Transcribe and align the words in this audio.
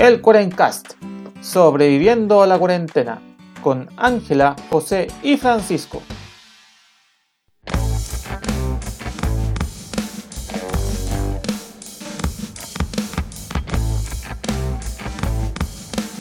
el 0.00 0.22
Cuarencast, 0.22 0.94
sobreviviendo 1.42 2.40
a 2.40 2.46
la 2.46 2.58
cuarentena, 2.58 3.20
con 3.62 3.86
Ángela, 3.98 4.56
José 4.70 5.08
y 5.22 5.36
Francisco. 5.36 6.00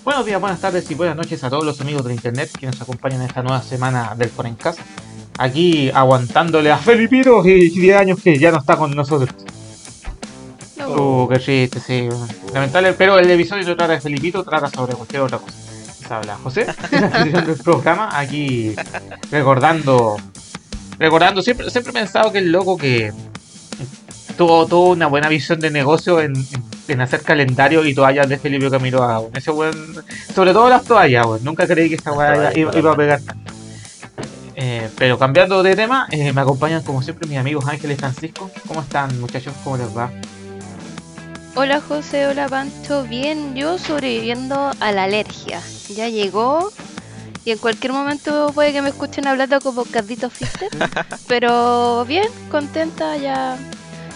Buenos 0.04 0.26
días, 0.26 0.42
buenas 0.42 0.60
tardes 0.60 0.92
y 0.92 0.96
buenas 0.96 1.16
noches 1.16 1.42
a 1.46 1.50
todos 1.50 1.64
los 1.64 1.80
amigos 1.80 2.04
de 2.04 2.14
internet 2.16 2.50
que 2.60 2.66
nos 2.66 2.82
acompañan 2.82 3.22
en 3.22 3.28
esta 3.28 3.42
nueva 3.44 3.62
semana 3.62 4.14
del 4.18 4.30
Cuarencast. 4.30 4.80
Aquí 5.38 5.90
aguantándole 5.94 6.70
a 6.70 6.78
Felipito 6.78 7.48
y 7.48 7.70
10 7.70 7.96
años 7.96 8.20
que 8.22 8.38
ya 8.38 8.52
no 8.52 8.58
está 8.58 8.76
con 8.76 8.94
nosotros. 8.94 9.30
Oh, 10.98 11.28
qué 11.30 11.40
triste, 11.40 11.80
sí. 11.80 12.10
Lamentable, 12.54 12.94
pero 12.94 13.20
el 13.20 13.30
episodio 13.30 13.68
no 13.68 13.76
trata 13.76 13.94
de 13.94 14.02
Felipito, 14.02 14.44
trata 14.44 14.70
sobre 14.70 14.96
cualquier 14.96 15.22
otra 15.22 15.38
cosa. 15.38 15.54
Se 16.08 16.14
habla 16.14 16.38
José, 16.38 16.66
en 16.92 17.34
la 17.34 17.42
del 17.42 17.58
programa, 17.58 18.10
aquí 18.18 18.76
recordando. 19.32 20.18
Recordando, 20.98 21.42
siempre, 21.42 21.70
siempre 21.70 21.92
he 21.92 21.94
pensado 21.94 22.32
que 22.32 22.40
el 22.40 22.52
loco 22.52 22.78
que 22.78 23.14
tuvo, 24.38 24.66
tuvo 24.66 24.90
una 24.90 25.08
buena 25.08 25.30
visión 25.30 25.60
de 25.60 25.70
negocio 25.70 26.20
en, 26.20 26.34
en, 26.88 27.02
hacer 27.02 27.22
calendario 27.22 27.86
y 27.86 27.94
toallas 27.94 28.28
de 28.28 28.38
Felipe 28.38 28.70
Camilo 28.70 29.04
Agua. 29.04 29.30
Ese 29.36 29.52
buen, 29.52 29.74
sobre 30.34 30.52
todo 30.52 30.70
las 30.70 30.84
toallas, 30.84 31.26
weón. 31.26 31.44
Nunca 31.44 31.68
creí 31.68 31.90
que 31.90 31.96
esta 31.96 32.12
weá 32.12 32.52
iba, 32.56 32.78
iba, 32.78 32.92
a 32.92 32.96
pegar 32.96 33.22
tanto. 33.22 33.54
Eh, 34.56 34.90
pero 34.98 35.18
cambiando 35.18 35.64
de 35.64 35.76
tema, 35.76 36.08
eh, 36.12 36.34
me 36.34 36.42
acompañan 36.42 36.84
como 36.84 37.02
siempre 37.02 37.30
mis 37.30 37.38
amigos 37.38 37.66
Ángel 37.68 37.92
y 37.92 37.96
Francisco. 37.96 38.52
¿Cómo 38.68 38.82
están 38.82 39.18
muchachos? 39.22 39.54
¿Cómo 39.64 39.78
les 39.78 39.96
va? 39.96 40.12
Hola 41.62 41.82
José, 41.82 42.26
hola 42.26 42.48
Pancho, 42.48 43.04
bien, 43.04 43.54
yo 43.54 43.78
sobreviviendo 43.78 44.72
a 44.80 44.92
la 44.94 45.04
alergia. 45.04 45.62
Ya 45.90 46.08
llegó 46.08 46.72
y 47.44 47.52
en 47.52 47.58
cualquier 47.58 47.92
momento 47.92 48.54
puede 48.56 48.72
que 48.72 48.82
me 48.82 48.88
escuchen 48.88 49.28
hablando 49.28 49.60
como 49.60 49.84
Cardito 49.84 50.30
Fister, 50.30 50.70
pero 51.28 52.06
bien, 52.06 52.30
contenta 52.50 53.18
ya. 53.18 53.58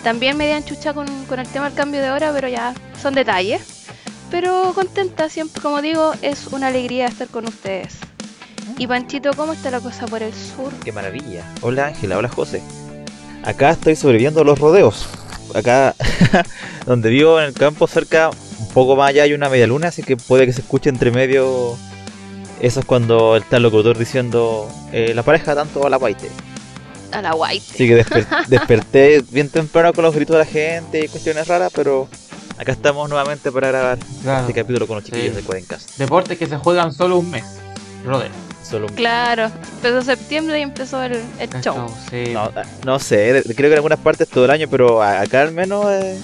También 0.05 0.37
me 0.37 0.45
dieron 0.45 0.63
chucha 0.63 0.93
con, 0.93 1.05
con 1.25 1.37
el 1.41 1.47
tema 1.49 1.65
del 1.65 1.73
cambio 1.73 2.01
de 2.01 2.11
hora, 2.11 2.31
pero 2.31 2.47
ya 2.47 2.73
son 3.01 3.13
detalles. 3.13 3.87
Pero 4.31 4.71
contenta, 4.73 5.27
siempre 5.27 5.61
como 5.61 5.81
digo, 5.81 6.13
es 6.21 6.47
una 6.47 6.67
alegría 6.67 7.07
estar 7.07 7.27
con 7.27 7.45
ustedes. 7.45 7.97
Y 8.77 8.87
Panchito, 8.87 9.33
¿cómo 9.33 9.51
está 9.51 9.69
la 9.69 9.81
cosa 9.81 10.05
por 10.05 10.23
el 10.23 10.33
sur? 10.33 10.71
Qué 10.81 10.93
maravilla. 10.93 11.43
Hola 11.59 11.87
Ángela, 11.87 12.17
hola 12.19 12.29
José. 12.29 12.63
Acá 13.43 13.71
estoy 13.71 13.97
sobreviviendo 13.97 14.39
a 14.39 14.45
los 14.45 14.57
rodeos 14.57 15.09
acá 15.53 15.95
donde 16.85 17.09
vivo 17.09 17.39
en 17.39 17.45
el 17.45 17.53
campo 17.53 17.87
cerca, 17.87 18.29
un 18.59 18.69
poco 18.69 18.95
más 18.95 19.09
allá 19.09 19.23
hay 19.23 19.33
una 19.33 19.49
media 19.49 19.67
luna, 19.67 19.89
así 19.89 20.03
que 20.03 20.17
puede 20.17 20.45
que 20.45 20.53
se 20.53 20.61
escuche 20.61 20.89
entre 20.89 21.11
medio. 21.11 21.77
Eso 22.59 22.79
es 22.79 22.85
cuando 22.85 23.35
está 23.35 23.57
el 23.57 23.63
locutor 23.63 23.97
diciendo 23.97 24.69
eh, 24.91 25.13
la 25.13 25.23
pareja 25.23 25.53
tanto 25.53 25.85
a 25.85 25.89
la 25.89 25.97
white. 25.97 26.29
A 27.11 27.21
la 27.21 27.35
white. 27.35 27.65
Así 27.73 27.87
que 27.87 27.95
desperté 28.47 29.23
bien 29.31 29.49
temprano 29.49 29.93
con 29.93 30.03
los 30.03 30.15
gritos 30.15 30.35
de 30.35 30.39
la 30.39 30.45
gente 30.45 31.03
y 31.03 31.07
cuestiones 31.07 31.47
raras, 31.47 31.71
pero 31.75 32.07
acá 32.57 32.71
estamos 32.71 33.09
nuevamente 33.09 33.51
para 33.51 33.69
grabar 33.69 33.99
este 34.41 34.53
capítulo 34.53 34.87
con 34.87 34.97
los 34.97 35.05
chiquillos 35.05 35.35
de 35.35 35.41
Cuadencast. 35.41 35.97
Deportes 35.97 36.37
que 36.37 36.45
se 36.45 36.57
juegan 36.57 36.93
solo 36.93 37.17
un 37.17 37.29
mes. 37.29 37.43
Rodeo. 38.05 38.53
Claro, 38.95 39.51
empezó 39.75 40.01
septiembre 40.01 40.59
y 40.59 40.63
empezó 40.63 41.03
el, 41.03 41.21
show. 41.61 41.87
No, 42.85 42.99
sé, 42.99 43.43
creo 43.43 43.55
que 43.55 43.67
en 43.67 43.73
algunas 43.73 43.99
partes 43.99 44.27
todo 44.27 44.45
el 44.45 44.51
año, 44.51 44.67
pero 44.69 45.03
acá 45.03 45.41
al 45.41 45.51
menos 45.51 45.85
eh, 45.89 46.19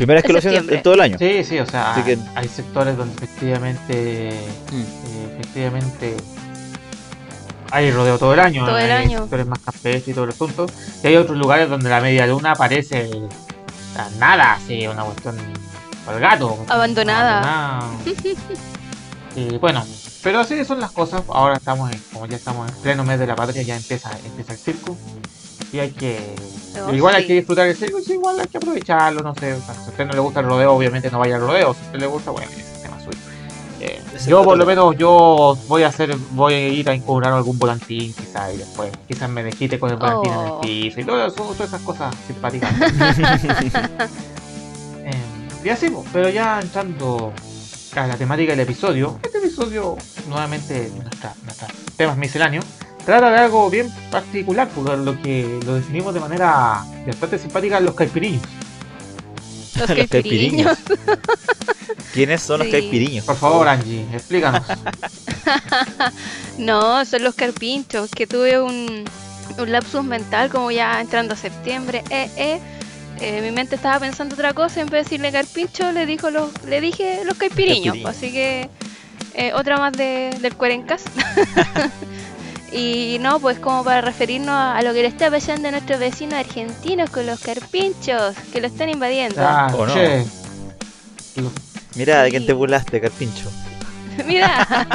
primera 0.00 0.18
vez 0.18 0.24
que 0.24 0.32
lo 0.32 0.38
hacen 0.38 0.70
en 0.70 0.82
todo 0.82 0.94
el 0.94 1.00
año. 1.02 1.18
Sí, 1.18 1.44
sí, 1.44 1.58
o 1.58 1.66
sea, 1.66 1.94
hay 1.94 2.48
sectores 2.48 2.96
donde 2.96 3.14
efectivamente, 3.14 4.32
mm. 4.72 4.80
eh, 4.80 5.34
efectivamente 5.34 6.16
hay 7.70 7.90
rodeo 7.90 8.18
todo 8.18 8.32
el 8.32 8.40
año. 8.40 8.64
Todo 8.64 8.78
el 8.78 8.90
hay 8.90 9.04
año. 9.04 9.20
sectores 9.20 9.46
más 9.46 9.58
campestres 9.58 10.08
y 10.08 10.14
todo 10.14 10.24
el 10.24 10.30
asunto. 10.30 10.66
Y 11.04 11.06
hay 11.06 11.16
otros 11.16 11.36
lugares 11.36 11.68
donde 11.68 11.90
la 11.90 12.00
media 12.00 12.26
luna 12.26 12.52
aparece 12.52 13.10
nada, 14.18 14.54
así, 14.54 14.86
una 14.86 15.02
cuestión 15.02 15.36
por 16.06 16.18
gato. 16.18 16.64
Abandonada. 16.68 17.82
y 19.36 19.58
bueno, 19.58 19.84
pero 20.22 20.40
así 20.40 20.64
son 20.64 20.80
las 20.80 20.92
cosas. 20.92 21.24
Ahora 21.28 21.56
estamos, 21.56 21.92
en, 21.92 21.98
como 22.10 22.24
ya 22.24 22.36
estamos 22.36 22.70
en 22.70 22.74
pleno 22.76 23.04
mes 23.04 23.18
de 23.18 23.26
la 23.26 23.36
patria, 23.36 23.60
ya 23.60 23.76
empieza, 23.76 24.10
empieza 24.24 24.54
el 24.54 24.58
circo. 24.58 24.96
Y 25.72 25.78
hay 25.78 25.90
que. 25.90 26.18
Oh, 26.86 26.92
igual 26.92 27.14
hay 27.14 27.26
que 27.26 27.34
disfrutar 27.34 27.66
el 27.66 27.76
circo, 27.76 27.98
igual 28.06 28.38
hay 28.40 28.46
que 28.46 28.58
aprovecharlo, 28.58 29.22
no 29.22 29.34
sé. 29.34 29.56
si 29.56 29.70
a 29.70 29.88
usted 29.88 30.06
no 30.06 30.12
le 30.12 30.20
gusta 30.20 30.40
el 30.40 30.46
rodeo, 30.46 30.72
obviamente 30.72 31.10
no 31.10 31.18
vaya 31.18 31.36
al 31.36 31.42
rodeo. 31.42 31.74
Si 31.74 31.80
a 31.80 31.84
usted 31.86 31.98
le 32.00 32.06
gusta, 32.06 32.30
bueno, 32.30 32.48
es 32.50 32.82
tema 32.82 32.98
suyo. 33.00 33.18
Eh, 33.80 34.00
yo 34.26 34.44
por 34.44 34.56
lo 34.58 34.66
menos 34.66 34.96
yo 34.96 35.56
voy 35.66 35.82
a 35.82 35.88
hacer, 35.88 36.16
voy 36.32 36.54
a 36.54 36.68
ir 36.68 36.88
a 36.88 36.94
incurrar 36.94 37.32
algún 37.32 37.58
volantín 37.58 38.12
quizás 38.12 38.54
y 38.54 38.58
después 38.58 38.92
quizás 39.08 39.30
me 39.30 39.42
desquite 39.42 39.78
con 39.78 39.90
el 39.90 39.96
volantín 39.96 40.32
en 40.32 40.38
el 40.38 40.46
oh. 40.50 40.60
piso 40.60 41.00
y 41.00 41.04
todo 41.04 41.26
eso, 41.26 41.34
todas 41.34 41.60
esas 41.60 41.80
cosas 41.82 42.14
simpáticas. 42.26 42.72
eh, 44.98 45.12
y 45.64 45.68
así, 45.68 45.92
pero 46.12 46.28
ya 46.28 46.60
entrando 46.60 47.32
a 47.96 48.06
la 48.06 48.16
temática 48.16 48.52
del 48.52 48.60
episodio, 48.60 49.18
este 49.22 49.38
episodio, 49.38 49.96
nuevamente, 50.28 50.92
nuestra, 51.02 51.34
nuestra 51.42 51.68
temas 51.96 52.16
misceláneos, 52.16 52.64
trata 53.04 53.30
de 53.30 53.38
algo 53.38 53.68
bien 53.70 53.90
particular, 54.10 54.68
por 54.68 54.96
lo 54.98 55.20
que 55.22 55.60
lo 55.64 55.74
definimos 55.74 56.14
de 56.14 56.20
manera 56.20 56.84
bastante 57.06 57.38
simpática, 57.38 57.80
los 57.80 57.94
caipiriños. 57.94 58.42
Los 59.76 59.86
caipiriños. 60.08 60.78
¿Quiénes 62.12 62.42
son 62.42 62.60
los 62.60 62.68
caipiriños? 62.68 63.24
Por 63.24 63.36
favor, 63.36 63.68
Angie, 63.68 64.04
explícanos. 64.12 64.62
no, 66.58 67.04
son 67.04 67.22
los 67.22 67.34
carpinchos, 67.34 68.10
que 68.10 68.26
tuve 68.26 68.60
un, 68.60 69.04
un 69.58 69.72
lapsus 69.72 70.04
mental 70.04 70.50
como 70.50 70.70
ya 70.70 71.00
entrando 71.00 71.34
a 71.34 71.36
septiembre. 71.36 72.02
Eh, 72.10 72.30
eh 72.36 72.60
eh, 73.20 73.42
mi 73.42 73.50
mente 73.50 73.74
estaba 73.76 74.00
pensando 74.00 74.34
otra 74.34 74.54
cosa, 74.54 74.80
en 74.80 74.86
vez 74.86 74.92
de 74.92 74.98
decirle 75.04 75.30
carpincho, 75.30 75.92
le 75.92 76.06
dijo 76.06 76.30
los, 76.30 76.50
le 76.64 76.80
dije 76.80 77.20
los 77.26 77.36
caipiriños, 77.36 77.98
así 78.06 78.32
que 78.32 78.70
eh, 79.34 79.52
otra 79.52 79.76
más 79.76 79.92
de, 79.92 80.34
del 80.40 80.56
Cuerencas. 80.56 81.04
Y 82.72 83.18
no, 83.20 83.40
pues 83.40 83.58
como 83.58 83.82
para 83.84 84.00
referirnos 84.00 84.54
a, 84.54 84.80
lo 84.82 84.92
que 84.92 85.02
le 85.02 85.08
está 85.08 85.30
pasando 85.30 85.68
a 85.68 85.70
nuestros 85.72 85.98
vecinos 85.98 86.34
argentinos 86.34 87.10
con 87.10 87.26
los 87.26 87.40
carpinchos, 87.40 88.36
que 88.52 88.60
lo 88.60 88.68
están 88.68 88.88
invadiendo. 88.88 89.40
Ah, 89.40 89.72
Mira, 91.96 92.22
¿de 92.22 92.30
quién 92.30 92.46
te 92.46 92.52
burlaste, 92.52 93.00
carpincho? 93.00 93.50
Mira. 94.26 94.66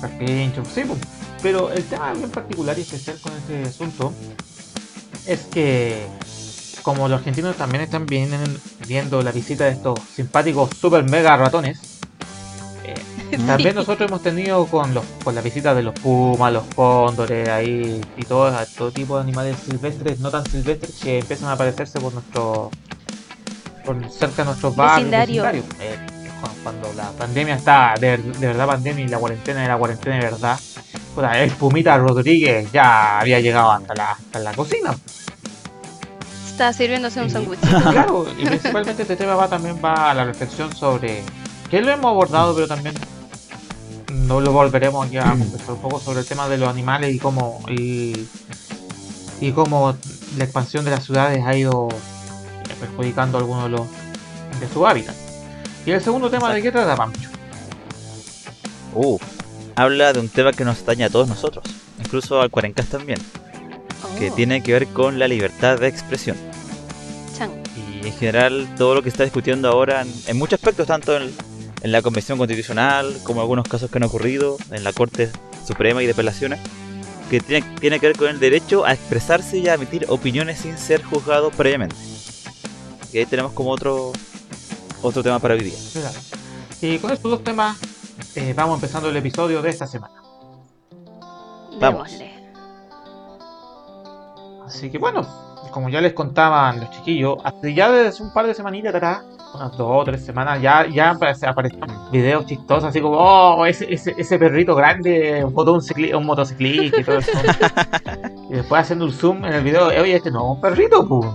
carpincho, 0.00 0.62
sí, 0.64 0.82
pero 1.42 1.70
el 1.70 1.84
tema 1.84 2.12
en 2.12 2.30
particular 2.30 2.78
y 2.78 2.82
especial 2.82 3.20
con 3.20 3.32
este 3.36 3.62
asunto 3.62 4.12
es 5.26 5.40
que 5.52 6.06
como 6.82 7.08
los 7.08 7.18
argentinos 7.18 7.56
también 7.56 7.82
están 7.82 8.06
viendo 8.06 9.22
la 9.22 9.32
visita 9.32 9.64
de 9.64 9.72
estos 9.72 9.98
simpáticos 10.14 10.70
super 10.80 11.02
mega 11.04 11.36
ratones, 11.36 11.95
también 13.46 13.74
nosotros 13.74 14.08
hemos 14.08 14.22
tenido 14.22 14.66
con 14.66 14.94
los 14.94 15.04
con 15.22 15.34
la 15.34 15.40
visita 15.40 15.74
de 15.74 15.82
los 15.82 15.94
pumas, 15.94 16.52
los 16.52 16.64
cóndores 16.74 17.48
ahí 17.48 18.00
y 18.16 18.24
todo, 18.24 18.52
todo 18.76 18.90
tipo 18.90 19.16
de 19.16 19.22
animales 19.22 19.56
silvestres, 19.68 20.20
no 20.20 20.30
tan 20.30 20.44
silvestres, 20.46 20.94
que 21.02 21.18
empiezan 21.18 21.48
a 21.48 21.52
aparecerse 21.52 22.00
por 22.00 22.12
nuestro 22.12 22.70
por 23.84 24.10
cerca 24.10 24.42
de 24.42 24.44
nuestros 24.46 24.74
barrios. 24.74 25.64
Eh, 25.80 25.98
cuando 26.62 26.92
la 26.94 27.10
pandemia 27.12 27.54
está 27.54 27.94
de, 27.98 28.16
verdad 28.38 28.66
pandemia 28.66 29.04
y 29.04 29.08
la 29.08 29.18
cuarentena 29.18 29.64
era 29.64 29.76
cuarentena 29.76 30.16
de 30.16 30.22
verdad, 30.22 30.58
pues, 31.14 31.28
el 31.36 31.50
Pumita 31.52 31.96
Rodríguez 31.96 32.70
ya 32.72 33.20
había 33.20 33.40
llegado 33.40 33.72
hasta 33.72 33.94
la, 33.94 34.10
hasta 34.12 34.38
la 34.40 34.52
cocina 34.52 34.94
está 36.56 36.72
sirviéndose 36.72 37.20
un 37.20 37.28
sándwich. 37.28 37.60
Claro, 37.90 38.26
y 38.38 38.46
principalmente 38.46 39.02
este 39.02 39.14
tema 39.14 39.34
va 39.34 39.46
también 39.46 39.78
va 39.84 40.10
a 40.10 40.14
la 40.14 40.24
reflexión 40.24 40.74
sobre 40.74 41.22
que 41.70 41.82
lo 41.82 41.90
hemos 41.90 42.06
abordado, 42.06 42.54
pero 42.54 42.66
también 42.66 42.94
no 44.26 44.40
lo 44.40 44.52
volveremos 44.52 45.06
aquí 45.06 45.18
a 45.18 45.30
conversar 45.38 45.70
un 45.70 45.80
poco 45.80 46.00
sobre 46.00 46.20
el 46.20 46.26
tema 46.26 46.48
de 46.48 46.58
los 46.58 46.68
animales 46.68 47.14
y 47.14 47.18
cómo 47.18 47.64
y, 47.68 48.26
y 49.40 49.52
cómo 49.52 49.96
la 50.36 50.44
expansión 50.44 50.84
de 50.84 50.90
las 50.90 51.04
ciudades 51.04 51.44
ha 51.44 51.56
ido 51.56 51.88
perjudicando 52.80 53.38
a 53.38 53.40
algunos 53.40 53.64
de 53.64 53.70
los 53.70 53.86
de 54.60 54.68
su 54.72 54.86
hábitat. 54.86 55.14
Y 55.84 55.90
el 55.92 56.00
segundo 56.00 56.30
tema 56.30 56.52
de 56.52 56.62
qué 56.62 56.72
trata 56.72 56.96
Pancho. 56.96 57.28
Uh, 58.94 59.18
habla 59.74 60.12
de 60.12 60.20
un 60.20 60.28
tema 60.28 60.52
que 60.52 60.64
nos 60.64 60.80
atañe 60.80 61.04
a 61.04 61.10
todos 61.10 61.28
nosotros, 61.28 61.64
incluso 61.98 62.40
al 62.40 62.50
Cuarencas 62.50 62.86
también 62.86 63.20
que 64.18 64.30
oh. 64.30 64.34
tiene 64.34 64.62
que 64.62 64.72
ver 64.72 64.86
con 64.88 65.18
la 65.18 65.28
libertad 65.28 65.78
de 65.78 65.88
expresión. 65.88 66.36
Y 67.76 68.06
en 68.06 68.12
general 68.12 68.68
todo 68.76 68.94
lo 68.94 69.02
que 69.02 69.08
está 69.08 69.24
discutiendo 69.24 69.68
ahora 69.68 70.04
en, 70.26 70.38
muchos 70.38 70.58
aspectos, 70.58 70.86
tanto 70.86 71.16
en, 71.16 71.30
la 71.82 72.02
Convención 72.02 72.38
Constitucional 72.38 73.16
como 73.22 73.40
en 73.40 73.42
algunos 73.42 73.68
casos 73.68 73.90
que 73.90 73.98
han 73.98 74.04
ocurrido 74.04 74.56
en 74.70 74.84
la 74.84 74.92
Corte 74.92 75.30
Suprema 75.66 76.02
y 76.02 76.06
de 76.06 76.12
Apelaciones, 76.12 76.60
que 77.30 77.40
tiene, 77.40 77.66
tiene 77.80 78.00
que 78.00 78.08
ver 78.08 78.16
con 78.16 78.28
el 78.28 78.38
derecho 78.38 78.84
a 78.84 78.92
expresarse 78.92 79.58
y 79.58 79.68
a 79.68 79.74
emitir 79.74 80.06
opiniones 80.08 80.60
sin 80.60 80.78
ser 80.78 81.02
juzgado 81.02 81.50
previamente. 81.50 81.96
Y 83.12 83.18
ahí 83.18 83.26
tenemos 83.26 83.52
como 83.52 83.70
otro 83.70 84.12
otro 85.02 85.22
tema 85.22 85.38
para 85.38 85.54
hoy 85.54 85.60
día. 85.60 85.78
Y 86.80 86.98
con 86.98 87.12
estos 87.12 87.30
dos 87.30 87.44
temas 87.44 87.78
eh, 88.34 88.52
vamos 88.54 88.76
empezando 88.76 89.08
el 89.08 89.16
episodio 89.16 89.62
de 89.62 89.70
esta 89.70 89.86
semana. 89.86 90.22
Vamos. 91.80 92.10
Así 94.66 94.90
que 94.90 94.98
bueno, 94.98 95.45
como 95.76 95.90
ya 95.90 96.00
les 96.00 96.14
contaban 96.14 96.80
los 96.80 96.88
chiquillos, 96.88 97.36
hace 97.44 97.74
ya 97.74 97.90
desde 97.90 98.24
un 98.24 98.32
par 98.32 98.46
de 98.46 98.54
semanitas 98.54 98.94
atrás, 98.94 99.22
unas 99.54 99.76
dos 99.76 99.88
o 99.90 100.04
tres 100.04 100.24
semanas, 100.24 100.62
ya, 100.62 100.86
ya 100.86 101.10
aparecen 101.10 101.80
videos 102.10 102.46
chistosos, 102.46 102.84
así 102.84 102.98
como, 102.98 103.18
oh, 103.18 103.66
ese, 103.66 103.92
ese, 103.92 104.14
ese 104.16 104.38
perrito 104.38 104.74
grande, 104.74 105.44
un, 105.44 105.52
un 105.54 106.24
motociclista 106.24 106.98
y 106.98 107.04
todo 107.04 107.18
eso. 107.18 107.30
y 108.50 108.54
después 108.54 108.80
haciendo 108.80 109.04
un 109.04 109.12
zoom 109.12 109.44
en 109.44 109.52
el 109.52 109.62
video, 109.62 109.88
oye, 109.88 110.16
este 110.16 110.30
no 110.30 110.38
es 110.38 110.56
un 110.56 110.60
perrito, 110.62 111.06
pues. 111.06 111.30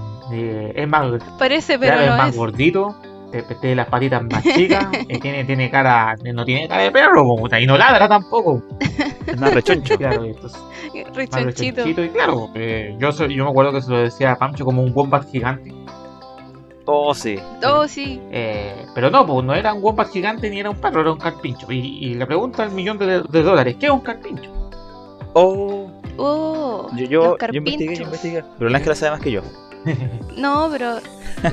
es 0.75 0.87
más, 0.87 1.21
Parece, 1.37 1.77
pero 1.77 1.99
es 1.99 2.09
más 2.09 2.35
gordito 2.35 2.95
tiene 3.31 3.75
las 3.75 3.87
patitas 3.87 4.23
más 4.23 4.43
chicas, 4.43 4.87
tiene, 5.21 5.43
tiene 5.45 5.69
cara, 5.69 6.15
no 6.33 6.45
tiene 6.45 6.67
cara 6.67 6.83
de 6.83 6.91
perro, 6.91 7.25
y 7.59 7.65
no 7.65 7.77
ladra 7.77 8.07
tampoco. 8.07 8.61
Es 9.25 9.39
más 9.39 9.53
rechoncho. 9.53 9.97
Claro, 9.97 10.25
y 10.25 10.35
rechonchito. 11.13 11.87
y 11.87 12.09
claro, 12.09 12.49
eh, 12.55 12.95
yo, 12.99 13.11
yo 13.11 13.45
me 13.45 13.49
acuerdo 13.49 13.71
que 13.73 13.81
se 13.81 13.91
lo 13.91 13.99
decía 13.99 14.33
a 14.33 14.37
Pancho 14.37 14.65
como 14.65 14.81
un 14.81 14.91
wombat 14.93 15.29
gigante. 15.31 15.73
Oh, 16.85 17.13
sí. 17.13 17.39
Oh, 17.65 17.87
sí. 17.87 18.19
Eh, 18.31 18.85
pero 18.93 19.09
no, 19.09 19.25
pues 19.25 19.45
no 19.45 19.53
era 19.53 19.73
un 19.73 19.83
wombat 19.83 20.09
gigante 20.09 20.49
ni 20.49 20.59
era 20.59 20.69
un 20.69 20.77
perro, 20.77 21.01
era 21.01 21.11
un 21.11 21.19
carpincho. 21.19 21.71
Y, 21.71 22.15
le 22.15 22.25
pregunta 22.25 22.63
al 22.63 22.71
millón 22.71 22.97
de, 22.97 23.21
dólares, 23.21 23.77
¿qué 23.79 23.85
es 23.85 23.91
un 23.91 24.01
carpincho? 24.01 24.51
Oh. 25.33 25.89
Oh. 26.17 26.89
Yo, 26.97 27.05
yo, 27.05 27.37
yo 27.37 27.57
investigué, 27.57 27.95
yo 27.95 28.03
investigué. 28.03 28.43
Pero 28.57 28.69
la 28.69 28.77
Ángela 28.79 28.95
sabe 28.95 29.11
más 29.11 29.21
que 29.21 29.31
yo. 29.31 29.41
No, 30.37 30.69
pero 30.71 30.99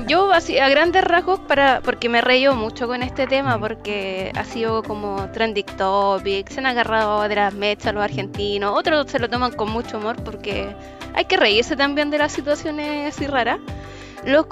yo 0.06 0.32
así 0.32 0.58
a 0.58 0.68
grandes 0.68 1.04
rasgos 1.04 1.40
para 1.40 1.80
porque 1.80 2.08
me 2.08 2.20
reío 2.20 2.54
mucho 2.54 2.86
con 2.86 3.02
este 3.02 3.26
tema 3.26 3.58
porque 3.58 4.32
ha 4.34 4.44
sido 4.44 4.82
como 4.82 5.30
trending 5.32 5.66
topic, 5.76 6.48
se 6.48 6.60
han 6.60 6.66
agarrado 6.66 7.26
de 7.28 7.36
las 7.36 7.54
mechas 7.54 7.94
los 7.94 8.02
argentinos, 8.02 8.76
otros 8.76 9.10
se 9.10 9.18
lo 9.18 9.28
toman 9.28 9.52
con 9.52 9.70
mucho 9.70 9.98
humor 9.98 10.16
porque 10.22 10.74
hay 11.14 11.24
que 11.24 11.36
reírse 11.36 11.76
también 11.76 12.10
de 12.10 12.18
las 12.18 12.32
situaciones 12.32 13.14
así 13.14 13.26
raras. 13.26 13.58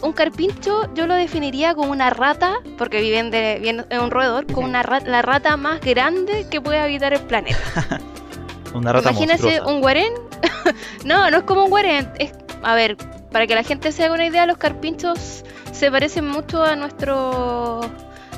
un 0.03 0.13
carpincho 0.13 0.93
yo 0.95 1.07
lo 1.07 1.15
definiría 1.15 1.75
como 1.75 1.93
una 1.93 2.11
rata, 2.11 2.55
porque 2.79 3.01
viven 3.01 3.31
de, 3.31 3.57
en 3.69 4.01
un 4.01 4.11
roedor, 4.11 4.47
como 4.53 4.67
una 4.67 4.83
la 4.83 5.23
rata 5.23 5.57
más 5.57 5.81
grande 5.81 6.47
que 6.51 6.61
puede 6.61 6.79
habitar 6.79 7.13
el 7.13 7.21
planeta. 7.21 7.59
una 8.75 8.93
rata 8.93 9.11
Imagínese 9.11 9.61
un 9.61 9.81
guarén. 9.81 10.13
no, 11.05 11.31
no 11.31 11.39
es 11.39 11.43
como 11.45 11.65
un 11.65 11.71
guarén. 11.71 12.11
Es, 12.19 12.33
a 12.63 12.75
ver, 12.75 12.97
para 13.31 13.47
que 13.47 13.55
la 13.55 13.63
gente 13.63 13.93
se 13.93 14.05
haga 14.05 14.15
una 14.15 14.27
idea, 14.27 14.47
los 14.47 14.59
carpinchos 14.59 15.45
se 15.73 15.91
parecen 15.91 16.29
mucho 16.29 16.63
a 16.63 16.77
nuestros 16.77 17.87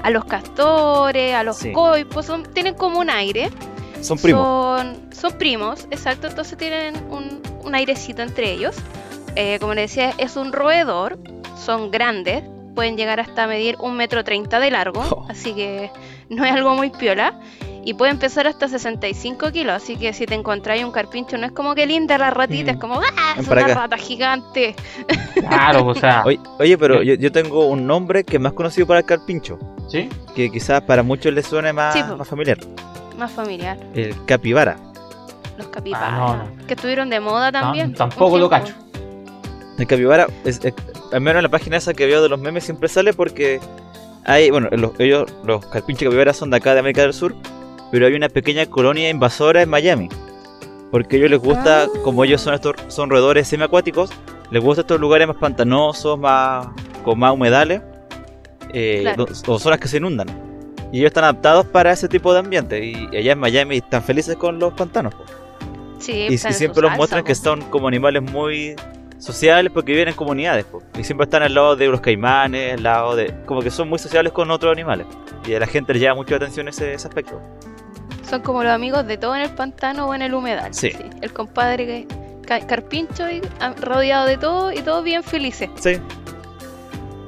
a 0.03 0.11
los 0.11 0.25
castores, 0.25 1.35
a 1.35 1.43
los 1.43 1.65
coipos, 1.73 2.25
son, 2.27 2.45
tienen 2.53 2.75
como 2.75 3.01
un 3.01 3.11
aire. 3.11 3.51
Son 4.01 4.17
primos. 4.17 4.81
Son, 4.81 5.11
son 5.13 5.39
primos, 5.39 5.89
exacto, 5.91 6.29
entonces 6.29 6.57
tienen 6.57 6.95
un, 7.11 7.43
un 7.65 7.75
airecito 7.75 8.23
entre 8.23 8.53
ellos. 8.53 8.77
Eh, 9.35 9.59
como 9.61 9.75
les 9.75 9.91
decía, 9.91 10.15
es 10.19 10.37
un 10.37 10.53
roedor, 10.53 11.19
son 11.57 11.91
grandes, 11.91 12.45
pueden 12.75 12.97
llegar 12.97 13.21
hasta 13.21 13.47
medir 13.47 13.77
un 13.81 13.97
metro 13.97 14.23
treinta 14.23 14.61
de 14.61 14.71
largo, 14.71 15.03
oh. 15.11 15.27
así 15.29 15.53
que 15.53 15.91
no 16.29 16.45
es 16.45 16.53
algo 16.53 16.75
muy 16.75 16.91
piola 16.91 17.41
y 17.89 17.95
puede 17.95 18.11
empezar 18.11 18.47
hasta 18.47 18.69
65 18.69 19.51
kilos. 19.51 19.75
Así 19.75 19.97
que 19.97 20.13
si 20.13 20.27
te 20.27 20.35
encontráis 20.35 20.85
un 20.85 20.91
carpincho, 20.91 21.39
no 21.39 21.47
es 21.47 21.53
como 21.53 21.75
que 21.75 21.87
linda 21.87 22.19
la 22.19 22.29
ratita, 22.29 22.73
es 22.73 22.77
mm. 22.77 22.81
como, 22.81 23.01
¡ah! 23.01 23.35
Es 23.39 23.49
una 23.49 23.67
rata 23.67 23.97
gigante. 23.97 24.77
Claro, 25.49 25.87
o 25.87 25.95
sea. 25.95 26.23
Oye, 26.59 26.77
pero 26.77 27.03
yo, 27.03 27.33
tengo 27.33 27.67
un 27.67 27.87
nombre 27.87 28.25
que 28.25 28.37
es 28.37 28.43
más 28.43 28.53
conocido 28.53 28.87
para 28.87 29.01
el 29.01 29.07
carpincho. 29.07 29.59
¿Sí? 29.89 30.11
Que 30.35 30.51
quizás 30.51 30.83
para 30.83 31.03
muchos 31.03 31.33
les 31.33 31.47
suene 31.47 31.73
más, 31.73 31.97
más 32.19 32.29
familiar. 32.29 32.59
Más 33.17 33.33
familiar. 33.33 33.79
El 33.95 34.15
capibara. 34.27 34.77
Los 35.57 35.69
capibaras. 35.69 36.11
Ah, 36.13 36.47
que 36.67 36.75
estuvieron 36.75 37.09
de 37.09 37.21
moda 37.21 37.51
también. 37.51 37.95
tampoco 37.95 38.37
lo 38.37 38.51
cacho. 38.51 38.75
El 39.79 39.87
capibara, 39.87 40.27
es, 40.45 40.61
al 41.11 41.23
menos 41.23 41.39
en 41.39 41.45
la 41.45 41.49
página 41.49 41.79
esa 41.79 41.95
que 41.95 42.05
veo 42.05 42.21
de 42.21 42.29
los 42.29 42.39
memes, 42.39 42.65
siempre 42.65 42.91
sale 42.91 43.15
porque 43.15 43.61
hay, 44.27 44.51
bueno, 44.51 44.69
los, 44.73 44.91
ellos, 45.01 45.25
los 45.43 45.65
carpinchos 45.65 46.05
capibaras 46.05 46.37
son 46.37 46.51
de 46.51 46.59
acá 46.59 46.75
de 46.75 46.81
América 46.81 47.01
del 47.01 47.15
Sur 47.15 47.35
pero 47.91 48.07
hay 48.07 48.15
una 48.15 48.29
pequeña 48.29 48.67
colonia 48.67 49.09
invasora 49.09 49.63
en 49.63 49.71
Miami. 49.71 50.09
Porque 50.91 51.17
a 51.17 51.19
ellos 51.19 51.31
les 51.31 51.41
gusta, 51.41 51.85
ah. 51.85 51.89
como 52.03 52.25
ellos 52.25 52.41
son 52.41 52.55
estos 52.55 52.75
son 52.89 53.11
roedores 53.11 53.47
semiacuáticos, 53.49 54.11
les 54.51 54.63
gusta 54.63 54.81
estos 54.81 55.01
lugares 55.01 55.29
más 55.29 55.37
pantanosos, 55.37 56.19
más 56.19 56.69
con 57.05 57.19
más 57.19 57.33
humedales, 57.33 57.83
eh, 58.73 59.15
o 59.47 59.59
zonas 59.59 59.79
que 59.79 59.89
se 59.89 59.99
inundan. 59.99 60.29
Y 60.93 60.99
ellos 60.99 61.09
están 61.09 61.25
adaptados 61.25 61.67
para 61.67 61.93
ese 61.93 62.09
tipo 62.09 62.33
de 62.33 62.41
ambiente. 62.41 62.85
Y 62.85 63.17
allá 63.17 63.33
en 63.33 63.39
Miami 63.39 63.77
están 63.79 64.03
felices 64.03 64.37
con 64.37 64.59
los 64.59 64.73
pantanos. 64.73 65.15
Sí, 65.99 66.27
y, 66.31 66.39
siempre 66.39 66.83
los 66.83 66.93
muestran 66.97 67.25
que 67.25 67.35
son 67.35 67.63
como 67.63 67.89
animales 67.89 68.23
muy 68.23 68.77
sociales 69.19 69.71
porque 69.75 69.93
viven 69.93 70.09
en 70.09 70.15
comunidades. 70.15 70.65
Y 70.99 71.05
siempre 71.05 71.25
están 71.25 71.43
al 71.43 71.55
lado 71.55 71.77
de 71.77 71.89
los 71.89 72.01
caimanes, 72.01 72.75
al 72.75 72.83
lado 72.83 73.17
de... 73.17 73.35
Como 73.45 73.61
que 73.61 73.71
son 73.71 73.89
muy 73.89 73.99
sociables 73.99 74.33
con 74.33 74.51
otros 74.51 74.73
animales. 74.73 75.07
Y 75.47 75.55
a 75.55 75.61
la 75.61 75.67
gente 75.67 75.93
le 75.93 76.01
llama 76.01 76.17
mucho 76.17 76.31
la 76.31 76.37
atención 76.37 76.69
ese, 76.69 76.95
ese 76.95 77.09
aspecto. 77.09 77.41
Son 78.29 78.43
como 78.43 78.63
los 78.63 78.73
amigos 78.73 79.07
de 79.07 79.17
todo 79.17 79.35
en 79.35 79.43
el 79.43 79.51
pantano 79.51 80.07
o 80.07 80.15
en 80.15 80.23
el 80.23 80.35
humedal. 80.35 80.75
Sí. 80.75 80.91
El 81.21 81.33
compadre 81.33 82.07
carpincho 82.67 83.31
y 83.31 83.43
rodeado 83.81 84.27
de 84.27 84.39
todo 84.39 84.73
y 84.73 84.81
todos 84.81 85.05
bien 85.05 85.23
felices. 85.23 85.69
Sí. 85.77 85.97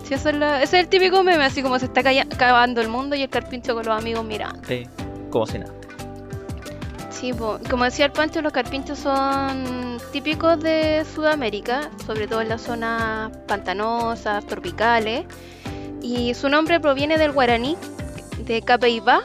sí 0.05 0.15
eso 0.15 0.31
es 0.31 0.35
ese 0.37 0.63
es 0.63 0.75
el 0.75 0.89
típico 0.89 1.23
meme, 1.23 1.45
así 1.45 1.63
como 1.63 1.79
se 1.79 1.87
está 1.87 2.01
acabando 2.01 2.81
el 2.81 2.89
mundo 2.89 3.17
y 3.17 3.23
el 3.23 3.29
carpincho 3.29 3.75
con 3.75 3.87
los 3.87 3.99
amigos 3.99 4.25
mirando. 4.25 4.67
Sí, 4.67 4.87
como 5.31 5.47
si 5.47 5.59
nada. 5.59 5.73
Sí, 7.11 7.33
como 7.69 7.85
decía 7.85 8.07
el 8.07 8.13
Pancho, 8.13 8.41
los 8.41 8.51
carpinchos 8.51 8.99
son 8.99 9.99
típicos 10.11 10.59
de 10.61 11.05
Sudamérica, 11.15 11.91
sobre 12.07 12.27
todo 12.27 12.41
en 12.41 12.49
las 12.49 12.63
zonas 12.63 13.31
pantanosas, 13.47 14.47
tropicales. 14.47 15.25
Y 16.01 16.33
su 16.33 16.49
nombre 16.49 16.81
proviene 16.81 17.19
del 17.19 17.33
guaraní, 17.33 17.77
de 18.39 18.63
Capeiba, 18.63 19.21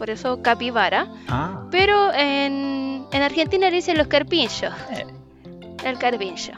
por 0.00 0.08
eso 0.08 0.40
capibara. 0.40 1.08
Ah. 1.28 1.60
Pero 1.70 2.10
en, 2.14 3.04
en, 3.12 3.22
Argentina 3.22 3.68
le 3.68 3.76
dicen 3.76 3.98
los 3.98 4.06
carpinchos. 4.06 4.72
Eh. 4.92 5.04
El 5.84 5.98
carpincho. 5.98 6.52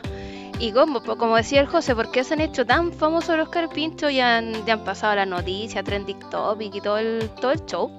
Y 0.61 0.71
como, 0.71 1.03
como 1.03 1.35
decía 1.37 1.61
el 1.61 1.67
José, 1.67 1.97
¿por 1.97 2.13
qué 2.13 2.23
se 2.23 2.35
han 2.35 2.41
hecho 2.41 2.65
tan 2.65 2.93
famosos 2.93 3.37
los 3.37 3.49
carpinchos 3.49 4.13
y 4.13 4.21
han, 4.21 4.55
han 4.71 4.85
pasado 4.85 5.17
la 5.17 5.27
noticia, 5.27 5.83
trending 5.83 6.21
topic 6.31 6.77
y 6.77 6.81
todo 6.81 6.99
el, 6.99 7.29
todo 7.41 7.51
el 7.51 7.67
show? 7.67 7.91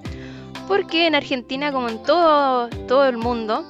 Porque 0.66 1.08
en 1.08 1.16
Argentina, 1.16 1.74
como 1.74 1.90
en 1.90 2.02
todo, 2.04 2.70
todo 2.88 3.06
el 3.06 3.18
mundo, 3.18 3.66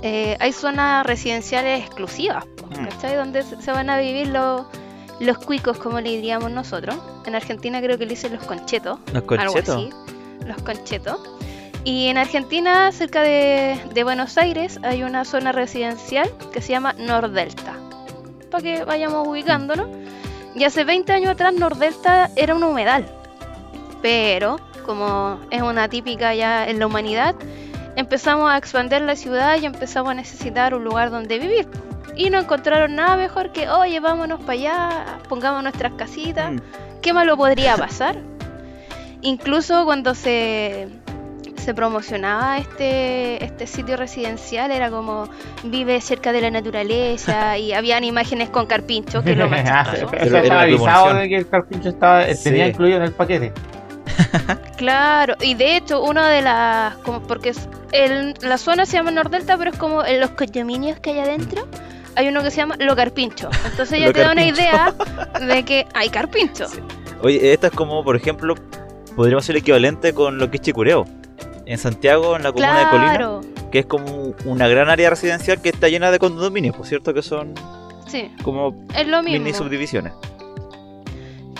eh, 0.00 0.38
hay 0.40 0.52
zonas 0.52 1.04
residenciales 1.04 1.84
exclusivas, 1.84 2.46
mm. 2.70 2.86
¿cachai? 2.86 3.16
Donde 3.16 3.42
se 3.42 3.70
van 3.70 3.90
a 3.90 3.98
vivir 3.98 4.28
los, 4.28 4.62
los 5.20 5.36
cuicos, 5.36 5.76
como 5.76 6.00
le 6.00 6.08
diríamos 6.08 6.50
nosotros. 6.50 6.96
En 7.26 7.34
Argentina 7.34 7.82
creo 7.82 7.98
que 7.98 8.06
le 8.06 8.12
dicen 8.12 8.32
los 8.32 8.44
conchetos. 8.44 8.98
Los 9.12 9.24
conchetos. 9.24 9.76
Algo 9.76 9.90
así 9.90 10.11
los 10.46 10.60
conchetos. 10.62 11.18
Y 11.84 12.06
en 12.08 12.18
Argentina, 12.18 12.92
cerca 12.92 13.22
de, 13.22 13.78
Buenos 14.04 14.38
Aires, 14.38 14.78
hay 14.82 15.02
una 15.02 15.24
zona 15.24 15.50
residencial 15.50 16.30
que 16.52 16.60
se 16.62 16.72
llama 16.72 16.92
Nordelta. 16.92 17.74
Para 18.50 18.62
que 18.62 18.84
vayamos 18.84 19.26
ubicándonos. 19.26 19.88
Y 20.54 20.64
hace 20.64 20.84
20 20.84 21.12
años 21.12 21.30
atrás 21.30 21.54
Nordelta 21.54 22.30
era 22.36 22.54
un 22.54 22.62
humedal. 22.62 23.06
Pero, 24.00 24.60
como 24.84 25.40
es 25.50 25.62
una 25.62 25.88
típica 25.88 26.34
ya 26.34 26.68
en 26.68 26.78
la 26.78 26.86
humanidad, 26.86 27.34
empezamos 27.96 28.50
a 28.50 28.58
expandir 28.58 29.00
la 29.00 29.16
ciudad 29.16 29.58
y 29.60 29.66
empezamos 29.66 30.10
a 30.10 30.14
necesitar 30.14 30.74
un 30.74 30.84
lugar 30.84 31.10
donde 31.10 31.38
vivir. 31.38 31.68
Y 32.14 32.30
no 32.30 32.38
encontraron 32.38 32.94
nada 32.94 33.16
mejor 33.16 33.52
que, 33.52 33.68
oye, 33.68 33.98
vámonos 33.98 34.40
para 34.40 34.52
allá, 34.52 35.18
pongamos 35.28 35.62
nuestras 35.62 35.94
casitas. 35.94 36.52
Mm. 36.52 36.58
¿Qué 37.00 37.12
malo 37.12 37.36
podría 37.36 37.76
pasar? 37.76 38.31
Incluso 39.22 39.84
cuando 39.84 40.14
se, 40.14 40.88
se 41.56 41.74
promocionaba 41.74 42.58
este, 42.58 43.44
este 43.44 43.66
sitio 43.66 43.96
residencial, 43.96 44.70
era 44.72 44.90
como 44.90 45.28
vive 45.62 46.00
cerca 46.00 46.32
de 46.32 46.40
la 46.40 46.50
naturaleza 46.50 47.56
y 47.58 47.72
habían 47.72 48.04
imágenes 48.04 48.50
con 48.50 48.66
carpincho, 48.66 49.22
que 49.22 49.36
lo 49.36 49.48
más 49.48 49.64
ah, 49.66 49.94
Pero 50.10 50.38
era 50.38 50.62
avisado 50.62 51.14
de 51.14 51.28
que 51.28 51.36
el 51.36 51.48
carpincho 51.48 51.90
estaba, 51.90 52.26
tenía 52.42 52.68
incluido 52.68 52.98
en 52.98 53.04
el 53.04 53.12
paquete. 53.12 53.52
claro, 54.76 55.36
y 55.40 55.54
de 55.54 55.76
hecho, 55.76 56.02
una 56.02 56.28
de 56.28 56.42
las. 56.42 56.96
Como 56.98 57.22
porque 57.22 57.52
el, 57.92 58.34
la 58.40 58.58
zona 58.58 58.84
se 58.84 58.96
llama 58.96 59.10
Nordelta, 59.10 59.56
pero 59.56 59.70
es 59.70 59.78
como 59.78 60.04
en 60.04 60.20
los 60.20 60.30
condominios 60.30 60.98
que 61.00 61.10
hay 61.10 61.20
adentro. 61.20 61.66
Hay 62.14 62.28
uno 62.28 62.42
que 62.42 62.50
se 62.50 62.58
llama 62.58 62.76
Lo 62.78 62.94
Carpincho. 62.94 63.48
Entonces 63.64 64.00
ya 64.00 64.12
te 64.12 64.20
da 64.20 64.32
una 64.32 64.44
idea 64.44 64.94
de 65.40 65.62
que 65.62 65.86
hay 65.94 66.10
carpincho. 66.10 66.66
Oye, 67.22 67.54
esta 67.54 67.68
es 67.68 67.72
como, 67.72 68.04
por 68.04 68.16
ejemplo, 68.16 68.54
podríamos 69.16 69.44
ser 69.44 69.56
equivalente 69.56 70.12
con 70.12 70.38
lo 70.38 70.50
que 70.50 70.56
es 70.56 70.62
Chicureo. 70.62 71.06
En 71.64 71.78
Santiago, 71.78 72.36
en 72.36 72.42
la 72.42 72.52
comuna 72.52 72.78
de 72.78 72.90
Colina, 72.90 73.40
que 73.70 73.80
es 73.80 73.86
como 73.86 74.34
una 74.44 74.68
gran 74.68 74.88
área 74.88 75.10
residencial 75.10 75.62
que 75.62 75.68
está 75.68 75.88
llena 75.88 76.10
de 76.10 76.18
condominios, 76.18 76.76
por 76.76 76.86
cierto, 76.86 77.14
que 77.14 77.22
son 77.22 77.54
sí. 78.06 78.30
como 78.42 78.74
es 78.96 79.06
lo 79.06 79.22
mini 79.22 79.52
subdivisiones. 79.52 80.12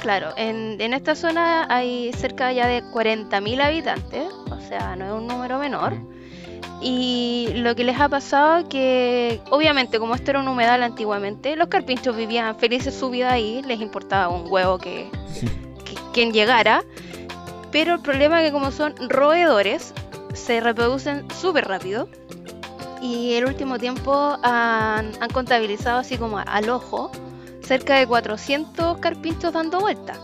Claro, 0.01 0.31
en, 0.37 0.81
en 0.81 0.95
esta 0.95 1.15
zona 1.15 1.67
hay 1.71 2.13
cerca 2.13 2.53
ya 2.53 2.67
de 2.67 2.83
40.000 2.83 3.63
habitantes, 3.63 4.25
o 4.51 4.61
sea, 4.61 4.97
no 4.97 5.05
es 5.07 5.13
un 5.13 5.29
número 5.29 5.61
menor. 5.61 5.95
Y 6.83 7.49
lo 7.55 7.77
que 7.77 7.85
les 7.85 8.01
ha 8.01 8.09
pasado 8.09 8.69
que, 8.69 9.41
obviamente, 9.51 10.01
como 10.01 10.17
esto 10.17 10.33
era 10.33 10.41
un 10.41 10.49
humedal 10.49 10.83
antiguamente, 10.83 11.55
los 11.55 11.69
carpinchos 11.69 12.17
vivían 12.17 12.57
felices 12.57 12.93
su 12.93 13.09
vida 13.09 13.31
ahí, 13.31 13.63
les 13.63 13.81
importaba 13.81 14.29
un 14.29 14.51
huevo 14.51 14.79
que, 14.79 15.09
quien 16.13 16.33
llegara. 16.33 16.83
Pero 17.73 17.95
el 17.95 18.01
problema 18.01 18.41
es 18.41 18.49
que 18.49 18.53
como 18.53 18.71
son 18.71 18.95
roedores, 19.09 19.93
se 20.35 20.61
reproducen 20.61 21.29
súper 21.31 21.67
rápido. 21.67 22.09
Y 23.01 23.33
el 23.33 23.47
último 23.47 23.79
tiempo 23.79 24.39
han, 24.43 25.13
contabilizado 25.33 25.99
así 25.99 26.17
como 26.19 26.39
al 26.39 26.71
ojo 26.71 27.11
cerca 27.63 27.97
de 27.97 28.07
400 28.07 28.99
carpinchos 28.99 29.53
dando 29.53 29.81
vueltas. 29.81 30.19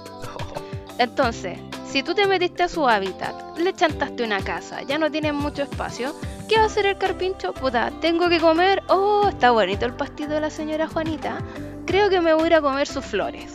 Entonces, 0.98 1.58
si 1.90 2.04
tú 2.04 2.14
te 2.14 2.26
metiste 2.26 2.62
a 2.62 2.68
su 2.68 2.86
hábitat, 2.86 3.34
le 3.58 3.74
chantaste 3.74 4.22
una 4.22 4.40
casa, 4.40 4.82
ya 4.82 4.98
no 4.98 5.10
tienen 5.10 5.34
mucho 5.34 5.62
espacio, 5.62 6.14
¿Qué 6.48 6.56
va 6.56 6.62
a 6.62 6.66
hacer 6.66 6.86
el 6.86 6.96
carpincho? 6.96 7.52
Puta, 7.52 7.92
tengo 8.00 8.30
que 8.30 8.40
comer. 8.40 8.82
Oh, 8.88 9.28
está 9.28 9.50
bonito 9.50 9.84
el 9.84 9.92
pastito 9.92 10.30
de 10.30 10.40
la 10.40 10.48
señora 10.48 10.88
Juanita. 10.88 11.40
Creo 11.84 12.08
que 12.08 12.22
me 12.22 12.32
voy 12.32 12.44
a 12.44 12.46
ir 12.46 12.54
a 12.54 12.62
comer 12.62 12.86
sus 12.86 13.04
flores. 13.04 13.52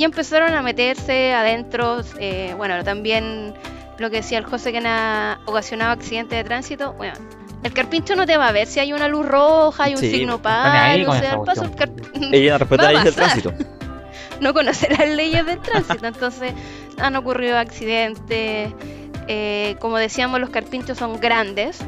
Y 0.00 0.04
empezaron 0.04 0.54
a 0.54 0.62
meterse 0.62 1.34
adentro. 1.34 2.00
Eh, 2.18 2.54
bueno, 2.56 2.82
también 2.84 3.52
lo 3.98 4.08
que 4.08 4.16
decía 4.16 4.38
el 4.38 4.46
José 4.46 4.72
que 4.72 4.78
ocasionaba 5.44 5.92
accidentes 5.92 6.38
de 6.38 6.42
tránsito. 6.42 6.94
Bueno, 6.94 7.12
el 7.62 7.74
carpincho 7.74 8.16
no 8.16 8.24
te 8.24 8.38
va 8.38 8.48
a 8.48 8.52
ver 8.52 8.66
si 8.66 8.80
hay 8.80 8.94
una 8.94 9.08
luz 9.08 9.26
roja, 9.26 9.84
hay 9.84 9.92
un 9.92 10.00
signo 10.00 10.40
par, 10.40 10.98
o 11.06 11.12
sea, 11.12 11.34
el 11.34 11.40
paso 11.42 11.70
Ella 12.32 12.52
no 12.52 12.58
respeta 12.60 12.82
las 12.90 12.92
leyes 12.92 13.04
del 13.04 13.14
tránsito. 13.14 13.52
no 14.40 14.54
conoce 14.54 14.88
las 14.88 15.06
leyes 15.06 15.44
del 15.44 15.60
tránsito, 15.60 16.06
entonces 16.06 16.54
han 16.98 17.14
ocurrido 17.16 17.58
accidentes. 17.58 18.72
Eh, 19.28 19.76
como 19.80 19.98
decíamos, 19.98 20.40
los 20.40 20.48
carpinchos 20.48 20.96
son 20.96 21.20
grandes, 21.20 21.78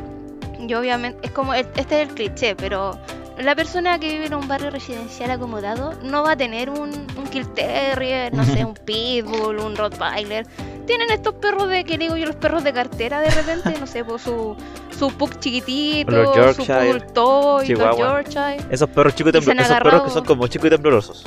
y 0.59 0.75
obviamente 0.75 1.19
es 1.23 1.31
como, 1.31 1.55
este 1.55 1.81
es 1.81 2.09
el 2.11 2.15
cliché, 2.15 2.57
pero 2.57 3.01
la 3.39 3.55
persona 3.55 3.99
que 3.99 4.09
vive 4.09 4.27
en 4.27 4.35
un 4.35 4.47
barrio 4.47 4.71
residencial 4.71 5.31
acomodado 5.31 5.95
no 6.03 6.23
va 6.23 6.33
a 6.33 6.37
tener 6.37 6.71
un, 6.71 6.91
un 7.17 7.25
Kill 7.31 7.47
Terrier, 7.49 8.33
no 8.35 8.45
sé, 8.45 8.65
un 8.65 8.75
Pitbull, 8.85 9.59
un 9.59 9.77
Rottweiler. 9.77 10.47
Tienen 10.87 11.11
estos 11.11 11.35
perros 11.35 11.69
de, 11.69 11.85
que 11.85 11.97
digo 11.97 12.17
yo, 12.17 12.27
los 12.27 12.37
perros 12.37 12.65
de 12.65 12.73
cartera 12.73 13.21
de 13.21 13.31
repente, 13.31 13.79
no 13.79 13.87
sé, 13.87 14.05
pues 14.05 14.23
su, 14.23 14.57
su 14.99 15.13
Pug 15.13 15.39
chiquitito, 15.39 16.53
su 16.55 16.67
Poodle 16.67 17.01
Toy, 17.13 17.67
Yorkshire. 17.69 18.59
Esos 18.71 18.89
perros 18.91 19.15
chicos 19.15 19.35
esos 19.35 19.79
perros 19.79 20.03
que 20.03 20.11
son 20.11 20.25
como 20.25 20.47
chicos 20.49 20.67
y 20.67 20.71
temblorosos. 20.71 21.25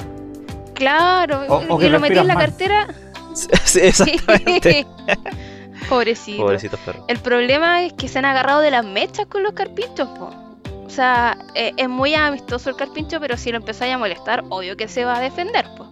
Claro, 0.74 1.46
y, 1.46 1.90
lo 1.90 2.00
metí 2.00 2.18
en 2.18 2.28
la 2.28 2.36
cartera. 2.36 2.88
sí, 3.34 3.80
exactamente. 3.82 4.86
Pobrecitos. 5.90 6.80
El 7.08 7.20
problema 7.20 7.84
es 7.84 7.94
que 7.94 8.08
se 8.08 8.20
han 8.20 8.26
agarrado 8.26 8.62
de 8.62 8.72
las 8.72 8.86
mechas 8.86 9.28
con 9.28 9.44
los 9.44 9.54
carpinchos, 9.54 10.08
O 10.20 10.45
sea, 10.96 11.38
eh, 11.54 11.74
es 11.78 11.90
muy 11.90 12.16
amistoso 12.16 12.70
el 12.70 12.76
carpincho, 12.76 13.20
pero 13.20 13.38
si 13.38 13.52
lo 13.52 13.58
empezáis 13.58 13.94
a 13.94 13.98
molestar, 13.98 14.44
obvio 14.50 14.78
que 14.78 14.88
se 14.88 15.06
va 15.06 15.18
a 15.18 15.20
defender, 15.20 15.66
po. 15.78 15.88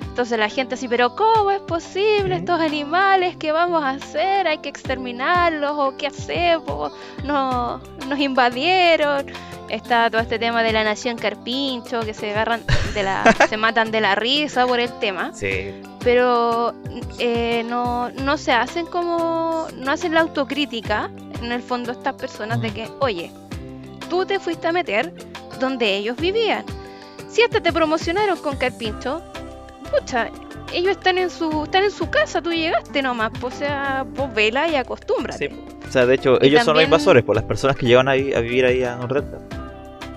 Entonces 0.00 0.36
la 0.36 0.48
gente 0.48 0.74
así, 0.74 0.88
pero 0.88 1.14
¿cómo 1.14 1.52
es 1.52 1.60
posible 1.60 2.34
estos 2.34 2.58
animales? 2.60 3.36
¿Qué 3.36 3.52
vamos 3.52 3.84
a 3.84 3.90
hacer? 3.90 4.48
¿Hay 4.48 4.58
que 4.58 4.68
exterminarlos? 4.68 5.72
¿O 5.76 5.96
qué 5.96 6.08
hacemos? 6.08 6.90
No, 7.22 7.80
nos 8.08 8.18
invadieron. 8.18 9.26
Está 9.68 10.10
todo 10.10 10.20
este 10.20 10.40
tema 10.40 10.64
de 10.64 10.72
la 10.72 10.82
nación 10.82 11.18
carpincho, 11.18 12.00
que 12.00 12.14
se 12.14 12.30
agarran 12.32 12.62
de 12.94 13.02
la, 13.04 13.22
se 13.48 13.56
matan 13.56 13.92
de 13.92 14.00
la 14.00 14.16
risa 14.16 14.66
por 14.66 14.80
el 14.80 14.90
tema. 14.98 15.30
Sí. 15.34 15.72
Pero 16.02 16.74
eh, 17.20 17.62
no, 17.68 18.10
no 18.10 18.38
se 18.38 18.50
hacen 18.50 18.86
como, 18.86 19.68
no 19.76 19.92
hacen 19.92 20.14
la 20.14 20.20
autocrítica, 20.20 21.10
en 21.40 21.52
el 21.52 21.62
fondo 21.62 21.92
estas 21.92 22.14
personas 22.14 22.60
de 22.60 22.72
que, 22.72 22.90
oye, 22.98 23.30
tú 24.08 24.26
te 24.26 24.38
fuiste 24.38 24.66
a 24.66 24.72
meter 24.72 25.12
donde 25.60 25.96
ellos 25.96 26.16
vivían. 26.16 26.64
Si 27.28 27.42
hasta 27.42 27.60
te 27.60 27.72
promocionaron 27.72 28.38
con 28.38 28.56
carpincho, 28.56 29.22
pucha, 29.90 30.30
ellos 30.72 30.92
están 30.92 31.18
en 31.18 31.30
su 31.30 31.64
están 31.64 31.84
en 31.84 31.90
su 31.90 32.10
casa, 32.10 32.42
tú 32.42 32.52
llegaste 32.52 33.02
nomás, 33.02 33.30
pues, 33.40 33.54
o 33.54 33.58
sea, 33.58 34.06
vos 34.14 34.32
vela 34.34 34.68
y 34.68 34.76
acostúmbrate. 34.76 35.48
Sí. 35.48 35.56
O 35.86 35.90
sea, 35.90 36.06
de 36.06 36.14
hecho, 36.14 36.40
ellos 36.42 36.64
son 36.64 36.74
los 36.74 36.84
invasores, 36.84 37.22
por 37.22 37.34
pues, 37.34 37.36
las 37.36 37.44
personas 37.44 37.76
que 37.76 37.86
llegan 37.86 38.08
ahí 38.08 38.32
a 38.34 38.40
vivir 38.40 38.66
ahí 38.66 38.84
a 38.84 38.96
Nordesta. 38.96 39.38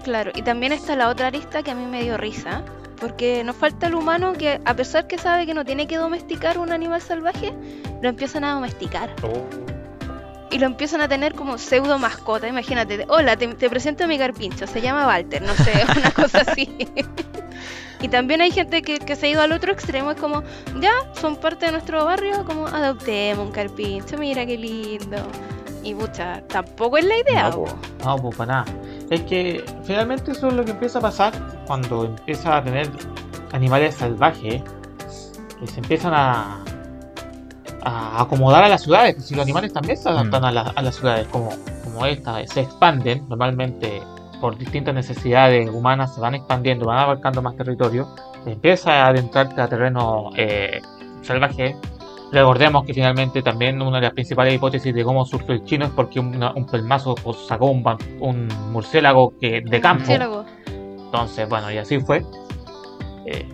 Claro, 0.03 0.31
y 0.35 0.41
también 0.41 0.71
está 0.73 0.95
la 0.95 1.09
otra 1.09 1.31
lista 1.31 1.63
que 1.63 1.71
a 1.71 1.75
mí 1.75 1.85
me 1.85 2.01
dio 2.03 2.17
risa, 2.17 2.63
porque 2.99 3.43
nos 3.43 3.55
falta 3.55 3.87
el 3.87 3.95
humano 3.95 4.33
que, 4.33 4.59
a 4.65 4.73
pesar 4.75 5.07
que 5.07 5.17
sabe 5.17 5.45
que 5.45 5.53
no 5.53 5.63
tiene 5.63 5.87
que 5.87 5.97
domesticar 5.97 6.57
un 6.57 6.71
animal 6.71 7.01
salvaje, 7.01 7.53
lo 8.01 8.09
empiezan 8.09 8.43
a 8.43 8.53
domesticar. 8.53 9.15
Oh. 9.23 9.80
Y 10.51 10.59
lo 10.59 10.65
empiezan 10.65 11.01
a 11.01 11.07
tener 11.07 11.33
como 11.33 11.57
pseudo 11.57 11.97
mascota, 11.97 12.47
imagínate. 12.47 13.05
Hola, 13.07 13.37
te, 13.37 13.47
te 13.47 13.69
presento 13.69 14.03
a 14.03 14.07
mi 14.07 14.17
carpincho, 14.17 14.67
se 14.67 14.81
llama 14.81 15.07
Walter, 15.07 15.41
no 15.41 15.53
sé, 15.53 15.71
una 15.97 16.11
cosa 16.11 16.43
así. 16.45 16.69
Y 18.01 18.07
también 18.09 18.41
hay 18.41 18.51
gente 18.51 18.81
que, 18.81 18.99
que, 18.99 19.15
se 19.15 19.27
ha 19.27 19.29
ido 19.29 19.41
al 19.41 19.51
otro 19.51 19.71
extremo, 19.71 20.11
es 20.11 20.19
como, 20.19 20.43
ya, 20.79 20.91
son 21.13 21.35
parte 21.37 21.67
de 21.67 21.71
nuestro 21.71 22.03
barrio, 22.03 22.43
como 22.45 22.67
adoptemos 22.67 23.45
un 23.45 23.51
carpincho, 23.51 24.17
mira 24.17 24.45
qué 24.45 24.57
lindo. 24.57 25.17
Y 25.83 25.95
pucha, 25.95 26.41
tampoco 26.47 26.97
es 26.97 27.05
la 27.05 27.17
idea. 27.17 27.49
No, 27.49 27.65
no 28.03 28.15
pues 28.17 28.35
para 28.35 28.63
nada. 28.63 28.65
Es 29.09 29.21
que 29.21 29.63
finalmente 29.83 30.31
eso 30.31 30.47
es 30.47 30.53
lo 30.53 30.65
que 30.65 30.71
empieza 30.71 30.99
a 30.99 31.01
pasar 31.01 31.63
cuando 31.65 32.05
empieza 32.05 32.57
a 32.57 32.63
tener 32.63 32.89
animales 33.51 33.95
salvajes 33.95 34.61
que 35.59 35.67
se 35.67 35.79
empiezan 35.79 36.13
a, 36.13 36.63
a 37.83 38.21
acomodar 38.21 38.63
a 38.63 38.69
las 38.69 38.83
ciudades. 38.83 39.23
Si 39.25 39.35
los 39.35 39.43
animales 39.43 39.73
también 39.73 39.97
se 39.97 40.09
adaptan 40.09 40.41
mm. 40.41 40.45
a, 40.45 40.61
a, 40.75 40.81
las 40.81 40.95
ciudades 40.95 41.27
como, 41.27 41.49
como 41.83 42.05
esta, 42.05 42.45
se 42.47 42.61
expanden 42.61 43.27
normalmente 43.27 44.01
por 44.41 44.57
distintas 44.57 44.93
necesidades 44.93 45.69
humanas, 45.69 46.15
se 46.15 46.19
van 46.19 46.35
expandiendo, 46.35 46.85
van 46.87 46.97
abarcando 46.97 47.41
más 47.41 47.55
territorio, 47.55 48.07
empieza 48.45 49.05
a 49.05 49.07
adentrarte 49.07 49.61
a 49.61 49.67
terreno 49.67 50.31
eh, 50.35 50.81
salvaje. 51.21 51.75
Recordemos 52.31 52.85
que 52.85 52.93
finalmente 52.93 53.41
también 53.41 53.81
una 53.81 53.97
de 53.97 54.03
las 54.03 54.13
principales 54.13 54.55
hipótesis 54.55 54.93
de 54.93 55.03
cómo 55.03 55.25
surgió 55.25 55.53
el 55.53 55.63
chino 55.65 55.85
es 55.85 55.91
porque 55.91 56.19
un 56.19 56.65
pelmazo 56.71 57.13
pues, 57.15 57.37
sacó 57.45 57.67
un, 57.67 57.83
un 58.19 58.47
murciélago 58.71 59.37
que, 59.39 59.61
de 59.61 59.81
campo. 59.81 60.11
Entonces, 60.65 61.47
bueno, 61.49 61.69
y 61.71 61.77
así 61.77 61.99
fue. 61.99 62.23
Eh, 63.25 63.45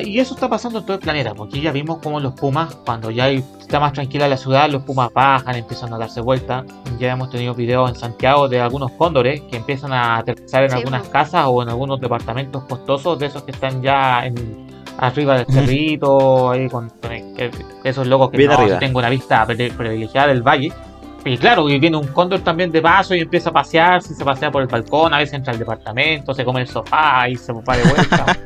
y 0.00 0.18
eso 0.18 0.34
está 0.34 0.48
pasando 0.48 0.78
en 0.78 0.86
todo 0.86 0.96
el 0.96 1.02
planeta, 1.02 1.34
porque 1.34 1.60
ya 1.60 1.70
vimos 1.70 1.98
como 1.98 2.18
los 2.18 2.32
pumas, 2.32 2.74
cuando 2.86 3.10
ya 3.10 3.28
está 3.28 3.80
más 3.80 3.92
tranquila 3.92 4.28
la 4.28 4.36
ciudad, 4.36 4.70
los 4.70 4.82
pumas 4.82 5.12
bajan, 5.12 5.56
empiezan 5.56 5.92
a 5.92 5.98
darse 5.98 6.20
vuelta. 6.20 6.64
Ya 6.98 7.12
hemos 7.12 7.30
tenido 7.30 7.54
videos 7.54 7.90
en 7.90 7.96
Santiago 7.96 8.48
de 8.48 8.60
algunos 8.60 8.92
cóndores 8.92 9.42
que 9.42 9.56
empiezan 9.56 9.92
a 9.92 10.16
aterrizar 10.16 10.64
en 10.64 10.72
algunas 10.72 11.08
casas 11.08 11.46
o 11.48 11.62
en 11.62 11.68
algunos 11.68 12.00
departamentos 12.00 12.64
costosos 12.64 13.18
de 13.18 13.26
esos 13.26 13.42
que 13.42 13.50
están 13.50 13.82
ya 13.82 14.24
en, 14.26 14.34
arriba 14.98 15.38
del 15.38 15.46
cerrito, 15.52 16.50
ahí 16.50 16.68
con, 16.68 16.90
esos 17.84 18.06
locos 18.06 18.30
que 18.30 18.46
no, 18.46 18.78
tengo 18.78 18.98
una 18.98 19.10
vista 19.10 19.44
privilegiada 19.46 20.28
del 20.28 20.42
valle 20.42 20.72
y 21.24 21.38
claro, 21.38 21.68
y 21.68 21.78
viene 21.78 21.96
un 21.96 22.08
cóndor 22.08 22.40
también 22.40 22.70
de 22.70 22.82
paso 22.82 23.14
y 23.14 23.20
empieza 23.20 23.48
a 23.48 23.52
pasear, 23.52 24.02
se 24.02 24.22
pasea 24.24 24.50
por 24.50 24.60
el 24.60 24.68
balcón, 24.68 25.14
a 25.14 25.18
veces 25.18 25.34
entra 25.34 25.54
al 25.54 25.58
departamento, 25.58 26.34
se 26.34 26.44
come 26.44 26.60
el 26.60 26.68
sofá 26.68 27.28
y 27.28 27.36
se 27.36 27.52
va 27.52 27.76
de 27.76 27.82
vuelta. 27.84 28.38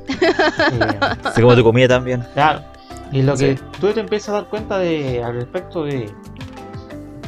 se 1.34 1.42
come 1.42 1.56
tu 1.56 1.64
comida 1.64 1.88
también. 1.88 2.24
Claro. 2.34 2.62
Y 3.10 3.22
lo 3.22 3.36
que 3.36 3.58
tú 3.80 3.88
te 3.92 4.00
empiezas 4.00 4.28
a 4.28 4.32
dar 4.32 4.44
cuenta 4.44 4.78
de 4.78 5.22
al 5.24 5.34
respecto 5.34 5.84
de 5.84 6.08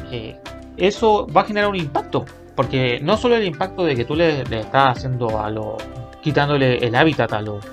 que 0.08 0.38
eso 0.76 1.26
va 1.26 1.40
a 1.40 1.44
generar 1.44 1.68
un 1.68 1.76
impacto. 1.76 2.24
Porque 2.54 3.00
no 3.00 3.16
solo 3.16 3.36
el 3.36 3.44
impacto 3.44 3.84
de 3.84 3.96
que 3.96 4.04
tú 4.04 4.14
le, 4.14 4.42
estás 4.42 4.98
haciendo 4.98 5.40
a 5.40 5.50
los. 5.50 5.82
quitándole 6.22 6.76
el 6.78 6.94
hábitat 6.94 7.32
a 7.32 7.40
los 7.40 7.64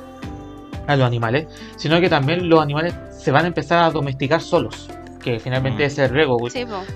a 0.87 0.95
los 0.95 1.05
animales, 1.05 1.47
sino 1.75 1.99
que 1.99 2.09
también 2.09 2.47
los 2.47 2.61
animales 2.61 2.95
se 3.11 3.29
van 3.29 3.43
a 3.43 3.47
empezar 3.47 3.83
a 3.83 3.91
domesticar 3.91 4.39
solos 4.39 4.87
que 5.27 5.39
finalmente 5.39 5.83
mm. 5.83 5.87
es 5.87 5.97
el 5.97 6.09
rego. 6.09 6.37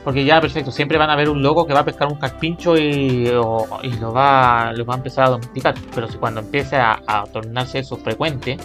porque 0.04 0.24
ya, 0.24 0.40
perfecto, 0.40 0.72
siempre 0.72 0.98
van 0.98 1.10
a 1.10 1.16
ver 1.16 1.30
un 1.30 1.42
loco 1.44 1.66
que 1.66 1.74
va 1.74 1.82
a 1.82 1.86
pescar 1.86 2.08
un 2.08 2.18
carpincho 2.18 2.78
y, 2.78 2.82
y 2.82 3.28
lo, 3.28 4.14
va, 4.14 4.72
lo 4.74 4.86
va 4.86 4.94
a 4.94 4.98
empezar 4.98 5.26
a 5.26 5.30
domesticar. 5.32 5.76
Pero 5.94 6.08
si 6.08 6.18
cuando 6.18 6.40
empiece 6.40 6.78
a, 6.78 7.24
tornarse 7.32 7.80
eso 7.80 7.98
frecuente, 7.98 8.58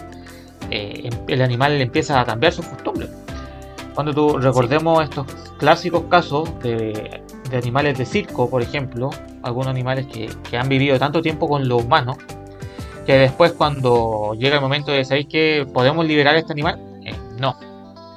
eh, 0.71 1.09
em, 1.09 1.13
el 1.27 1.41
animal 1.41 1.73
empieza 1.81 2.19
a 2.19 2.25
cambiar 2.25 2.53
sus 2.53 2.65
costumbres. 2.65 3.09
Cuando 3.93 4.13
tú 4.13 4.37
recordemos 4.37 5.03
estos 5.03 5.25
clásicos 5.57 6.03
casos 6.09 6.47
de, 6.59 7.21
animales 7.51 7.97
de 7.97 8.05
circo, 8.05 8.49
por 8.49 8.61
ejemplo, 8.61 9.09
algunos 9.43 9.67
animales 9.67 10.07
que, 10.07 10.57
han 10.57 10.69
vivido 10.69 10.97
tanto 10.97 11.21
tiempo 11.21 11.49
con 11.49 11.67
los 11.67 11.83
humanos, 11.83 12.17
que 13.05 13.17
después 13.17 13.51
cuando 13.51 14.33
llega 14.37 14.55
el 14.55 14.61
momento 14.61 14.91
de 14.91 15.03
saber 15.03 15.27
que 15.27 15.67
podemos 15.73 16.05
liberar 16.05 16.35
a 16.35 16.39
este 16.39 16.53
animal, 16.53 16.79
eh, 17.03 17.15
no, 17.39 17.57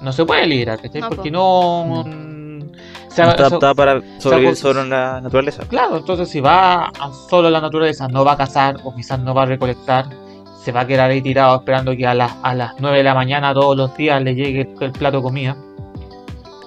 no 0.00 0.12
se 0.12 0.24
puede 0.24 0.46
liberar, 0.46 0.78
Porque 1.08 1.30
no. 1.30 2.04
Mm. 2.06 2.40
Se, 3.08 3.22
está 3.22 3.46
adaptada 3.46 3.74
para 3.74 4.00
sobrevivir 4.18 4.54
solo 4.54 4.82
en 4.82 4.90
la 4.90 5.20
naturaleza. 5.20 5.64
Claro, 5.68 5.96
entonces 5.96 6.28
si 6.28 6.40
va 6.40 6.86
a 6.86 7.12
solo 7.28 7.50
la 7.50 7.60
naturaleza, 7.60 8.06
no 8.06 8.24
va 8.24 8.32
a 8.32 8.36
cazar 8.36 8.76
o 8.84 8.94
quizás 8.94 9.18
no 9.18 9.34
va 9.34 9.42
a 9.42 9.46
recolectar. 9.46 10.06
se 10.62 10.70
va 10.70 10.82
a 10.82 10.86
quedar 10.86 11.10
ahí 11.10 11.20
tirado 11.20 11.56
esperando 11.56 11.96
que 11.96 12.06
a, 12.06 12.14
las 12.14 12.36
a 12.42 12.54
las 12.54 12.74
9 12.78 12.98
de 12.98 13.02
la 13.02 13.14
mañana 13.14 13.52
todos 13.52 13.76
los 13.76 13.96
días 13.96 14.22
le 14.22 14.34
llegue 14.34 14.68
el, 14.80 14.92
plato 14.92 15.16
de 15.16 15.22
comida. 15.22 15.56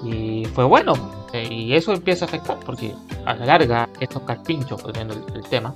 Y 0.03 0.45
fue 0.53 0.65
bueno, 0.65 0.93
eh, 1.31 1.47
y 1.49 1.73
eso 1.73 1.93
empieza 1.93 2.25
a 2.25 2.27
afectar 2.27 2.57
porque 2.65 2.93
a 3.25 3.35
la 3.35 3.45
larga 3.45 3.87
estos 4.01 4.23
carpinchos, 4.23 4.83
volviendo 4.83 5.13
el, 5.13 5.23
el 5.35 5.43
tema, 5.43 5.73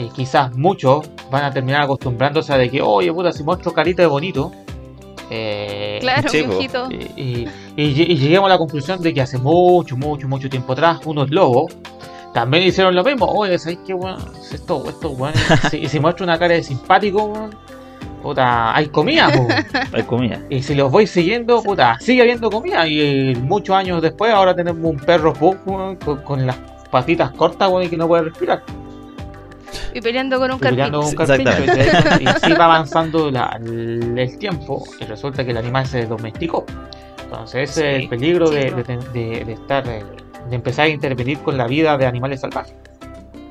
eh, 0.00 0.08
quizás 0.14 0.56
muchos 0.56 1.10
van 1.30 1.44
a 1.44 1.52
terminar 1.52 1.82
acostumbrándose 1.82 2.54
a 2.54 2.56
de 2.56 2.70
que, 2.70 2.80
oye, 2.80 3.12
puta, 3.12 3.32
si 3.32 3.42
muestro 3.44 3.72
carita 3.74 4.00
de 4.00 4.08
bonito, 4.08 4.50
eh, 5.30 5.98
claro, 6.00 6.28
y, 7.16 7.46
y, 7.76 7.94
lleguemos 8.16 8.46
a 8.46 8.54
la 8.54 8.58
conclusión 8.58 9.00
de 9.00 9.14
que 9.14 9.20
hace 9.20 9.38
mucho, 9.38 9.96
mucho, 9.96 10.26
mucho 10.26 10.50
tiempo 10.50 10.72
atrás, 10.72 11.00
unos 11.04 11.30
lobos 11.30 11.72
también 12.32 12.64
hicieron 12.64 12.94
lo 12.94 13.02
mismo. 13.02 13.26
Oye, 13.26 13.58
¿sabes 13.58 13.78
qué, 13.86 13.92
bueno? 13.92 14.18
Esto, 14.52 14.88
esto, 14.88 15.10
bueno, 15.10 15.36
si, 15.70 15.88
si 15.88 16.00
muestro 16.00 16.24
una 16.24 16.38
cara 16.38 16.54
de 16.54 16.62
simpático, 16.62 17.50
puta, 18.22 18.74
hay 18.74 18.88
comida, 18.88 19.30
Hay 19.92 20.02
comida. 20.04 20.40
Y 20.48 20.62
si 20.62 20.74
los 20.74 20.90
voy 20.90 21.06
siguiendo, 21.06 21.62
puta, 21.62 21.96
sigue 22.00 22.22
habiendo 22.22 22.50
comida. 22.50 22.86
Y 22.86 23.34
muchos 23.36 23.74
años 23.74 24.00
después, 24.02 24.32
ahora 24.32 24.54
tenemos 24.54 24.82
un 24.82 24.98
perro 24.98 25.34
con, 25.34 26.46
las 26.46 26.56
patitas 26.90 27.30
cortas, 27.32 27.70
y 27.82 27.88
que 27.88 27.96
no 27.96 28.06
puede 28.06 28.24
respirar. 28.24 28.62
Y 29.94 30.00
peleando 30.00 30.38
con 30.38 30.52
un 30.52 30.58
carpincho. 30.58 31.04
y, 32.20 32.26
así 32.26 32.52
va 32.52 32.64
avanzando 32.66 33.28
el, 33.28 34.38
tiempo 34.38 34.84
y 35.00 35.04
resulta 35.04 35.44
que 35.44 35.50
el 35.50 35.56
animal 35.56 35.86
se 35.86 36.06
domesticó. 36.06 36.64
Entonces 37.24 37.70
ese 37.70 37.96
es 37.96 38.02
el 38.02 38.08
peligro 38.08 38.50
de, 38.50 38.66
estar, 39.48 39.86
eh, 39.88 40.02
de 40.48 40.56
empezar 40.56 40.86
a 40.86 40.88
intervenir 40.88 41.38
con 41.38 41.56
la 41.56 41.66
vida 41.66 41.96
de 41.96 42.06
animales 42.06 42.40
salvajes. 42.40 42.74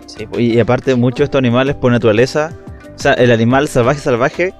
Sí, 0.05 0.27
y 0.37 0.59
aparte 0.59 0.95
muchos 0.95 1.19
de 1.19 1.23
estos 1.25 1.39
animales 1.39 1.75
por 1.75 1.91
naturaleza, 1.91 2.51
o 2.95 2.99
sea, 2.99 3.13
el 3.13 3.31
animal 3.31 3.67
salvaje 3.67 3.99
salvaje 3.99 4.53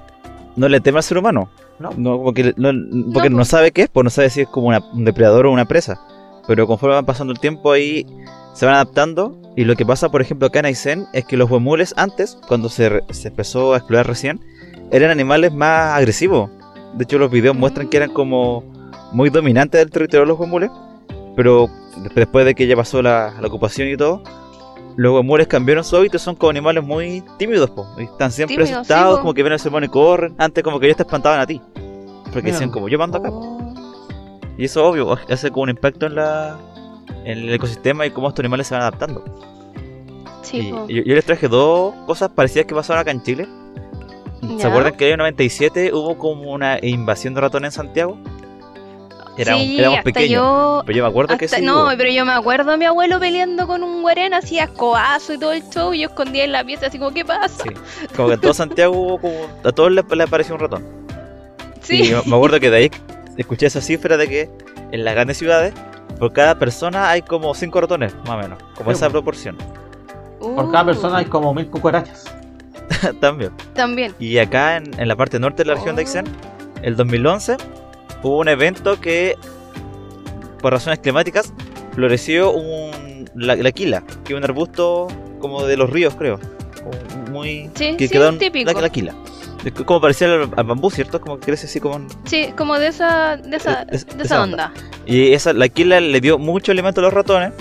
no 0.56 0.68
le 0.68 0.80
teme 0.80 0.98
al 0.98 1.02
ser 1.02 1.18
humano. 1.18 1.50
No. 1.78 2.22
porque 2.22 2.52
no, 2.56 2.72
porque 3.12 3.30
no, 3.30 3.44
sabe 3.46 3.72
qué 3.72 3.82
es, 3.82 3.88
pues 3.88 4.04
no 4.04 4.10
sabe 4.10 4.28
si 4.28 4.42
es 4.42 4.48
como 4.48 4.68
un 4.68 5.04
depredador 5.04 5.46
o 5.46 5.52
una 5.52 5.64
presa. 5.64 5.98
Pero 6.46 6.66
conforme 6.66 6.94
van 6.94 7.06
pasando 7.06 7.32
el 7.32 7.40
tiempo 7.40 7.72
ahí 7.72 8.06
se 8.54 8.66
van 8.66 8.74
adaptando 8.74 9.40
y 9.56 9.64
lo 9.64 9.76
que 9.76 9.84
pasa, 9.84 10.08
por 10.10 10.22
ejemplo, 10.22 10.46
acá 10.46 10.60
en 10.60 10.66
Aysén 10.66 11.06
es 11.12 11.24
que 11.24 11.36
los 11.36 11.50
huemules 11.50 11.92
antes, 11.96 12.38
cuando 12.48 12.68
se, 12.68 13.02
se, 13.10 13.28
empezó 13.28 13.74
a 13.74 13.78
explorar 13.78 14.06
recién, 14.06 14.40
eran 14.90 15.10
animales 15.10 15.52
más 15.52 15.96
agresivos. 15.96 16.50
De 16.94 17.04
hecho, 17.04 17.18
los 17.18 17.30
videos 17.30 17.56
muestran 17.56 17.88
que 17.88 17.96
eran 17.96 18.12
como 18.12 18.64
muy 19.12 19.30
dominantes 19.30 19.80
del 19.80 19.90
territorio 19.90 20.20
de 20.20 20.28
los 20.28 20.38
huemules. 20.38 20.70
Pero 21.36 21.68
después 22.14 22.44
de 22.44 22.54
que 22.54 22.66
ya 22.66 22.76
pasó 22.76 23.02
la, 23.02 23.34
ocupación 23.44 23.88
y 23.88 23.96
todo, 23.96 24.22
los 24.96 25.14
huemules 25.14 25.46
cambiaron 25.46 25.84
su 25.84 25.96
hábito 25.96 26.18
son 26.18 26.36
como 26.36 26.50
animales 26.50 26.84
muy 26.84 27.22
tímidos. 27.38 27.70
Po. 27.70 27.86
Están 27.98 28.30
siempre 28.30 28.64
asustados, 28.64 29.20
como 29.20 29.34
que 29.34 29.42
ven 29.42 29.52
al 29.52 29.60
ser 29.60 29.70
humano 29.70 29.86
y 29.86 29.88
corren. 29.88 30.34
Antes 30.38 30.62
como 30.62 30.78
que 30.78 30.86
ellos 30.86 30.96
te 30.96 31.02
espantaban 31.02 31.40
a 31.40 31.46
ti. 31.46 31.60
Porque 32.32 32.52
decían 32.52 32.70
como 32.70 32.88
yo 32.88 32.98
mando 32.98 33.18
acá. 33.18 33.30
Oh. 33.30 33.74
Y 34.56 34.64
eso 34.66 34.86
obvio, 34.86 35.18
hace 35.28 35.50
como 35.50 35.64
un 35.64 35.70
impacto 35.70 36.06
en 36.06 36.16
la, 36.16 36.58
en 37.24 37.38
el 37.38 37.54
ecosistema 37.54 38.06
y 38.06 38.10
cómo 38.10 38.28
estos 38.28 38.40
animales 38.40 38.66
se 38.66 38.74
van 38.74 38.82
adaptando. 38.82 39.24
Sí, 40.42 40.72
yo, 40.88 41.14
les 41.14 41.24
traje 41.24 41.48
dos 41.48 41.94
cosas 42.06 42.30
parecidas 42.30 42.66
que 42.66 42.74
pasaron 42.74 43.00
acá 43.00 43.10
en 43.10 43.22
Chile. 43.22 43.48
¿Se 44.58 44.66
acuerdan 44.66 44.96
que 44.96 45.06
en 45.06 45.12
el 45.12 45.18
97 45.18 45.92
hubo 45.92 46.16
como 46.16 46.52
una 46.52 46.78
invasión 46.82 47.34
de 47.34 47.42
ratones 47.42 47.68
en 47.68 47.72
Santiago? 47.72 48.18
Era 49.36 49.56
sí, 49.56 49.78
éramos 49.78 50.00
pequeños. 50.02 50.82
pero 50.84 50.98
yo 50.98 51.04
me 51.04 51.08
acuerdo 51.08 51.38
que 51.38 51.46
sí. 51.46 51.62
No, 51.62 51.88
pero 51.96 52.10
yo 52.10 52.24
me 52.24 52.32
acuerdo 52.32 52.72
a 52.72 52.76
mi 52.76 52.84
abuelo 52.84 53.20
peleando 53.20 53.66
con 53.66 53.82
un 53.82 54.02
guarén 54.02 54.34
así 54.34 54.58
escobazo 54.58 55.34
y 55.34 55.38
todo 55.38 55.52
el 55.52 55.62
show. 55.70 55.94
Y 55.94 56.00
yo 56.00 56.08
escondía 56.08 56.44
en 56.44 56.52
la 56.52 56.64
pieza 56.64 56.86
así 56.86 56.98
como, 56.98 57.12
¿qué 57.12 57.24
pasa? 57.24 57.62
Sí. 57.62 57.70
Como 58.16 58.28
que 58.28 58.34
en 58.34 58.40
todo 58.40 58.54
Santiago 58.54 58.96
hubo 58.96 59.20
como. 59.20 59.46
A 59.64 59.72
todos 59.72 59.92
les, 59.92 60.04
les 60.10 60.26
apareció 60.26 60.54
un 60.54 60.60
ratón. 60.60 60.84
Sí. 61.80 62.12
Y 62.12 62.28
me 62.28 62.36
acuerdo 62.36 62.60
que 62.60 62.70
de 62.70 62.76
ahí 62.76 62.90
escuché 63.36 63.66
esa 63.66 63.80
cifra 63.80 64.16
de 64.16 64.28
que 64.28 64.50
en 64.92 65.04
las 65.04 65.14
grandes 65.14 65.38
ciudades 65.38 65.72
por 66.20 66.34
cada 66.34 66.58
persona 66.58 67.08
hay 67.08 67.22
como 67.22 67.54
5 67.54 67.80
ratones, 67.80 68.14
más 68.26 68.30
o 68.30 68.36
menos. 68.36 68.58
Como 68.76 68.92
esa 68.92 69.08
proporción. 69.08 69.56
Por 70.38 70.70
cada 70.70 70.84
persona 70.84 71.18
hay 71.18 71.24
como 71.24 71.52
mil 71.54 71.66
cucarachas. 71.68 72.26
También. 73.20 73.52
También. 73.74 74.14
Y 74.18 74.36
acá 74.36 74.76
en, 74.76 75.08
la 75.08 75.16
parte 75.16 75.40
norte 75.40 75.64
de 75.64 75.68
la 75.68 75.74
región 75.74 75.96
de 75.96 76.02
Aysén, 76.02 76.26
el 76.82 76.94
2011, 76.94 77.56
hubo 78.22 78.38
un 78.38 78.48
evento 78.48 79.00
que, 79.00 79.36
por 80.60 80.74
razones 80.74 80.98
climáticas, 80.98 81.54
floreció 81.94 82.52
un, 82.52 83.30
la, 83.34 83.72
quila, 83.72 84.02
que 84.24 84.34
es 84.34 84.36
un 84.36 84.44
arbusto 84.44 85.08
como 85.40 85.64
de 85.64 85.78
los 85.78 85.88
ríos, 85.88 86.14
creo. 86.16 86.38
Muy. 87.30 87.70
Sí, 87.74 87.96
que 87.96 88.08
sí, 88.08 88.12
quedó 88.12 88.36
típico. 88.36 88.70
La, 88.70 88.78
la 88.78 88.90
quila. 88.90 89.14
Como 89.84 90.00
parecía 90.00 90.28
al, 90.28 90.64
bambú, 90.64 90.90
¿cierto? 90.90 91.20
Como 91.20 91.38
que 91.38 91.46
crece 91.46 91.66
así 91.66 91.80
como... 91.80 92.06
Sí, 92.24 92.52
como 92.56 92.78
de 92.78 92.88
esa, 92.88 93.36
de 93.36 93.56
esa, 93.56 93.84
de, 93.84 93.96
esa, 94.22 94.42
onda. 94.42 94.72
Y 95.04 95.32
esa, 95.32 95.52
la 95.52 95.68
quila 95.68 96.00
le 96.00 96.20
dio 96.20 96.38
mucho 96.38 96.72
alimento 96.72 97.00
a 97.00 97.04
los 97.04 97.12
ratones. 97.12 97.52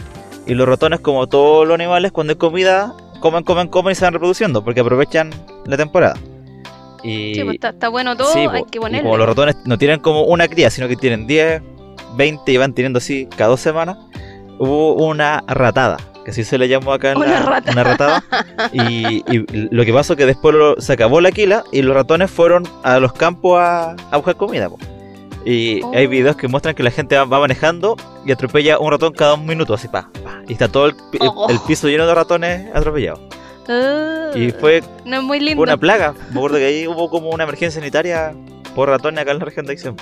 Y 0.46 0.54
los 0.54 0.68
ratones, 0.68 1.02
como 1.02 1.28
todos 1.28 1.68
los 1.68 1.76
animales, 1.76 2.12
cuando 2.12 2.32
hay 2.32 2.38
comida, 2.38 2.94
comen, 3.20 3.44
comen, 3.44 3.68
comen 3.68 3.92
y 3.92 3.96
se 3.96 4.06
van 4.06 4.14
reproduciendo. 4.14 4.64
Porque 4.64 4.80
aprovechan 4.80 5.32
la 5.66 5.76
temporada. 5.76 6.16
Y... 7.04 7.36
Sí, 7.36 7.44
pues 7.44 7.58
está, 7.62 7.90
bueno 7.90 8.16
todo, 8.16 8.34
hay 8.34 8.64
que 8.72 8.80
ponerle. 8.80 9.04
como 9.04 9.18
los 9.18 9.28
ratones 9.28 9.58
no 9.66 9.78
tienen 9.78 10.00
como 10.00 10.24
una 10.24 10.48
cría, 10.48 10.70
sino 10.70 10.88
que 10.88 10.96
tienen 10.96 11.28
10, 11.28 11.62
20 12.16 12.52
y 12.52 12.58
van 12.58 12.74
teniendo 12.74 12.98
así 12.98 13.28
cada 13.38 13.52
dos 13.52 13.62
semanas, 13.62 13.98
hubo 14.58 14.94
una 14.94 15.44
ratada 15.48 15.98
que 16.30 16.42
así 16.42 16.44
se 16.44 16.58
le 16.58 16.68
llamó 16.68 16.94
acá 16.94 17.12
en 17.12 17.18
una, 17.18 17.62
una 17.72 17.84
ratada. 17.84 18.24
Y, 18.74 19.24
lo 19.72 19.86
que 19.86 19.94
pasó 19.94 20.14
es 20.14 20.18
que 20.18 20.26
después 20.26 20.56
se 20.80 20.94
acabó 20.94 21.22
la 21.22 21.32
quila 21.32 21.64
y 21.72 21.82
los 21.82 21.96
ratones 21.96 22.30
fueron 22.30 22.68
a 22.84 23.00
los 23.00 23.14
campos 23.14 23.60
a, 23.60 23.96
buscar 24.14 24.36
comida. 24.36 24.70
Y 25.46 25.82
hay 25.94 26.06
oh. 26.06 26.10
videos 26.10 26.36
que 26.36 26.48
muestran 26.48 26.76
que 26.76 26.84
la 26.84 26.92
gente 26.92 27.18
va, 27.18 27.26
manejando 27.26 27.96
y 28.26 28.32
atropella 28.32 28.78
un 28.78 28.92
ratón 28.92 29.14
cada 29.14 29.36
un 29.36 29.46
minuto, 29.46 29.74
así 29.74 29.88
pa, 29.88 30.10
y 30.48 30.54
está 30.54 30.68
todo 30.68 30.88
el, 30.88 30.96
oh. 31.22 31.48
piso 31.66 31.88
lleno 31.88 32.06
de 32.06 32.14
ratones 32.14 32.68
atropellados. 32.76 33.22
Ah. 33.72 34.32
y 34.36 34.52
fue, 34.52 34.84
no 35.06 35.22
muy 35.22 35.40
lindo. 35.40 35.62
una 35.62 35.78
plaga. 35.78 36.14
Me 36.32 36.38
acuerdo 36.38 36.58
que 36.58 36.66
ahí 36.66 36.88
hubo 36.88 37.10
como 37.10 37.30
una 37.30 37.44
emergencia 37.44 37.80
sanitaria 37.80 38.34
por 38.76 38.90
ratones 38.90 39.22
acá 39.22 39.32
en 39.32 39.40
la 39.40 39.46
región 39.46 39.66
de 39.66 39.74
Acción. 39.74 39.96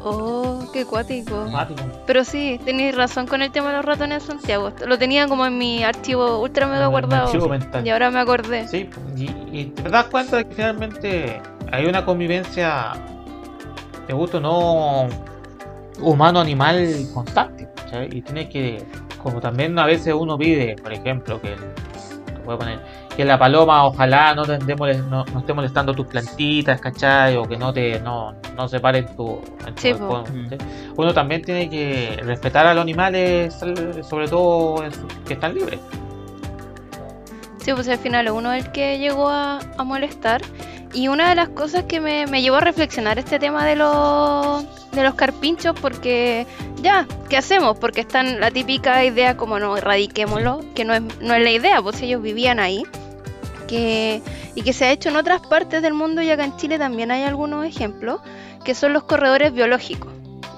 Oh, 0.00 0.47
qué 0.78 0.84
cuático. 0.84 1.46
Pero 2.06 2.24
sí, 2.24 2.60
tenéis 2.64 2.94
razón 2.94 3.26
con 3.26 3.42
el 3.42 3.50
tema 3.50 3.70
de 3.70 3.76
los 3.76 3.84
ratones 3.84 4.22
de 4.22 4.32
Santiago. 4.32 4.72
Lo 4.86 4.96
tenía 4.96 5.26
como 5.26 5.44
en 5.44 5.58
mi 5.58 5.82
archivo 5.82 6.40
ultra 6.40 6.66
mega 6.66 6.86
guardado. 6.86 7.32
Y 7.84 7.90
ahora 7.90 8.10
me 8.10 8.20
acordé. 8.20 8.68
Sí, 8.68 8.88
y, 9.16 9.64
te 9.66 9.88
das 9.88 10.06
cuenta 10.06 10.36
de 10.36 10.46
que 10.46 10.54
finalmente 10.54 11.42
hay 11.72 11.86
una 11.86 12.04
convivencia 12.04 12.92
de 14.06 14.14
gusto 14.14 14.40
no 14.40 15.08
humano-animal 16.00 17.08
constante. 17.12 17.68
Y 18.10 18.22
tienes 18.22 18.48
que, 18.48 18.84
como 19.22 19.40
también 19.40 19.76
a 19.78 19.86
veces 19.86 20.14
uno 20.14 20.38
pide, 20.38 20.76
por 20.76 20.92
ejemplo, 20.92 21.40
que, 21.40 21.56
puede 22.44 22.58
poner, 22.58 22.80
que 23.18 23.24
la 23.24 23.36
paloma 23.36 23.84
ojalá 23.84 24.32
no, 24.32 24.44
te 24.44 24.58
no, 24.58 25.24
no 25.24 25.40
esté 25.40 25.52
molestando 25.52 25.92
tus 25.92 26.06
plantitas, 26.06 26.80
¿cachai? 26.80 27.36
O 27.36 27.42
que 27.42 27.56
no 27.56 27.72
te 27.72 27.98
no, 27.98 28.32
no 28.54 28.68
separen 28.68 29.06
tu, 29.16 29.40
Uno 30.96 31.12
también 31.12 31.42
tiene 31.42 31.68
que 31.68 32.20
respetar 32.22 32.64
a 32.68 32.74
los 32.74 32.82
animales, 32.82 33.52
sobre 34.08 34.28
todo 34.28 34.84
que 35.26 35.34
están 35.34 35.52
libres. 35.52 35.80
Sí, 37.60 37.72
pues 37.74 37.88
al 37.88 37.98
final 37.98 38.30
uno 38.30 38.52
es 38.52 38.66
el 38.66 38.70
que 38.70 39.00
llegó 39.00 39.28
a, 39.28 39.58
molestar. 39.84 40.40
Y 40.94 41.08
una 41.08 41.30
de 41.30 41.34
las 41.34 41.48
cosas 41.48 41.86
que 41.88 41.98
me, 41.98 42.28
me, 42.28 42.40
llevó 42.40 42.58
a 42.58 42.60
reflexionar 42.60 43.18
este 43.18 43.40
tema 43.40 43.66
de 43.66 43.74
los, 43.74 44.92
de 44.92 45.02
los 45.02 45.14
carpinchos, 45.14 45.74
porque 45.80 46.46
ya, 46.82 47.04
¿qué 47.28 47.36
hacemos? 47.36 47.76
Porque 47.78 48.02
están 48.02 48.38
la 48.38 48.52
típica 48.52 49.04
idea 49.04 49.36
como 49.36 49.58
no, 49.58 49.76
erradiquémoslo, 49.76 50.60
que 50.76 50.84
no 50.84 50.94
es, 50.94 51.02
no 51.20 51.34
es 51.34 51.42
la 51.42 51.50
idea, 51.50 51.82
pues 51.82 52.00
ellos 52.00 52.22
vivían 52.22 52.60
ahí 52.60 52.84
y 53.76 54.62
que 54.62 54.72
se 54.72 54.86
ha 54.86 54.90
hecho 54.90 55.08
en 55.08 55.16
otras 55.16 55.40
partes 55.40 55.82
del 55.82 55.94
mundo 55.94 56.22
y 56.22 56.30
acá 56.30 56.44
en 56.44 56.56
Chile 56.56 56.78
también 56.78 57.10
hay 57.10 57.22
algunos 57.22 57.64
ejemplos, 57.64 58.20
que 58.64 58.74
son 58.74 58.92
los 58.92 59.04
corredores 59.04 59.52
biológicos. 59.52 60.12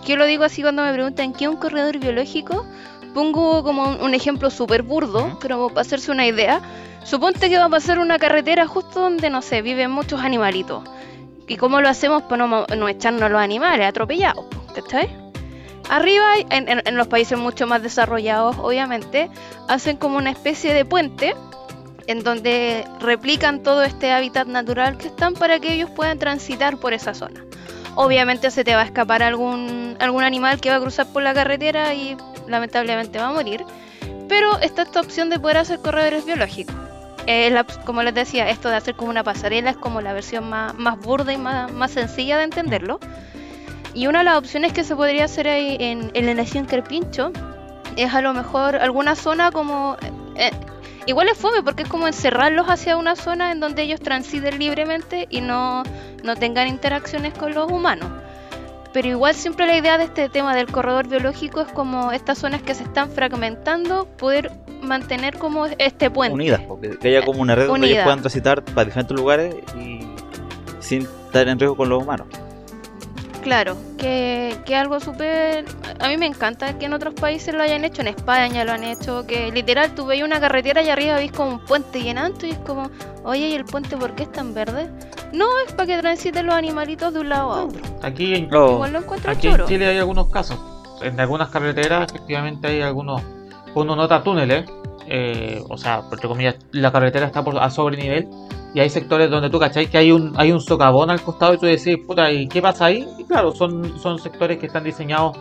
Yo 0.05 0.17
lo 0.17 0.25
digo 0.25 0.45
así 0.45 0.63
cuando 0.63 0.83
me 0.83 0.93
preguntan 0.93 1.33
qué 1.33 1.45
es 1.45 1.51
un 1.51 1.57
corredor 1.57 1.99
biológico, 1.99 2.67
pongo 3.15 3.63
como 3.63 3.97
un, 3.97 4.15
ejemplo 4.15 4.51
súper 4.51 4.83
burdo, 4.83 5.39
pero 5.41 5.69
para 5.69 5.83
hacerse 5.83 6.11
una 6.11 6.27
idea, 6.27 6.61
suponte 7.05 7.49
que 7.51 7.59
va 7.59 7.67
a 7.67 7.69
pasar 7.69 7.99
una 7.99 8.19
carretera 8.19 8.67
justo 8.67 9.01
donde, 9.01 9.31
no 9.31 9.43
sé, 9.43 9.63
viven 9.63 9.91
muchos 9.91 10.21
animalitos. 10.21 10.85
¿Y 11.49 11.57
cómo 11.57 11.81
lo 11.81 11.89
hacemos 11.89 12.23
para 12.23 12.47
no, 12.47 12.89
echarnos 12.89 13.23
a 13.23 13.29
los 13.29 13.41
animales 13.41 13.89
atropellados? 13.89 14.47
¿Cachai? 14.75 15.09
Arriba, 15.89 16.37
en, 16.51 16.69
en, 16.69 16.97
los 16.97 17.09
países 17.09 17.37
mucho 17.37 17.67
más 17.67 17.83
desarrollados, 17.83 18.57
obviamente, 18.59 19.29
hacen 19.69 19.97
como 19.97 20.19
una 20.19 20.31
especie 20.31 20.73
de 20.73 20.85
puente 20.85 21.35
en 22.11 22.25
donde 22.25 22.85
replican 22.99 23.63
todo 23.63 23.85
este 23.85 24.11
hábitat 24.11 24.49
natural 24.49 24.99
que 24.99 25.07
están 25.07 25.35
para 25.35 25.61
que 25.61 25.73
ellos 25.75 25.89
puedan 25.91 26.19
transitar 26.19 26.77
por 26.77 26.93
esa 26.93 27.15
zona. 27.15 27.45
Obviamente 27.95 28.51
se 28.51 28.65
te 28.65 28.75
va 28.75 28.81
a 28.81 28.85
escapar 28.85 29.23
algún, 29.23 29.97
algún 30.01 30.25
animal 30.25 30.61
que 30.61 30.71
va 30.71 30.77
a 30.77 30.81
cruzar 30.81 31.07
por 31.13 31.23
la 31.23 31.33
carretera 31.35 31.95
y 31.95 32.17
lamentablemente 32.49 33.21
va 33.21 33.29
a 33.29 33.33
morir, 33.33 33.65
pero 34.29 34.59
está 34.59 34.83
esta 34.83 35.01
opción 35.01 35.31
de 35.31 35.39
poder 35.39 35.59
hacer 35.59 35.79
corredores 35.79 36.25
biológicos. 36.25 36.75
como 37.87 38.03
les 38.03 38.15
decía, 38.15 38.51
esto 38.51 38.69
de 38.69 38.77
hacer 38.77 38.97
como 38.97 39.11
una 39.11 39.23
pasarela 39.23 39.71
es 39.71 39.77
como 39.77 40.01
la 40.01 40.13
versión 40.13 40.51
más, 40.51 40.75
burda 40.99 41.33
y 41.33 41.39
más, 41.39 41.71
más 41.73 41.93
sencilla 41.93 42.39
de 42.39 42.45
entenderlo. 42.45 42.99
Y 43.95 44.09
una 44.09 44.19
de 44.19 44.25
las 44.25 44.37
opciones 44.37 44.73
que 44.73 44.83
se 44.83 44.97
podría 44.97 45.27
hacer 45.27 45.47
ahí 45.47 45.77
en, 45.79 46.11
en 46.15 46.27
la 46.27 46.35
nación 46.35 46.65
Carpincho 46.65 47.31
es 47.97 48.13
a 48.13 48.21
lo 48.21 48.35
mejor 48.35 48.75
alguna 48.75 49.15
zona 49.15 49.53
como... 49.53 49.97
Eh, 50.35 50.51
igual 51.11 51.29
es 51.29 51.37
fome 51.39 51.63
porque 51.63 51.83
es 51.83 51.89
como 51.89 52.07
encerrarlos 52.07 52.67
hacia 52.67 52.97
una 52.97 53.17
zona 53.17 53.53
en 53.53 53.61
donde 53.61 53.83
ellos 53.83 54.01
transiten 54.01 54.59
libremente 54.59 55.27
y 55.31 55.41
no, 55.41 55.83
no 56.25 56.37
tengan 56.37 56.69
interacciones 56.69 57.35
con 57.35 57.55
los 57.55 57.71
humanos. 57.71 58.09
Pero 58.93 59.09
igual 59.09 59.35
siempre 59.35 59.67
la 59.67 59.77
idea 59.77 59.99
de 59.99 60.05
este 60.05 60.29
tema 60.29 60.55
del 60.55 60.67
corredor 60.67 61.07
biológico 61.07 61.61
es 61.61 61.69
como 61.69 62.11
estas 62.11 62.39
zonas 62.39 62.63
que 62.63 62.75
se 62.75 62.83
están 62.83 63.11
fragmentando, 63.11 64.07
poder 64.17 64.51
mantener 64.83 65.39
como 65.39 65.67
este 65.67 66.11
puente. 66.11 66.35
Unidas, 66.35 66.61
porque 66.67 66.99
que 66.99 67.09
haya 67.09 67.25
como 67.25 67.41
una 67.41 67.55
red 67.55 67.69
donde 67.69 67.89
ellos 67.89 68.03
puedan 68.03 68.21
transitar 68.21 68.65
para 68.65 68.87
diferentes 68.87 69.17
lugares 69.17 69.55
y 69.79 70.01
sin 70.81 71.03
estar 71.03 71.47
en 71.47 71.59
riesgo 71.59 71.77
con 71.77 71.89
los 71.89 72.03
humanos. 72.03 72.27
Claro, 73.43 73.77
que, 73.99 74.57
que 74.67 74.77
algo 74.77 75.01
súper... 75.01 75.65
A 75.99 76.09
mí 76.09 76.17
me 76.17 76.27
encanta 76.27 76.79
que 76.79 76.87
en 76.87 76.93
otros 76.93 77.15
países 77.15 77.55
lo 77.55 77.63
hayan 77.63 77.85
hecho, 77.85 78.03
en 78.03 78.09
España 78.09 78.65
lo 78.65 78.73
han 78.73 78.85
hecho, 78.85 79.27
que 79.27 79.51
literal 79.51 79.95
tú 79.95 80.07
veis 80.07 80.23
una 80.23 80.41
carretera 80.41 80.83
y 80.83 80.91
arriba 80.91 81.17
veis 81.17 81.33
como 81.33 81.53
un 81.53 81.65
puente 81.65 82.03
llenando 82.03 82.47
y 82.47 82.51
es 82.51 82.59
como, 82.59 82.91
oye, 83.25 83.49
¿y 83.49 83.55
el 83.55 83.65
puente 83.65 83.97
por 83.97 84.15
qué 84.15 84.25
es 84.25 84.33
tan 84.33 84.53
verde? 84.53 84.89
No, 85.33 85.47
es 85.67 85.73
para 85.73 85.87
que 85.87 85.99
transiten 85.99 86.47
los 86.47 86.55
animalitos 86.55 87.15
de 87.15 87.21
un 87.21 87.29
lado 87.29 87.53
a 87.53 87.65
otro. 87.65 87.81
Aquí 88.03 88.35
en, 88.35 88.45
Igual 88.45 88.93
lo 88.93 89.01
aquí 89.27 89.49
en 89.49 89.67
Chile 89.67 89.87
hay 89.87 89.99
algunos 89.99 90.29
casos. 90.31 90.59
En 91.03 91.19
algunas 91.19 91.49
carreteras 91.49 92.11
efectivamente 92.11 92.69
hay 92.69 92.83
algunos... 92.83 93.23
Uno 93.75 93.95
nota 93.95 94.23
túneles, 94.23 94.69
eh, 95.07 95.63
o 95.69 95.79
sea, 95.79 96.03
entre 96.11 96.29
comillas, 96.29 96.57
la 96.73 96.93
carretera 96.93 97.27
está 97.27 97.43
por, 97.45 97.57
a 97.59 97.69
nivel 97.69 98.29
y 98.73 98.81
hay 98.81 98.89
sectores 98.89 99.31
donde 99.31 99.51
tú 99.51 99.59
cacháis 99.59 99.91
que 99.91 99.99
hay 99.99 100.13
un, 100.13 100.33
hay 100.37 100.53
un 100.53 100.61
socavón 100.61 101.11
al 101.11 101.21
costado 101.21 101.55
y 101.55 101.59
tú 101.59 101.67
decís, 101.67 101.99
puta, 102.07 102.31
¿y 102.31 102.47
qué 102.47 102.63
pasa 102.63 102.87
ahí? 102.87 103.07
Y 103.19 103.25
claro, 103.25 103.53
son, 103.53 103.99
son 103.99 104.19
sectores 104.19 104.59
que 104.59 104.67
están 104.67 104.85
diseñados 104.85 105.37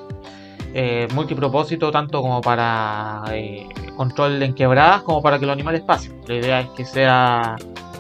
eh, 0.74 1.08
multipropósito, 1.14 1.92
tanto 1.92 2.22
como 2.22 2.42
para 2.42 3.24
eh, 3.32 3.68
control 3.96 4.42
en 4.42 4.54
quebradas 4.54 5.04
como 5.04 5.22
para 5.22 5.40
que 5.40 5.46
los 5.46 5.54
animales 5.54 5.82
pasen. 5.82 6.20
La 6.28 6.36
idea 6.36 6.60
es 6.62 6.70
que 6.70 6.86
sea, 6.86 7.56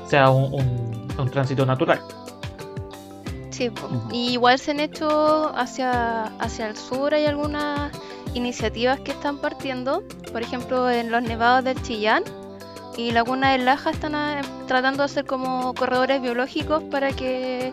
sea 0.05 0.29
un, 0.31 1.07
un, 1.17 1.29
tránsito 1.29 1.65
natural. 1.65 1.99
Sí, 3.49 3.71
igual 4.11 4.57
se 4.57 4.71
han 4.71 4.79
hecho 4.79 5.51
hacia, 5.55 6.23
hacia 6.39 6.69
el 6.69 6.77
sur, 6.77 7.13
hay 7.13 7.25
algunas 7.25 7.91
iniciativas 8.33 8.99
que 9.01 9.11
están 9.11 9.37
partiendo, 9.37 10.03
por 10.31 10.41
ejemplo 10.41 10.89
en 10.89 11.11
los 11.11 11.21
nevados 11.21 11.63
del 11.63 11.81
Chillán 11.81 12.23
y 12.99 13.11
Laguna 13.11 13.53
del 13.53 13.63
Laja 13.63 13.91
están 13.91 14.13
ah, 14.13 14.41
tratando 14.67 14.99
de 14.99 15.05
hacer 15.05 15.25
como 15.25 15.73
corredores 15.73 16.21
biológicos 16.21 16.83
para 16.83 17.13
que 17.13 17.71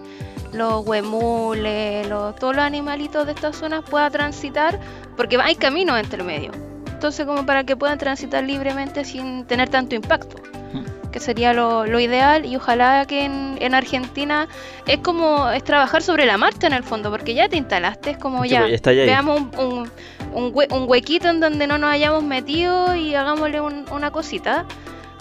los 0.53 0.87
huemules, 0.87 2.09
todos 2.39 2.55
los 2.55 2.65
animalitos 2.65 3.27
de 3.27 3.33
estas 3.33 3.57
zonas 3.57 3.83
puedan 3.89 4.13
transitar, 4.13 4.79
porque 5.17 5.37
hay 5.43 5.57
caminos 5.57 5.99
entre 5.99 6.23
medio. 6.23 6.53
Entonces 6.87 7.27
como 7.27 7.45
para 7.45 7.65
que 7.65 7.77
puedan 7.77 7.99
transitar 7.99 8.45
libremente 8.45 9.05
sin 9.05 9.45
tener 9.47 9.69
tanto 9.69 9.97
impacto, 9.97 10.37
mm. 10.73 11.11
que 11.11 11.19
sería 11.19 11.53
lo, 11.53 11.99
ideal 11.99 12.47
y 12.47 12.55
ojalá 12.55 13.05
que 13.07 13.25
en, 13.25 13.75
Argentina 13.75 14.47
es 14.87 14.99
como 14.99 15.51
es 15.51 15.65
trabajar 15.65 16.03
sobre 16.03 16.25
la 16.25 16.39
marcha 16.39 16.69
en 16.69 16.73
el 16.73 16.85
fondo, 16.85 17.11
porque 17.11 17.35
ya 17.35 17.49
te 17.49 17.57
instalaste, 17.57 18.13
es 18.13 18.19
como 18.19 18.45
ya, 18.45 18.61
pues, 18.61 18.81
veamos 18.83 19.43
un, 19.59 19.91
un, 20.33 20.89
huequito 20.89 21.29
en 21.29 21.41
donde 21.41 21.67
no 21.67 21.79
nos 21.79 21.91
hayamos 21.91 22.23
metido 22.23 22.95
y 22.95 23.17
hagámosle 23.17 23.61
una 23.61 24.13
cosita 24.13 24.67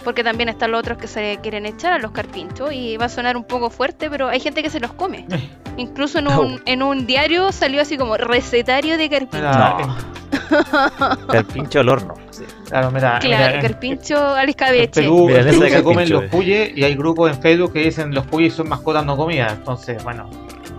porque 0.06 0.22
también 0.22 0.48
están 0.48 0.70
los 0.70 0.78
otros 0.78 0.98
que 0.98 1.08
se 1.08 1.40
quieren 1.42 1.66
echar 1.66 1.94
a 1.94 1.98
los 1.98 2.12
carpinchos 2.12 2.72
y 2.72 2.96
va 2.96 3.06
a 3.06 3.08
sonar 3.08 3.36
un 3.36 3.42
poco 3.42 3.70
fuerte, 3.70 4.08
pero 4.08 4.28
hay 4.28 4.38
gente 4.38 4.62
que 4.62 4.70
se 4.70 4.78
los 4.78 4.92
come. 4.92 5.26
Incluso 5.76 6.20
en 6.20 6.28
un, 6.28 6.62
en 6.66 6.84
un 6.84 7.08
diario 7.08 7.50
salió 7.50 7.82
así 7.82 7.98
como 7.98 8.16
recetario 8.16 8.98
de 8.98 9.10
carpincho. 9.10 9.50
No. 9.50 9.96
carpincho 11.26 11.80
al 11.80 11.88
horno. 11.88 12.14
Claro, 12.68 12.92
mira, 12.92 13.18
claro, 13.18 13.60
carpincho 13.60 14.16
al 14.16 14.48
escabeche. 14.48 15.04
En 15.04 15.26
Perú, 15.26 15.68
se 15.68 15.82
comen 15.82 16.08
los 16.08 16.22
puyes 16.26 16.70
y 16.76 16.84
hay 16.84 16.94
grupos 16.94 17.32
en 17.32 17.42
Facebook 17.42 17.72
que 17.72 17.80
dicen 17.80 18.14
los 18.14 18.28
puyes 18.28 18.54
son 18.54 18.68
mascotas 18.68 19.04
no 19.04 19.16
comidas. 19.16 19.54
Entonces, 19.54 20.04
bueno. 20.04 20.30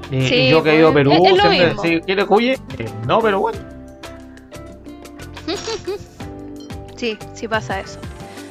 Y, 0.09 0.49
yo 0.49 0.63
que 0.63 0.71
he 0.71 0.77
ido 0.77 0.87
a 0.87 0.93
Perú, 0.93 1.11
siempre 1.11 1.99
¿quiere 1.99 2.25
cuye? 2.25 2.53
Eh, 2.53 2.89
no, 3.05 3.19
pero 3.19 3.41
bueno. 3.41 3.59
sí, 6.95 7.17
sí 7.33 7.45
pasa 7.49 7.81
eso. 7.81 7.99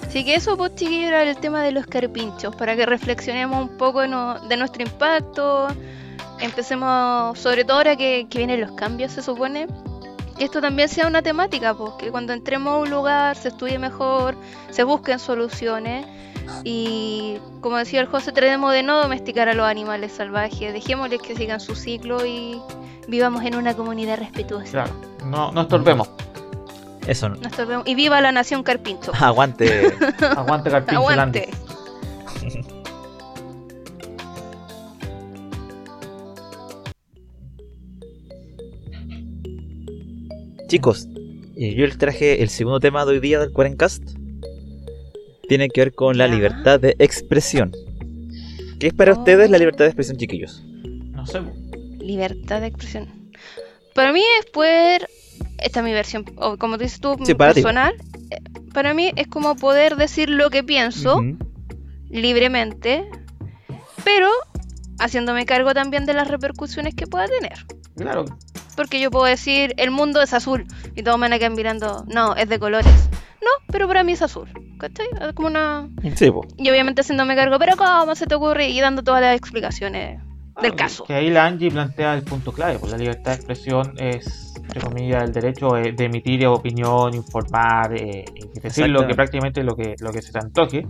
Así 0.06 0.24
que 0.24 0.36
eso, 0.36 0.56
pues 0.56 0.74
chiquillos, 0.76 1.08
era 1.08 1.22
el 1.24 1.36
tema 1.36 1.62
de 1.62 1.72
los 1.72 1.86
carpinchos, 1.86 2.54
para 2.54 2.76
que 2.76 2.86
reflexionemos 2.86 3.68
un 3.68 3.76
poco 3.76 4.00
de 4.00 4.56
nuestro 4.56 4.82
impacto. 4.82 5.68
Empecemos, 6.40 7.38
sobre 7.38 7.64
todo 7.64 7.78
ahora 7.78 7.96
que, 7.96 8.26
vienen 8.30 8.60
los 8.60 8.72
cambios, 8.72 9.12
se 9.12 9.22
supone, 9.22 9.66
que 10.38 10.44
esto 10.44 10.60
también 10.60 10.88
sea 10.88 11.06
una 11.06 11.22
temática, 11.22 11.74
pues 11.74 11.94
que 11.98 12.10
cuando 12.10 12.32
entremos 12.32 12.74
a 12.74 12.76
un 12.78 12.90
lugar 12.90 13.36
se 13.36 13.48
estudie 13.48 13.78
mejor, 13.78 14.36
se 14.70 14.84
busquen 14.84 15.18
soluciones. 15.18 16.06
Y 16.62 17.38
como 17.60 17.76
decía 17.76 18.00
el 18.00 18.06
José, 18.06 18.30
tratemos 18.30 18.72
de 18.72 18.84
no 18.84 19.02
domesticar 19.02 19.48
a 19.48 19.54
los 19.54 19.66
animales 19.66 20.12
salvajes, 20.12 20.72
dejémosles 20.72 21.20
que 21.20 21.34
sigan 21.34 21.58
su 21.58 21.74
ciclo 21.74 22.24
y 22.24 22.60
vivamos 23.08 23.44
en 23.44 23.56
una 23.56 23.74
comunidad 23.74 24.18
respetuosa. 24.18 24.70
Claro, 24.70 24.92
no, 25.24 25.50
no 25.50 25.62
estorbemos. 25.62 26.08
Eso 27.06 27.28
no. 27.28 27.36
Y 27.84 27.94
viva 27.94 28.20
la 28.20 28.32
nación 28.32 28.62
Carpincho. 28.62 29.12
Aguante. 29.18 29.92
Aguante 30.36 30.70
Carpincho. 30.70 31.08
Aguante. 31.08 31.48
Chicos, 40.68 41.06
eh, 41.56 41.74
yo 41.76 41.86
les 41.86 41.96
traje 41.96 42.42
el 42.42 42.48
segundo 42.48 42.80
tema 42.80 43.04
de 43.04 43.12
hoy 43.12 43.20
día 43.20 43.38
del 43.38 43.52
Cuarencast. 43.52 44.02
Tiene 45.48 45.68
que 45.68 45.80
ver 45.82 45.94
con 45.94 46.18
la 46.18 46.26
libertad 46.26 46.80
de 46.80 46.96
expresión. 46.98 47.70
¿Qué 48.80 48.88
es 48.88 48.94
para 48.94 49.12
oh. 49.12 49.18
ustedes 49.18 49.48
la 49.48 49.58
libertad 49.58 49.84
de 49.84 49.90
expresión, 49.90 50.16
chiquillos? 50.16 50.64
No 51.12 51.24
sé. 51.24 51.40
Libertad 52.00 52.62
de 52.62 52.66
expresión. 52.66 53.30
Para 53.94 54.12
mí 54.12 54.24
es 54.40 54.46
poder 54.46 55.08
esta 55.58 55.80
es 55.80 55.84
mi 55.84 55.92
versión, 55.92 56.24
o 56.36 56.56
como 56.56 56.78
dices 56.78 57.00
tú, 57.00 57.16
personal, 57.36 57.94
eh, 58.30 58.38
para 58.72 58.94
mí 58.94 59.12
es 59.16 59.26
como 59.28 59.56
poder 59.56 59.96
decir 59.96 60.28
lo 60.28 60.50
que 60.50 60.62
pienso 60.62 61.22
libremente, 62.08 63.08
pero 64.04 64.28
haciéndome 64.98 65.46
cargo 65.46 65.74
también 65.74 66.06
de 66.06 66.14
las 66.14 66.28
repercusiones 66.28 66.94
que 66.94 67.06
pueda 67.06 67.26
tener. 67.26 67.66
Claro. 67.96 68.24
Porque 68.76 69.00
yo 69.00 69.10
puedo 69.10 69.24
decir, 69.24 69.74
el 69.78 69.90
mundo 69.90 70.20
es 70.20 70.34
azul, 70.34 70.66
y 70.94 71.02
todos 71.02 71.18
me 71.18 71.22
van 71.22 71.32
a 71.32 71.38
quedar 71.38 71.52
mirando, 71.52 72.04
no, 72.06 72.34
es 72.36 72.48
de 72.48 72.58
colores. 72.58 73.08
No, 73.40 73.50
pero 73.72 73.86
para 73.86 74.02
mí 74.02 74.12
es 74.12 74.22
azul. 74.22 74.48
¿Cachai? 74.78 75.06
Es 75.20 75.32
como 75.34 75.48
una. 75.48 75.88
Sí, 76.16 76.30
Y 76.58 76.70
obviamente 76.70 77.00
haciéndome 77.00 77.34
cargo, 77.34 77.58
pero 77.58 77.76
¿cómo 77.76 78.14
se 78.14 78.26
te 78.26 78.34
ocurre? 78.34 78.68
Y 78.68 78.80
dando 78.80 79.02
todas 79.02 79.22
las 79.22 79.36
explicaciones 79.36 80.20
del 80.62 80.72
ah, 80.72 80.76
caso. 80.76 81.04
Que 81.04 81.14
ahí 81.14 81.30
la 81.30 81.46
Angie 81.46 81.70
plantea 81.70 82.14
el 82.14 82.22
punto 82.22 82.52
clave, 82.52 82.78
pues 82.78 82.92
la 82.92 82.98
libertad 82.98 83.32
de 83.32 83.36
expresión 83.36 83.94
es, 83.98 84.54
entre 84.56 84.80
comillas, 84.80 85.24
el 85.24 85.32
derecho 85.32 85.70
de, 85.72 85.94
emitir 85.98 86.46
opinión, 86.46 87.14
informar, 87.14 87.94
eh, 87.94 88.24
decir 88.62 88.88
lo 88.88 89.06
que 89.06 89.14
prácticamente 89.14 89.62
lo 89.62 89.76
que, 89.76 89.94
lo 90.00 90.12
que 90.12 90.22
se 90.22 90.32
te 90.32 90.38
antoje, 90.38 90.86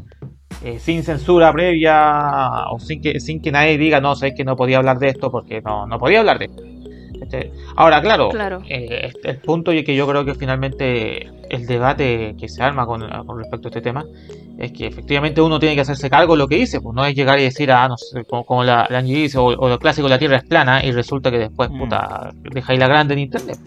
eh, 0.63 0.79
sin 0.79 1.03
censura 1.03 1.53
previa 1.53 2.69
o 2.71 2.79
sin 2.79 3.01
que, 3.01 3.21
sin 3.21 3.43
que 3.43 3.53
nadie 3.53 3.77
diga, 3.79 4.01
no, 4.01 4.15
sé 4.15 4.35
que 4.35 4.45
no 4.45 4.57
podía 4.57 4.79
hablar 4.79 4.99
de 4.99 5.09
esto 5.09 5.31
porque 5.31 5.61
no, 5.61 5.87
no 5.87 5.99
podía 5.99 6.21
hablar 6.21 6.39
de 6.39 6.47
esto. 6.47 6.63
Este, 7.27 7.53
ahora, 7.75 8.01
claro, 8.01 8.31
eh, 8.69 9.13
el 9.25 9.39
punto 9.39 9.73
y 9.73 9.83
que 9.83 9.97
yo 9.97 10.07
creo 10.07 10.25
que 10.25 10.35
finalmente 10.35 11.29
el 11.51 11.67
debate 11.67 12.37
que 12.39 12.49
se 12.49 12.63
arma 12.63 12.87
con, 12.87 13.01
respecto 13.01 13.67
a 13.67 13.71
este 13.71 13.81
tema 13.81 14.05
es 14.59 14.71
que 14.71 14.87
efectivamente 14.87 15.41
uno 15.41 15.59
tiene 15.59 15.75
que 15.75 15.81
hacerse 15.81 16.09
cargo 16.09 16.35
de 16.35 16.39
lo 16.39 16.47
que 16.47 16.55
dice, 16.55 16.81
pues 16.81 16.95
no 16.95 17.05
es 17.05 17.17
llegar 17.17 17.41
y 17.41 17.43
decir, 17.43 17.73
ah, 17.73 17.89
no 17.89 17.97
sé, 17.97 18.25
como, 18.25 18.63
la, 18.63 18.87
la 18.89 18.99
Angie 18.99 19.23
dice, 19.23 19.39
o, 19.39 19.69
lo 19.69 19.79
clásico, 19.79 20.09
la 20.09 20.21
Tierra 20.21 20.37
es 20.37 20.45
plana, 20.45 20.85
y 20.85 20.93
resulta 20.93 21.31
que 21.31 21.39
después, 21.39 21.69
mm. 21.69 21.79
puta, 21.79 22.33
dejáis 22.53 22.79
la 22.79 22.87
grande 22.87 23.15
en 23.15 23.21
internet. 23.21 23.59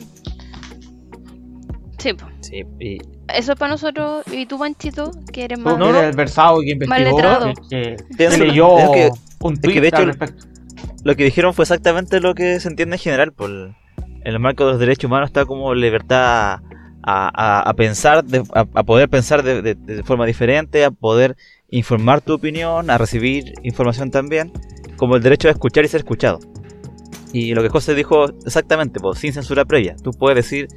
Sí, 1.98 2.14
pues. 2.14 2.34
Sí, 2.40 2.64
y... 2.80 2.98
Eso 3.28 3.52
es 3.52 3.60
para 3.60 3.74
nosotros, 3.74 4.24
y 4.32 4.46
tú, 4.46 4.58
Manchito, 4.58 5.12
que 5.32 5.44
eres 5.44 5.60
más... 5.60 5.78
No, 5.78 6.00
el 6.00 6.16
versado 6.16 6.62
que 6.62 6.72
investigó, 6.72 7.54
que, 7.70 7.98
que, 8.18 8.54
yo 8.54 8.78
un 9.42 9.58
tweet 9.58 9.82
de 9.82 9.88
hecho, 9.90 10.06
respecto 10.06 10.49
lo 11.04 11.16
que 11.16 11.24
dijeron 11.24 11.54
fue 11.54 11.64
exactamente 11.64 12.20
lo 12.20 12.36
que 12.36 12.60
se 12.60 12.68
entiende 12.68 12.96
en 12.96 13.02
general. 13.02 13.32
Por 13.32 13.50
en 13.50 14.34
el 14.34 14.40
marco 14.40 14.66
de 14.66 14.72
los 14.72 14.80
derechos 14.80 15.06
humanos 15.06 15.30
está 15.30 15.46
como 15.46 15.74
libertad 15.74 16.60
a, 17.02 17.74
pensar, 17.76 18.24
a, 18.54 18.84
poder 18.84 19.10
pensar 19.10 19.42
de, 19.44 20.04
forma 20.04 20.26
diferente, 20.26 20.84
a 20.84 20.92
poder 20.92 21.36
informar 21.70 22.22
tu 22.22 22.34
opinión, 22.34 22.90
a 22.90 22.98
recibir 22.98 23.54
información 23.64 24.12
también, 24.12 24.52
como 24.98 25.16
el 25.16 25.24
derecho 25.24 25.48
a 25.48 25.52
escuchar 25.52 25.86
y 25.86 25.88
ser 25.88 26.02
escuchado. 26.02 26.40
Y 27.32 27.54
lo 27.54 27.64
que 27.64 27.70
José 27.70 27.96
dijo 27.96 28.26
exactamente, 28.46 29.00
pues, 29.00 29.20
sin 29.20 29.34
censura 29.34 29.66
previa. 29.66 29.96
Tú 29.96 30.12
puedes 30.12 30.36
decir 30.36 30.68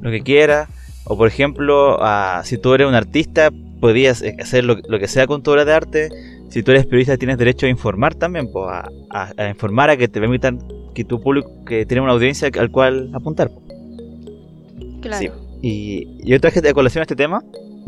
lo 0.00 0.10
que 0.10 0.22
quieras, 0.22 0.68
o 1.04 1.16
por 1.16 1.28
ejemplo, 1.28 1.98
si 2.44 2.58
tú 2.58 2.74
eres 2.74 2.86
un 2.86 2.94
artista, 2.94 3.50
podías 3.80 4.22
hacer 4.40 4.64
lo, 4.64 4.76
que 4.76 5.08
sea 5.08 5.26
con 5.26 5.42
tu 5.42 5.52
obra 5.52 5.64
de 5.64 5.72
arte. 5.72 6.08
Si 6.48 6.62
tú 6.62 6.70
eres 6.70 6.86
periodista 6.86 7.16
tienes 7.16 7.38
derecho 7.38 7.66
a 7.66 7.68
informar 7.68 8.14
también, 8.14 8.50
pues, 8.50 8.66
a, 8.70 9.48
informar 9.48 9.90
a 9.90 9.96
que 9.96 10.08
te 10.08 10.20
permitan 10.20 10.58
que 10.94 11.04
tu 11.04 11.20
público 11.20 11.64
que 11.64 11.86
tiene 11.86 12.02
una 12.02 12.12
audiencia 12.12 12.50
al 12.58 12.70
cual 12.70 13.10
apuntar. 13.14 13.50
Claro. 15.02 15.34
Y 15.60 16.24
yo 16.24 16.40
traje 16.40 16.60
de 16.60 16.72
colación 16.72 17.02
este 17.02 17.16
tema 17.16 17.42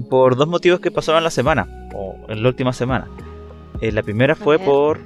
por 0.08 0.36
dos 0.36 0.48
motivos 0.48 0.80
que 0.80 0.90
pasaron 0.90 1.18
en 1.18 1.24
la 1.24 1.30
semana, 1.30 1.68
o 1.94 2.16
en 2.28 2.42
la 2.42 2.48
última 2.48 2.72
semana. 2.72 3.08
Eh, 3.80 3.92
la 3.92 4.02
primera 4.02 4.34
fue 4.34 4.58
por 4.58 4.98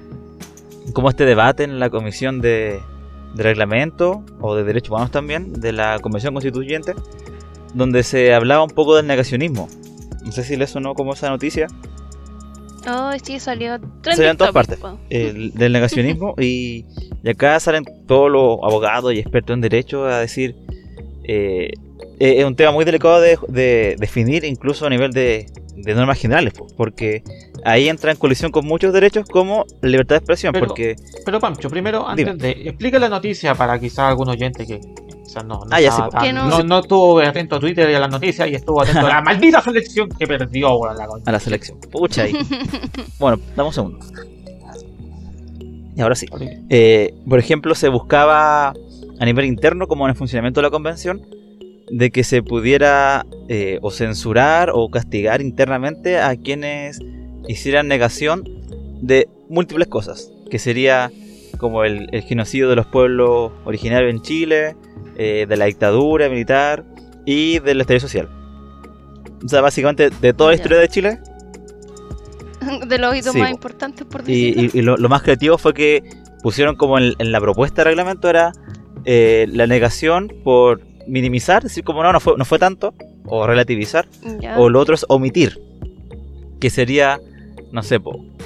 como 0.92 1.08
este 1.08 1.24
debate 1.24 1.64
en 1.64 1.78
la 1.78 1.90
comisión 1.90 2.40
de, 2.40 2.80
de 3.34 3.42
reglamento 3.42 4.24
o 4.40 4.54
de 4.54 4.64
derechos 4.64 4.90
humanos 4.90 5.10
también 5.10 5.52
de 5.52 5.72
la 5.72 5.98
convención 5.98 6.34
constituyente 6.34 6.94
donde 7.72 8.02
se 8.02 8.32
hablaba 8.34 8.62
un 8.62 8.70
poco 8.70 8.96
del 8.96 9.06
negacionismo 9.06 9.68
no 10.24 10.32
sé 10.32 10.44
si 10.44 10.56
le 10.56 10.66
sonó 10.66 10.94
como 10.94 11.14
esa 11.14 11.30
noticia 11.30 11.66
oh 12.88 13.12
sí 13.22 13.40
salió 13.40 13.78
salió 14.02 14.30
en 14.30 14.36
todas 14.36 14.52
partes 14.52 14.78
del 15.08 15.72
negacionismo 15.72 16.34
y, 16.38 16.84
acá 17.28 17.58
salen 17.60 17.84
todos 18.06 18.30
los 18.30 18.58
abogados 18.62 19.12
y 19.14 19.18
expertos 19.18 19.54
en 19.54 19.60
derecho 19.60 20.04
a 20.04 20.18
decir 20.18 20.54
eh, 21.24 21.70
eh, 22.20 22.38
es 22.38 22.44
un 22.44 22.54
tema 22.54 22.70
muy 22.72 22.84
delicado 22.84 23.20
de, 23.20 23.96
definir 23.98 24.44
incluso 24.44 24.86
a 24.86 24.90
nivel 24.90 25.12
de, 25.12 25.46
normas 25.76 26.20
generales 26.20 26.54
porque 26.76 27.22
ahí 27.64 27.88
entra 27.88 28.12
en 28.12 28.16
colisión 28.16 28.52
con 28.52 28.64
muchos 28.66 28.92
derechos 28.92 29.26
como 29.28 29.66
libertad 29.82 30.16
de 30.16 30.18
expresión. 30.18 30.52
Pero, 30.52 30.66
porque... 30.68 30.96
pero 31.24 31.40
Pancho, 31.40 31.68
primero, 31.68 32.06
antes 32.06 32.38
de. 32.38 32.50
Explica 32.50 32.98
la 32.98 33.08
noticia 33.08 33.54
para 33.54 33.78
quizá 33.78 34.08
algún 34.08 34.28
oyente 34.28 34.66
que. 34.66 34.80
No, 35.36 35.42
no, 35.42 35.60
ah, 35.70 36.32
no, 36.32 36.62
no, 36.62 36.78
estuvo 36.80 37.18
atento 37.20 37.56
a 37.56 37.60
Twitter 37.60 37.90
y 37.90 37.94
a 37.94 38.00
las 38.00 38.10
noticias 38.10 38.48
y 38.48 38.54
estuvo 38.54 38.82
atento 38.82 39.06
a 39.06 39.08
la 39.08 39.20
maldita 39.24 39.60
selección 39.62 40.08
que 40.08 40.26
perdió 40.26 40.78
la, 40.94 41.08
a 41.24 41.32
la 41.32 41.40
selección. 41.40 41.78
Pucha 41.90 42.22
ahí. 42.22 42.34
bueno, 43.18 43.40
damos 43.56 43.76
un 43.78 43.98
segundo. 43.98 44.24
Y 45.96 46.00
ahora 46.00 46.14
sí. 46.14 46.26
Eh, 46.68 47.14
por 47.28 47.38
ejemplo, 47.38 47.74
se 47.74 47.88
buscaba 47.88 48.74
a 49.18 49.24
nivel 49.24 49.44
interno, 49.44 49.86
como 49.86 50.04
en 50.06 50.10
el 50.10 50.16
funcionamiento 50.16 50.60
de 50.60 50.66
la 50.66 50.70
convención, 50.70 51.22
de 51.90 52.10
que 52.10 52.24
se 52.24 52.42
pudiera 52.42 53.26
eh, 53.48 53.78
o 53.82 53.90
censurar 53.90 54.70
o 54.72 54.90
castigar 54.90 55.40
internamente 55.40 56.18
a 56.18 56.36
quienes 56.36 57.00
hicieran 57.46 57.88
negación 57.88 58.44
de 59.00 59.28
múltiples 59.48 59.88
cosas, 59.88 60.32
que 60.50 60.58
sería 60.58 61.10
como 61.58 61.84
el, 61.84 62.08
genocidio 62.22 62.68
de 62.68 62.76
los 62.76 62.86
pueblos 62.86 63.52
originarios 63.64 64.10
en 64.10 64.22
Chile, 64.22 64.76
eh, 65.16 65.46
de 65.48 65.56
la 65.56 65.66
dictadura 65.66 66.28
militar 66.28 66.84
y 67.24 67.58
del 67.60 67.80
estallido 67.80 68.00
social. 68.00 68.28
O 69.44 69.48
sea, 69.48 69.60
básicamente 69.60 70.10
de 70.10 70.32
toda 70.32 70.50
la 70.50 70.56
historia 70.56 70.78
de 70.78 70.88
Chile. 70.88 71.20
De 72.86 72.98
los 72.98 73.14
hitos 73.14 73.34
más 73.34 73.50
importantes, 73.50 74.06
por 74.06 74.22
decirlo. 74.22 74.70
Y, 74.72 74.80
lo, 74.80 75.08
más 75.10 75.22
creativo 75.22 75.58
fue 75.58 75.74
que 75.74 76.02
pusieron 76.42 76.76
como 76.76 76.98
en, 76.98 77.14
la 77.18 77.38
propuesta 77.38 77.82
de 77.82 77.90
reglamento 77.90 78.30
era 78.30 78.52
eh, 79.04 79.46
la 79.50 79.66
negación 79.66 80.32
por 80.42 80.80
minimizar, 81.06 81.62
decir 81.62 81.84
como 81.84 82.02
no, 82.02 82.10
no 82.10 82.20
fue, 82.20 82.34
no 82.38 82.46
fue 82.46 82.58
tanto, 82.58 82.94
o 83.26 83.46
relativizar, 83.46 84.08
o 84.56 84.70
lo 84.70 84.80
otro 84.80 84.94
es 84.94 85.04
omitir, 85.08 85.60
que 86.58 86.70
sería 86.70 87.20
no 87.74 87.82
sé, 87.82 87.98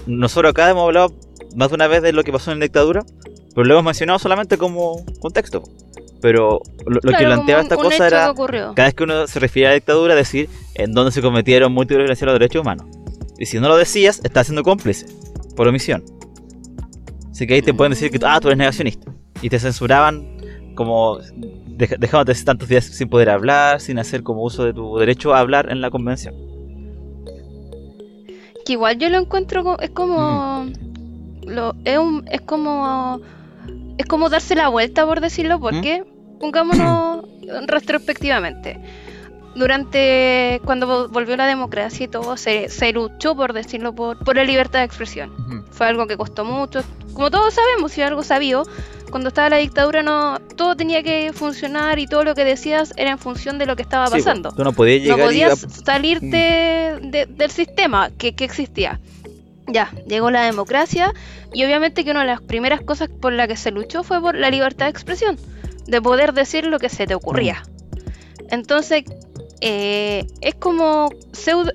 nosotros 0.07 0.51
acá 0.53 0.71
hemos 0.71 0.85
hablado 0.85 1.15
más 1.59 1.71
de 1.71 1.75
una 1.75 1.89
vez 1.89 2.03
de 2.03 2.13
lo 2.13 2.23
que 2.23 2.31
pasó 2.31 2.53
en 2.53 2.61
la 2.61 2.67
dictadura, 2.67 3.05
pero 3.53 3.67
lo 3.67 3.75
hemos 3.75 3.85
mencionado 3.85 4.21
solamente 4.21 4.57
como 4.57 5.05
contexto. 5.19 5.65
Pero 6.21 6.61
lo, 6.87 7.01
que 7.01 7.25
planteaba 7.25 7.63
esta 7.63 7.77
cosa 7.77 8.07
era, 8.07 8.33
cada 8.75 8.89
vez 8.89 8.95
que 8.95 9.03
uno 9.03 9.27
se 9.27 9.41
refiere 9.41 9.67
a 9.67 9.71
la 9.71 9.75
dictadura, 9.75 10.15
decir 10.15 10.49
en 10.75 10.93
dónde 10.93 11.11
se 11.11 11.21
cometieron 11.21 11.73
múltiples 11.73 12.05
violaciones 12.05 12.23
a 12.23 12.27
los 12.27 12.35
derechos 12.41 12.63
humanos. 12.63 12.87
Y 13.39 13.47
si 13.47 13.59
no 13.59 13.69
lo 13.69 13.77
decías, 13.77 14.21
estás 14.23 14.47
siendo 14.47 14.63
cómplice, 14.63 15.07
por 15.57 15.67
omisión. 15.67 16.05
Así 17.33 17.47
que 17.47 17.55
ahí 17.55 17.63
te 17.63 17.75
pueden 17.75 17.91
decir 17.91 18.11
que 18.13 18.19
ah, 18.25 18.39
tú 18.41 18.49
eres 18.49 18.59
negacionista. 18.59 19.11
Y 19.43 19.49
te 19.49 19.59
censuraban 19.59 20.39
como 20.77 21.19
dejándote 21.67 22.41
tantos 22.45 22.69
días 22.69 22.85
sin 22.85 23.09
poder 23.09 23.31
hablar, 23.31 23.81
sin 23.81 23.99
hacer 23.99 24.23
como 24.23 24.45
uso 24.45 24.65
de 24.65 24.73
tu 24.73 24.97
derecho 24.99 25.35
a 25.35 25.41
hablar 25.41 25.71
en 25.71 25.81
la 25.81 25.91
convención 25.91 26.35
igual 28.73 28.99
yo 28.99 29.09
lo 29.11 29.19
encuentro 29.19 29.79
es 29.81 29.91
como 29.91 30.65
mm. 30.65 30.88
Lo 31.49 31.75
es 31.85 31.99
un 31.99 32.25
es 32.31 32.41
como 32.43 33.21
es 33.97 34.07
como 34.07 34.29
darse 34.29 34.55
la 34.55 34.69
vuelta 34.69 35.05
por 35.07 35.21
decirlo 35.21 35.59
porque 35.59 36.03
¿Mm? 36.03 36.39
pongámonos 36.39 37.27
retrospectivamente 37.67 38.81
durante 39.55 40.61
cuando 40.65 41.09
volvió 41.09 41.37
la 41.37 41.47
democracia 41.47 42.05
y 42.05 42.09
todo 42.09 42.37
se, 42.37 42.69
se 42.69 42.93
luchó 42.93 43.35
por 43.35 43.53
decirlo 43.53 43.95
por, 43.95 44.19
por 44.19 44.37
la 44.37 44.45
libertad 44.45 44.81
de 44.81 44.85
expresión 44.85 45.65
fue 45.71 45.87
algo 45.87 46.07
que 46.07 46.17
costó 46.17 46.45
mucho 46.45 46.83
como 47.13 47.31
todos 47.31 47.55
sabemos 47.55 47.93
si 47.93 48.03
algo 48.03 48.23
sabido 48.23 48.65
cuando 49.11 49.29
estaba 49.29 49.51
la 49.51 49.57
dictadura 49.57 50.03
no 50.03 50.39
todo 50.57 50.77
tenía 50.77 51.03
que 51.03 51.33
funcionar 51.33 51.99
y 51.99 52.07
todo 52.07 52.25
lo 52.25 52.35
que 52.35 52.45
decías 52.45 52.93
era 52.97 53.11
en 53.11 53.19
función 53.19 53.59
de 53.59 53.67
lo 53.67 53.77
que 53.77 53.83
estaba 53.83 54.09
pasando. 54.09 54.53
tú 54.53 54.65
no 54.65 54.73
podías 54.73 55.03
llegar 55.03 55.19
no 55.19 55.25
podías 55.25 55.67
salirte 55.85 56.99
mm. 57.03 57.37
del 57.37 57.51
sistema 57.51 58.11
que, 58.17 58.35
existía. 58.39 59.01
Ya, 59.69 59.91
llegó 60.07 60.31
la 60.31 60.45
democracia 60.45 61.13
y 61.53 61.65
obviamente 61.65 62.05
que 62.05 62.11
una 62.11 62.21
de 62.21 62.27
las 62.27 62.41
primeras 62.41 62.81
cosas 62.81 63.09
por 63.09 63.33
la 63.33 63.47
que 63.47 63.57
se 63.57 63.71
luchó 63.71 64.03
fue 64.03 64.21
por 64.21 64.35
la 64.35 64.51
libertad 64.51 64.87
de 64.87 64.91
expresión, 64.91 65.39
de 65.87 66.01
poder 66.01 66.33
decir 66.33 66.67
lo 66.67 66.79
que 66.79 66.89
se 66.89 67.07
te 67.07 67.15
ocurría. 67.15 67.63
Mm. 67.63 67.99
Entonces, 68.51 69.05
eh, 69.61 70.27
es 70.41 70.55
como 70.55 71.11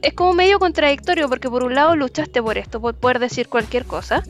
es 0.01 0.13
como 0.13 0.34
medio 0.34 0.58
contradictorio 0.60 1.27
porque 1.27 1.49
por 1.49 1.63
un 1.63 1.75
lado 1.75 1.95
luchaste 1.95 2.41
por 2.41 2.58
esto, 2.58 2.79
por 2.79 2.95
poder 2.95 3.19
decir 3.19 3.49
cualquier 3.49 3.86
cosa, 3.86 4.23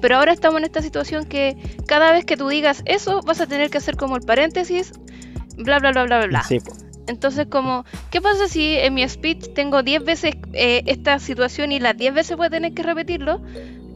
pero 0.00 0.16
ahora 0.16 0.32
estamos 0.32 0.58
en 0.58 0.64
esta 0.64 0.82
situación 0.82 1.24
que 1.26 1.56
cada 1.86 2.12
vez 2.12 2.24
que 2.24 2.36
tú 2.36 2.48
digas 2.48 2.82
eso, 2.86 3.20
vas 3.22 3.40
a 3.40 3.46
tener 3.46 3.70
que 3.70 3.78
hacer 3.78 3.96
como 3.96 4.16
el 4.16 4.22
paréntesis, 4.22 4.92
bla, 5.56 5.78
bla, 5.78 5.92
bla, 5.92 6.04
bla, 6.04 6.26
bla. 6.26 6.42
Entonces, 7.06 7.46
como, 7.48 7.84
¿qué 8.10 8.20
pasa 8.20 8.48
si 8.48 8.76
en 8.76 8.94
mi 8.94 9.08
speech 9.08 9.54
tengo 9.54 9.82
10 9.82 10.04
veces 10.04 10.34
eh, 10.52 10.82
esta 10.86 11.18
situación 11.18 11.72
y 11.72 11.80
las 11.80 11.96
10 11.96 12.14
veces 12.14 12.36
voy 12.36 12.46
a 12.46 12.50
tener 12.50 12.72
que 12.74 12.82
repetirlo? 12.82 13.40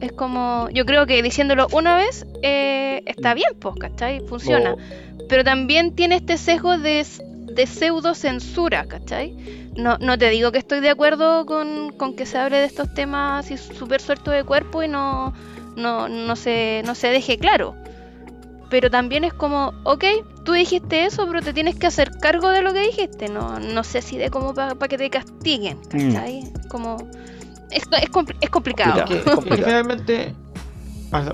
Es 0.01 0.11
como, 0.11 0.69
yo 0.71 0.85
creo 0.85 1.07
que 1.07 1.21
diciéndolo 1.23 1.67
una 1.71 1.95
vez 1.95 2.27
eh, 2.43 3.01
está 3.05 3.33
bien, 3.33 3.49
pues, 3.59 3.75
¿cachai? 3.79 4.21
Funciona. 4.27 4.73
Oh. 4.73 5.25
Pero 5.29 5.43
también 5.43 5.95
tiene 5.95 6.15
este 6.15 6.37
sesgo 6.37 6.77
de, 6.77 7.05
de 7.53 7.65
pseudo 7.65 8.13
censura, 8.13 8.85
¿cachai? 8.85 9.35
No, 9.75 9.97
no 9.99 10.17
te 10.17 10.29
digo 10.29 10.51
que 10.51 10.57
estoy 10.57 10.79
de 10.79 10.89
acuerdo 10.89 11.45
con, 11.45 11.91
con 11.91 12.15
que 12.15 12.25
se 12.25 12.37
hable 12.37 12.57
de 12.57 12.65
estos 12.65 12.93
temas 12.93 13.45
así 13.45 13.57
súper 13.57 14.01
suelto 14.01 14.31
de 14.31 14.43
cuerpo 14.43 14.83
y 14.83 14.87
no, 14.87 15.33
no, 15.75 16.09
no, 16.09 16.35
se, 16.35 16.81
no 16.85 16.95
se 16.95 17.07
deje 17.07 17.37
claro. 17.37 17.75
Pero 18.69 18.89
también 18.89 19.23
es 19.23 19.33
como, 19.33 19.73
ok, 19.83 20.03
tú 20.47 20.53
dijiste 20.53 21.03
eso, 21.03 21.27
pero 21.27 21.41
te 21.41 21.51
tienes 21.51 21.75
que 21.75 21.87
hacer 21.87 22.09
cargo 22.21 22.49
de 22.51 22.61
lo 22.61 22.71
que 22.71 22.79
dijiste. 22.79 23.27
No, 23.27 23.59
no 23.59 23.83
sé 23.83 24.01
si 24.01 24.17
de 24.17 24.29
cómo 24.29 24.53
para 24.53 24.87
que 24.87 24.97
te 24.97 25.09
castiguen. 25.09 25.77
Mm. 25.91 26.69
Como. 26.69 26.95
Es, 27.69 27.83
es, 27.83 28.09
es 28.39 28.49
complicado. 28.49 29.03
Porque, 29.35 29.55
finalmente, 29.57 30.33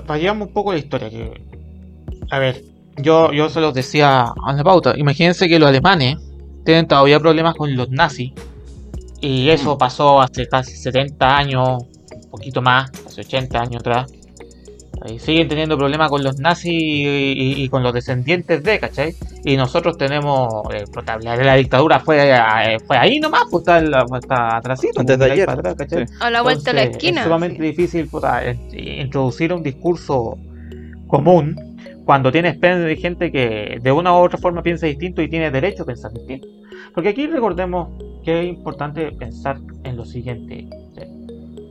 vayamos 0.04 0.48
un 0.48 0.52
poco 0.52 0.72
a 0.72 0.74
la 0.74 0.80
historia. 0.80 1.10
Que, 1.10 1.40
a 2.28 2.40
ver, 2.40 2.64
yo, 2.96 3.32
yo 3.32 3.48
se 3.50 3.60
los 3.60 3.72
decía 3.72 4.32
a 4.44 4.52
la 4.52 4.64
pauta. 4.64 4.94
Imagínense 4.96 5.48
que 5.48 5.60
los 5.60 5.68
alemanes 5.68 6.16
tienen 6.64 6.88
todavía 6.88 7.20
problemas 7.20 7.54
con 7.54 7.76
los 7.76 7.88
nazis. 7.90 8.32
Y 9.20 9.48
eso 9.48 9.76
mm. 9.76 9.78
pasó 9.78 10.20
hace 10.20 10.48
casi 10.48 10.76
70 10.76 11.36
años, 11.36 11.84
un 12.12 12.30
poquito 12.32 12.60
más, 12.60 12.90
hace 13.06 13.20
80 13.20 13.60
años 13.60 13.76
atrás 13.76 14.10
siguen 15.18 15.48
teniendo 15.48 15.76
problemas 15.76 16.10
con 16.10 16.22
los 16.22 16.38
nazis 16.38 16.72
y, 16.72 17.68
con 17.68 17.82
los 17.82 17.92
descendientes 17.92 18.62
de, 18.62 18.78
¿cachai? 18.78 19.14
Y 19.44 19.56
nosotros 19.56 19.98
tenemos. 19.98 20.48
Eh, 20.72 20.84
la 21.22 21.54
dictadura 21.56 22.00
fue, 22.00 22.30
eh, 22.30 22.78
fue 22.86 22.96
ahí 22.96 23.20
nomás, 23.20 23.44
pues 23.50 23.62
está, 23.62 23.80
está 24.18 24.56
atrásito. 24.56 25.00
Antes 25.00 25.18
de 25.18 25.24
ayer. 25.24 25.48
A 26.20 26.30
la 26.30 26.42
vuelta 26.42 26.72
de 26.72 26.76
la 26.76 26.82
esquina. 26.84 27.20
Es 27.20 27.26
sumamente 27.26 27.62
difícil 27.62 28.08
introducir 28.72 29.52
un 29.52 29.62
discurso 29.62 30.38
común 31.06 31.56
cuando 32.04 32.30
tienes 32.30 32.58
gente 33.00 33.32
que 33.32 33.78
de 33.82 33.92
una 33.92 34.12
u 34.12 34.16
otra 34.16 34.38
forma 34.38 34.62
piensa 34.62 34.86
distinto 34.86 35.22
y 35.22 35.28
tiene 35.28 35.50
derecho 35.50 35.82
a 35.84 35.86
pensar 35.86 36.12
distinto. 36.12 36.48
Porque 36.94 37.10
aquí 37.10 37.26
recordemos 37.26 37.88
que 38.24 38.40
es 38.40 38.48
importante 38.48 39.10
pensar 39.12 39.58
en 39.82 39.96
lo 39.96 40.04
siguiente. 40.04 40.68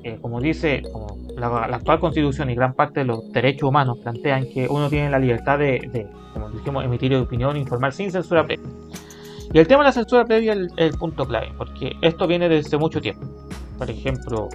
Eh, 0.04 0.18
como 0.22 0.42
dice, 0.42 0.82
como 0.92 1.18
la, 1.50 1.78
actual 1.78 2.00
constitución 2.00 2.50
y 2.50 2.56
gran 2.56 2.74
parte 2.74 3.02
de 3.02 3.06
los 3.06 3.32
derechos 3.32 3.70
humanos 3.70 3.98
plantean 4.02 4.46
que 4.50 4.68
uno 4.68 4.90
tiene 4.90 5.10
la 5.10 5.20
libertad 5.20 5.60
de, 5.60 6.08
como 6.34 6.50
dijimos, 6.50 6.86
emitir 6.86 7.16
opinión, 7.16 7.58
informar 7.58 7.94
sin 7.94 8.12
censura 8.12 8.46
previa. 8.46 8.68
Y 9.54 9.60
el 9.60 9.68
tema 9.68 9.84
de 9.84 9.90
la 9.90 9.92
censura 9.94 10.26
previa 10.26 10.54
es 10.54 10.72
el, 10.78 10.92
punto 10.98 11.26
clave, 11.28 11.52
porque 11.58 11.94
esto 12.02 12.28
viene 12.28 12.50
desde 12.50 12.78
mucho 12.78 13.00
tiempo. 13.00 13.28
Por 13.78 13.90
ejemplo, 13.90 14.50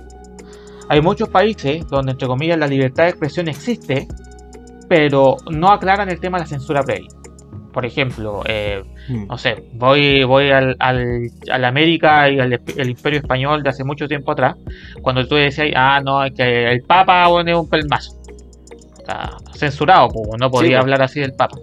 hay 0.89 1.01
muchos 1.01 1.29
países 1.29 1.87
donde, 1.89 2.13
entre 2.13 2.27
comillas, 2.27 2.59
la 2.59 2.67
libertad 2.67 3.05
de 3.05 3.11
expresión 3.11 3.49
existe, 3.49 4.09
pero 4.89 5.37
no 5.51 5.71
aclaran 5.71 6.09
el 6.09 6.19
tema 6.19 6.39
de 6.39 6.45
la 6.45 6.49
censura 6.49 6.83
previa. 6.83 7.09
Por 7.79 7.87
ejemplo, 7.87 8.43
eh, 8.45 8.83
hmm. 9.09 9.29
no 9.29 9.39
sé, 9.39 9.63
voy, 9.75 10.25
voy 10.25 10.51
al, 10.51 10.75
al, 10.81 11.31
al 11.49 11.65
América 11.65 12.29
y 12.29 12.41
al 12.41 12.53
el 12.53 12.91
Imperio 12.91 13.21
Español 13.21 13.63
de 13.63 13.69
hace 13.69 13.85
mucho 13.85 14.09
tiempo 14.09 14.33
atrás, 14.33 14.57
cuando 15.01 15.25
tú 15.29 15.37
decías, 15.37 15.69
ah, 15.77 16.01
no, 16.05 16.19
que 16.35 16.73
el 16.73 16.83
Papa 16.83 17.29
es 17.47 17.57
un 17.57 17.71
pelmazo. 17.71 18.21
Está 18.99 19.37
censurado, 19.55 20.09
pues, 20.09 20.41
no 20.41 20.51
podía 20.51 20.81
hablar 20.81 21.03
así 21.03 21.21
del 21.21 21.35
Papa. 21.35 21.57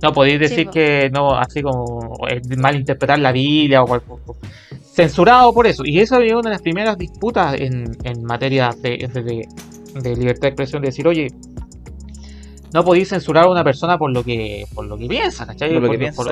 No 0.00 0.12
podéis 0.12 0.38
decir 0.38 0.68
que 0.68 1.10
no, 1.12 1.36
así 1.36 1.60
como 1.60 2.16
malinterpretar 2.56 3.18
la 3.18 3.32
Biblia 3.32 3.82
o 3.82 3.86
cualquier 3.88 4.18
censurado 4.94 5.52
por 5.52 5.66
eso. 5.66 5.82
Y 5.84 5.98
eso 5.98 6.20
es 6.20 6.32
una 6.32 6.50
de 6.50 6.50
las 6.50 6.62
primeras 6.62 6.96
disputas 6.96 7.60
en, 7.60 7.96
en 8.04 8.22
materia 8.22 8.70
de, 8.80 9.10
de, 10.02 10.14
libertad 10.14 10.42
de 10.42 10.48
expresión, 10.50 10.82
de 10.82 10.86
decir, 10.86 11.08
oye, 11.08 11.26
no 12.72 12.84
podéis 12.84 13.08
censurar 13.08 13.44
a 13.44 13.50
una 13.50 13.64
persona 13.64 13.98
por 13.98 14.10
lo 14.12 14.22
que 14.22 14.64
por 14.74 14.86
lo 14.86 14.96
que 14.96 15.06
piensa, 15.06 15.46
¿cachai? 15.46 15.72
Por 15.74 15.82
lo, 15.82 15.90
que 15.90 15.98
piensa, 15.98 16.22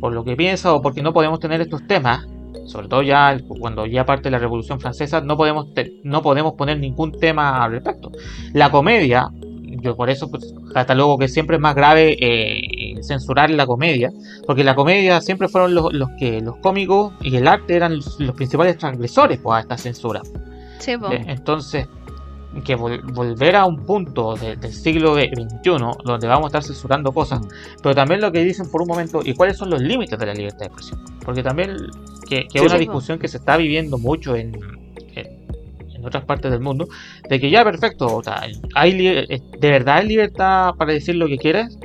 por, 0.00 0.12
lo 0.12 0.24
que 0.24 0.36
piensa 0.36 0.74
o 0.74 0.82
porque 0.82 1.02
no 1.02 1.12
podemos 1.12 1.40
tener 1.40 1.60
estos 1.60 1.86
temas, 1.86 2.26
sobre 2.66 2.88
todo 2.88 3.02
ya 3.02 3.38
cuando 3.60 3.86
ya 3.86 4.04
parte 4.06 4.24
de 4.24 4.30
la 4.30 4.38
Revolución 4.38 4.80
Francesa, 4.80 5.20
no 5.20 5.36
podemos 5.36 5.68
no 6.02 6.22
podemos 6.22 6.54
poner 6.54 6.78
ningún 6.78 7.12
tema 7.12 7.64
al 7.64 7.72
respecto. 7.72 8.10
La 8.52 8.70
comedia 8.70 9.30
yo 9.84 9.96
por 9.96 10.10
eso 10.10 10.30
pues, 10.30 10.54
catalogo 10.72 11.18
que 11.18 11.28
siempre 11.28 11.56
es 11.56 11.62
más 11.62 11.74
grave 11.74 12.16
eh, 12.20 12.94
censurar 13.02 13.50
la 13.50 13.66
comedia, 13.66 14.10
porque 14.46 14.64
la 14.64 14.74
comedia 14.74 15.20
siempre 15.20 15.48
fueron 15.48 15.74
los, 15.74 15.90
que 16.18 16.40
los 16.40 16.56
cómicos 16.56 17.12
y 17.20 17.36
el 17.36 17.46
arte 17.46 17.76
eran 17.76 17.96
los, 17.96 18.16
principales 18.34 18.78
transgresores 18.78 19.38
pues, 19.42 19.56
a 19.56 19.60
esta 19.60 19.78
censura. 19.78 20.22
Eh, 20.86 21.24
entonces, 21.28 21.86
que 22.62 22.74
volver 22.76 23.56
a 23.56 23.64
un 23.64 23.84
punto 23.84 24.34
del 24.36 24.72
siglo 24.72 25.14
XXI 25.14 25.76
donde 26.04 26.26
vamos 26.26 26.44
a 26.44 26.46
estar 26.46 26.62
censurando 26.62 27.12
cosas, 27.12 27.40
pero 27.82 27.94
también 27.94 28.20
lo 28.20 28.30
que 28.30 28.44
dicen 28.44 28.70
por 28.70 28.82
un 28.82 28.88
momento, 28.88 29.20
y 29.24 29.34
cuáles 29.34 29.56
son 29.56 29.70
los 29.70 29.80
límites 29.80 30.18
de 30.18 30.26
la 30.26 30.34
libertad 30.34 30.60
de 30.60 30.66
expresión, 30.66 31.00
porque 31.24 31.42
también 31.42 31.76
que, 32.28 32.46
es 32.52 32.62
una 32.62 32.78
discusión 32.78 33.18
que 33.18 33.28
se 33.28 33.38
está 33.38 33.56
viviendo 33.56 33.98
mucho 33.98 34.36
en, 34.36 34.52
otras 36.04 36.24
partes 36.26 36.50
del 36.50 36.60
mundo, 36.60 36.86
de 37.30 37.40
que 37.40 37.48
ya 37.48 37.64
perfecto, 37.64 38.18
o 38.18 38.22
sea, 38.22 38.42
hay 38.74 39.06
eh, 39.06 39.40
de 39.58 39.70
verdad 39.70 39.96
hay 39.96 40.08
libertad 40.08 40.74
para 40.74 40.92
decir 40.92 41.14
lo 41.14 41.26
que 41.26 41.38
quieres 41.38 41.78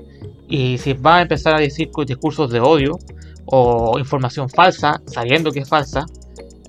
y 0.50 0.78
si 0.78 0.92
vas 0.92 1.20
a 1.20 1.22
empezar 1.22 1.56
a 1.56 1.60
decir 1.60 1.90
discursos 2.06 2.52
de 2.52 2.60
odio 2.60 3.00
o 3.46 3.98
información 3.98 4.50
falsa, 4.50 5.02
sabiendo 5.06 5.54
que 5.54 5.60
es 5.60 5.70
falsa, 5.70 6.06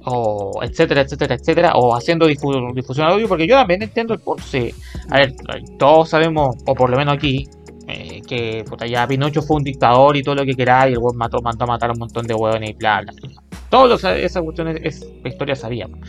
o 0.04 0.60
etcétera, 0.62 1.02
etcétera, 1.02 1.34
etcétera, 1.34 1.72
o 1.74 1.94
haciendo 1.94 2.26
difusión 2.26 3.08
de 3.08 3.14
odio, 3.14 3.28
porque 3.28 3.46
yo 3.46 3.56
también 3.56 3.82
entiendo 3.82 4.14
el 4.14 4.20
por 4.20 4.40
sí. 4.40 4.74
A 5.10 5.18
ver, 5.18 5.34
todos 5.78 6.10
sabemos, 6.10 6.56
o 6.66 6.74
por 6.74 6.90
lo 6.90 6.96
menos 6.96 7.14
aquí, 7.14 7.48
eh, 7.86 8.22
que 8.26 8.64
puta, 8.68 8.86
ya 8.86 9.06
Pinocho 9.06 9.42
fue 9.42 9.56
un 9.56 9.64
dictador 9.64 10.16
y 10.16 10.22
todo 10.22 10.34
lo 10.36 10.44
que 10.44 10.54
queráis, 10.54 10.92
y 10.92 10.94
el 10.94 11.00
mató, 11.14 11.40
mandó 11.42 11.64
a 11.64 11.68
matar 11.68 11.90
a 11.90 11.92
un 11.92 11.98
montón 11.98 12.26
de 12.26 12.34
hueones 12.34 12.70
y 12.70 12.72
bla, 12.74 13.02
bla, 13.02 13.12
bla. 13.12 13.42
Todas 13.68 14.04
esas 14.04 14.42
cuestiones, 14.42 14.80
esa 14.82 15.06
historia 15.24 15.54
sabíamos, 15.54 16.00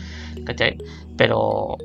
¿cachai? 0.44 0.76
Pero 1.16 1.76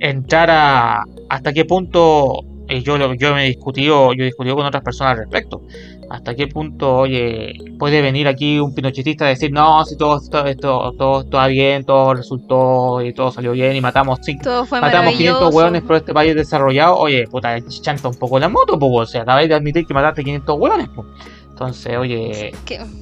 entrar 0.00 0.50
a 0.50 1.04
hasta 1.28 1.52
qué 1.52 1.64
punto 1.64 2.40
y 2.68 2.82
yo, 2.82 2.96
yo 3.14 3.34
me 3.34 3.44
he 3.44 3.48
discutido, 3.48 4.12
yo 4.12 4.24
he 4.24 4.32
con 4.32 4.48
otras 4.48 4.82
personas 4.82 5.12
al 5.12 5.18
respecto. 5.20 5.62
Hasta 6.10 6.34
qué 6.34 6.46
punto, 6.46 6.96
oye, 6.96 7.52
puede 7.78 8.00
venir 8.00 8.28
aquí 8.28 8.58
un 8.58 8.74
pinochetista 8.74 9.26
a 9.26 9.28
decir, 9.28 9.52
no, 9.52 9.84
si 9.84 9.96
todo 9.96 10.16
esto, 10.16 10.46
esto, 10.46 10.92
todo 10.96 11.20
está 11.20 11.46
bien, 11.48 11.84
todo 11.84 12.14
resultó 12.14 13.02
y 13.02 13.12
todo 13.12 13.30
salió 13.30 13.52
bien 13.52 13.76
y 13.76 13.80
matamos, 13.82 14.18
cinco, 14.22 14.66
matamos 14.70 15.14
500 15.14 15.54
hueones 15.54 15.82
por 15.82 15.96
este 15.96 16.14
país 16.14 16.34
desarrollado, 16.34 16.96
oye, 16.96 17.26
puta, 17.28 17.58
chanta 17.82 18.08
un 18.08 18.14
poco 18.14 18.38
la 18.38 18.48
moto, 18.48 18.78
pues, 18.78 18.92
o 18.92 19.06
sea, 19.06 19.22
acabáis 19.22 19.50
de 19.50 19.54
admitir 19.54 19.86
que 19.86 19.92
mataste 19.92 20.24
500 20.24 20.58
hueones, 20.58 20.88
pues. 20.94 21.06
Entonces, 21.50 21.96
oye, 21.96 22.52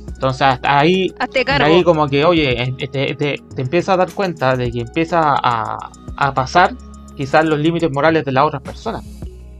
entonces 0.08 0.42
hasta 0.42 0.78
ahí, 0.78 1.12
ahí 1.46 1.84
como 1.84 2.08
que, 2.08 2.24
oye, 2.24 2.74
te, 2.90 3.14
te, 3.14 3.36
empiezas 3.56 3.90
a 3.90 3.96
dar 3.98 4.10
cuenta 4.10 4.56
de 4.56 4.72
que 4.72 4.80
empieza 4.80 5.36
a, 5.36 5.90
a 6.16 6.34
pasar 6.34 6.74
quizás 7.16 7.44
los 7.44 7.58
límites 7.58 7.90
morales 7.92 8.24
de 8.24 8.32
las 8.32 8.44
otras 8.44 8.62
personas. 8.62 9.04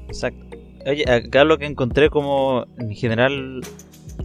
Exacto. 0.08 0.45
Oye, 0.86 1.04
acá 1.10 1.44
lo 1.44 1.58
que 1.58 1.66
encontré 1.66 2.10
como 2.10 2.64
en 2.78 2.94
general 2.94 3.60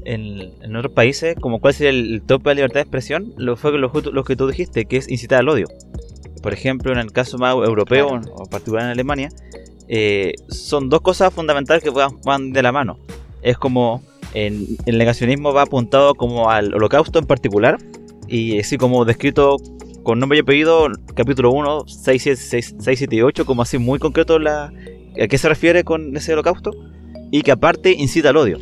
en, 0.06 0.76
otros 0.76 0.94
países, 0.94 1.36
como 1.40 1.60
cuál 1.60 1.74
sería 1.74 1.90
el, 1.90 2.22
tope 2.22 2.50
de 2.50 2.56
libertad 2.56 2.76
de 2.76 2.82
expresión, 2.82 3.34
lo 3.36 3.56
fue 3.56 3.72
lo, 3.78 3.92
lo, 3.92 4.24
que 4.24 4.36
tú 4.36 4.48
dijiste, 4.48 4.86
que 4.86 4.98
es 4.98 5.10
incitar 5.10 5.40
al 5.40 5.50
odio. 5.50 5.68
Por 6.44 6.54
ejemplo, 6.54 6.92
en 6.92 7.00
el 7.00 7.12
caso 7.12 7.38
más 7.40 7.56
europeo, 7.56 8.08
o 8.10 8.16
en 8.16 8.50
particular 8.50 8.86
en 8.86 8.92
Alemania, 8.92 9.30
eh, 9.88 10.34
son 10.50 10.90
dos 10.90 11.02
cosas 11.02 11.34
fundamentales 11.34 11.84
que 11.84 11.90
van, 11.90 12.54
de 12.54 12.62
la 12.62 12.72
mano. 12.72 13.00
Es 13.42 13.58
como 13.58 14.04
en, 14.36 14.78
el 14.86 15.00
negacionismo 15.00 15.54
va 15.54 15.64
apuntado 15.64 16.14
como 16.14 16.52
al 16.52 16.74
holocausto 16.76 17.18
en 17.18 17.26
particular, 17.26 17.80
y 18.28 18.60
así 18.60 18.78
como 18.78 19.04
descrito 19.04 19.58
con 20.04 20.20
nombre 20.20 20.38
y 20.38 20.42
apellido, 20.42 20.90
capítulo 21.16 21.52
1, 21.52 21.86
6, 21.88 22.24
6, 22.24 22.76
6 22.80 23.00
7 23.00 23.16
y 23.16 23.22
8, 23.22 23.46
como 23.46 23.64
así 23.64 23.78
muy 23.78 24.00
concreto 24.00 24.40
la, 24.40 24.72
a 25.20 25.28
qué 25.28 25.38
se 25.38 25.50
refiere 25.50 25.84
con 25.84 26.16
ese 26.16 26.34
holocausto 26.34 26.72
y 27.32 27.42
que 27.42 27.52
aparte 27.52 27.92
incita 27.92 28.30
al 28.30 28.38
odio. 28.38 28.60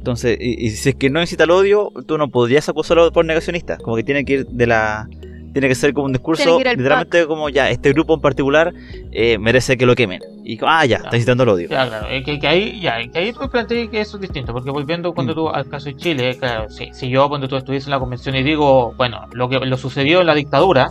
Entonces, 0.00 0.38
y, 0.40 0.70
si 0.70 0.90
es 0.90 0.94
que 0.94 1.10
no 1.10 1.20
incita 1.20 1.44
al 1.44 1.50
odio, 1.50 1.92
tú 2.06 2.16
no 2.16 2.30
podrías 2.30 2.68
acusarlo 2.68 3.12
por 3.12 3.24
negacionista, 3.24 3.76
como 3.76 3.96
que 3.96 4.02
tiene 4.02 4.24
que 4.24 4.32
ir 4.32 4.46
de 4.46 4.66
la 4.66 5.08
tiene 5.52 5.68
que 5.68 5.74
ser 5.74 5.92
como 5.92 6.06
un 6.06 6.12
discurso 6.12 6.58
literalmente 6.58 7.26
como 7.26 7.48
ya 7.48 7.70
este 7.70 7.92
grupo 7.92 8.14
en 8.14 8.20
particular 8.20 8.72
eh, 9.10 9.36
merece 9.38 9.76
que 9.76 9.84
lo 9.84 9.94
quemen 9.96 10.20
y 10.44 10.58
ah 10.62 10.86
ya 10.86 10.98
está 10.98 11.16
incitando 11.16 11.42
al 11.42 11.48
odio 11.48 11.68
claro. 11.68 12.06
Que, 12.24 12.38
que, 12.38 12.46
ahí 12.46 12.80
ya 12.80 13.04
que 13.10 13.18
ahí 13.18 13.32
tú 13.32 13.48
planteas 13.50 13.88
que 13.88 14.00
eso 14.00 14.16
es 14.16 14.20
distinto 14.20 14.52
porque 14.52 14.70
volviendo 14.70 15.12
cuando 15.12 15.32
mm. 15.32 15.36
tú 15.36 15.48
al 15.48 15.68
caso 15.68 15.86
de 15.86 15.96
Chile 15.96 16.36
claro 16.38 16.70
si, 16.70 16.92
si 16.92 17.08
yo 17.08 17.28
cuando 17.28 17.48
tú 17.48 17.56
estuviste 17.56 17.88
en 17.88 17.90
la 17.90 17.98
convención 17.98 18.36
y 18.36 18.42
digo 18.42 18.94
bueno 18.96 19.26
lo 19.32 19.48
que 19.48 19.58
lo 19.58 19.76
sucedió 19.76 20.20
en 20.20 20.26
la 20.26 20.34
dictadura 20.34 20.90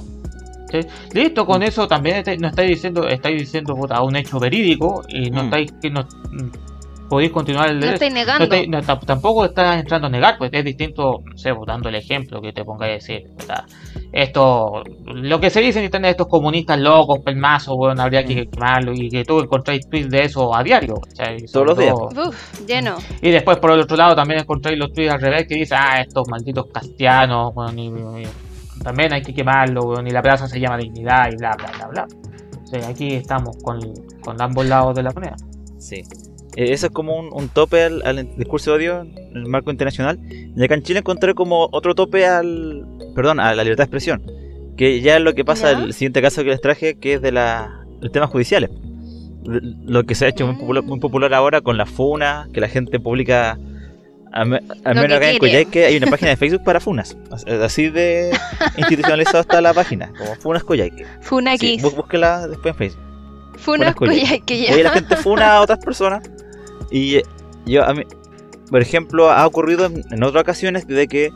Listo, 1.14 1.46
con 1.46 1.64
eso 1.64 1.88
también 1.88 2.24
no 2.40 2.48
estáis 2.48 2.70
diciendo, 2.70 3.08
estáis 3.08 3.40
diciendo 3.40 3.76
puta, 3.76 4.02
un 4.02 4.16
hecho 4.16 4.40
verídico 4.40 5.04
y 5.08 5.30
no 5.30 5.44
mm. 5.44 5.46
estáis 5.46 5.74
que 5.82 5.90
no 5.90 6.08
podéis 7.10 7.32
continuar 7.32 7.70
el 7.70 7.80
no 7.80 7.88
estáis 7.88 8.14
negando. 8.14 8.48
tampoco 9.06 9.46
estás 9.46 9.80
entrando 9.80 10.08
a 10.08 10.10
negar, 10.10 10.38
pues 10.38 10.52
es 10.54 10.64
distinto, 10.64 11.22
no 11.26 11.38
sé, 11.38 11.54
pues, 11.54 11.68
dando 11.68 11.90
el 11.90 11.96
ejemplo 11.96 12.40
que 12.40 12.54
te 12.54 12.64
pongáis 12.64 12.92
a 12.92 12.94
decir, 12.94 13.28
esto, 14.14 14.84
lo 15.06 15.40
que 15.40 15.50
se 15.50 15.60
dice 15.60 15.80
en 15.80 15.86
internet, 15.86 16.12
estos 16.12 16.28
comunistas 16.28 16.80
locos, 16.80 17.20
pelmazos, 17.20 17.76
bueno, 17.76 18.02
habría 18.02 18.24
que 18.24 18.46
mm. 18.46 18.50
quemarlo 18.52 18.94
y 18.94 19.10
que 19.10 19.26
tú 19.26 19.40
encontráis 19.40 19.90
tweets 19.90 20.10
de 20.10 20.24
eso 20.24 20.56
a 20.56 20.64
diario. 20.64 20.96
Todos 21.52 21.66
los 21.66 21.78
días. 21.78 21.94
Uf, 21.94 22.66
lleno. 22.66 22.98
Y 23.22 23.32
después 23.32 23.58
por 23.58 23.72
el 23.72 23.82
otro 23.82 23.98
lado 23.98 24.16
también 24.16 24.42
encontráis 24.42 24.78
los 24.78 24.94
tweets 24.94 25.12
al 25.12 25.22
revés 25.22 25.48
que 25.48 25.56
dicen, 25.56 25.80
ah, 25.82 26.02
estos 26.02 26.28
malditos 26.30 26.68
castianos, 26.72 27.54
bueno, 27.54 27.72
ni 27.72 27.90
también 28.84 29.14
hay 29.14 29.22
que 29.22 29.34
quemarlo, 29.34 30.02
ni 30.02 30.12
la 30.12 30.22
plaza 30.22 30.48
se 30.48 30.60
llama 30.60 30.78
dignidad 30.78 31.32
y 31.32 31.36
bla, 31.36 31.56
bla, 31.58 31.72
bla, 31.78 31.88
bla. 31.88 32.08
O 32.64 32.68
sea, 32.68 32.88
aquí 32.88 33.16
estamos 33.16 33.58
con, 33.64 33.80
con 34.22 34.42
ambos 34.42 34.66
lados 34.66 34.96
de 34.96 35.04
la 35.04 35.12
moneda. 35.12 35.36
Sí. 35.78 36.04
Eh, 36.56 36.74
eso 36.74 36.88
es 36.88 36.92
como 36.92 37.18
un, 37.18 37.50
tope 37.50 37.84
al, 37.84 38.36
discurso 38.38 38.72
de 38.72 38.78
odio 38.78 39.02
en 39.02 39.38
el 39.38 39.46
marco 39.48 39.72
internacional. 39.72 40.20
Y 40.30 40.64
acá 40.64 40.76
en 40.76 40.84
Chile 40.84 41.00
encontré 41.00 41.34
como 41.34 41.70
otro 41.72 41.96
tope 41.96 42.26
al. 42.26 42.86
Perdón, 43.16 43.40
a 43.40 43.54
la 43.54 43.64
libertad 43.64 43.84
de 43.84 43.86
expresión. 43.86 44.24
Que 44.78 45.02
ya 45.02 45.18
es 45.18 45.22
lo 45.22 45.34
que 45.34 45.44
pasa 45.44 45.72
en 45.72 45.80
el 45.80 45.94
siguiente 45.94 46.22
caso 46.22 46.44
que 46.44 46.50
les 46.50 46.62
traje, 46.62 46.96
que 46.96 47.16
es 47.16 47.22
de 47.22 47.32
la, 47.32 47.86
los 48.00 48.12
temas 48.12 48.30
judiciales. 48.30 48.70
Lo 49.44 50.04
que 50.04 50.16
se 50.16 50.26
ha 50.26 50.30
hecho 50.30 50.46
muy 50.48 50.56
popular, 50.56 50.84
muy 50.84 51.00
popular 51.00 51.34
ahora 51.34 51.62
con 51.62 51.78
la 51.78 51.86
FUNA, 51.86 52.50
que 52.54 52.62
la 52.62 52.68
gente 52.68 53.00
publica 53.00 53.58
a, 54.32 54.46
menos 54.46 55.18
acá 55.18 55.32
en 55.32 55.40
Coyhaique 55.40 55.86
hay 55.86 55.98
una 55.98 56.08
página 56.08 56.30
de 56.32 56.38
Facebook 56.38 56.64
para 56.64 56.80
funas. 56.80 57.18
Así 57.62 57.90
de 57.90 58.32
institucionalizado 58.78 59.42
está 59.42 59.62
la 59.62 59.74
página, 59.74 60.12
como 60.18 60.36
Funas 60.36 60.64
Coyhaique. 60.64 61.06
Funa 61.22 61.58
sí, 61.58 61.80
búsquela 61.82 62.48
después 62.48 62.74
en 62.74 62.78
Facebook. 62.78 63.04
Funas, 63.58 63.96
Coyhaique 63.96 64.68
ya. 64.68 64.78
la 64.78 64.92
gente 64.92 65.16
funa 65.16 65.56
a 65.56 65.62
otras 65.62 65.80
personas. 65.80 66.30
Y 66.92 67.18
eh, 67.18 67.24
yo, 67.66 67.84
a 67.84 67.94
mí, 67.94 68.04
por 68.70 68.82
ejemplo, 68.82 69.32
ha 69.32 69.46
ocurrido 69.46 69.86
en, 69.86 70.24
otras 70.24 70.42
ocasiones 70.42 70.88
de 70.88 71.08
que 71.08 71.32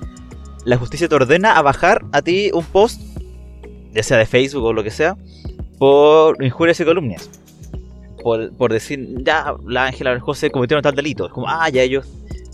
la 0.65 0.77
justicia 0.77 1.07
te 1.07 1.15
ordena 1.15 1.57
a 1.57 1.61
bajar 1.61 2.05
a 2.11 2.21
ti 2.21 2.51
un 2.53 2.63
post, 2.63 3.01
ya 3.91 4.03
sea 4.03 4.17
de 4.17 4.25
Facebook 4.25 4.63
o 4.63 4.73
lo 4.73 4.83
que 4.83 4.91
sea, 4.91 5.17
por 5.79 6.41
injurias 6.43 6.79
y 6.79 6.85
calumnias. 6.85 7.29
Por, 8.21 8.53
por 8.53 8.71
decir, 8.71 9.15
ya, 9.23 9.53
la 9.67 9.87
Ángela 9.87 10.17
José 10.19 10.49
cometieron 10.49 10.81
tal 10.81 10.95
delito. 10.95 11.25
Es 11.25 11.33
como, 11.33 11.49
ah, 11.49 11.67
ya 11.67 11.81
ellos 11.81 12.07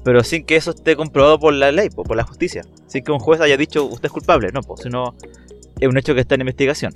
pero 0.03 0.23
sin 0.23 0.45
que 0.45 0.55
eso 0.55 0.71
esté 0.71 0.95
comprobado 0.95 1.39
por 1.39 1.53
la 1.53 1.71
ley, 1.71 1.89
por 1.89 2.15
la 2.15 2.23
justicia. 2.23 2.63
Sin 2.87 3.03
que 3.03 3.11
un 3.11 3.19
juez 3.19 3.41
haya 3.41 3.57
dicho 3.57 3.85
usted 3.85 4.05
es 4.05 4.11
culpable, 4.11 4.49
no, 4.53 4.61
pues, 4.61 4.81
sino 4.81 5.15
es 5.79 5.87
un 5.87 5.97
hecho 5.97 6.13
que 6.13 6.21
está 6.21 6.35
en 6.35 6.41
investigación. 6.41 6.93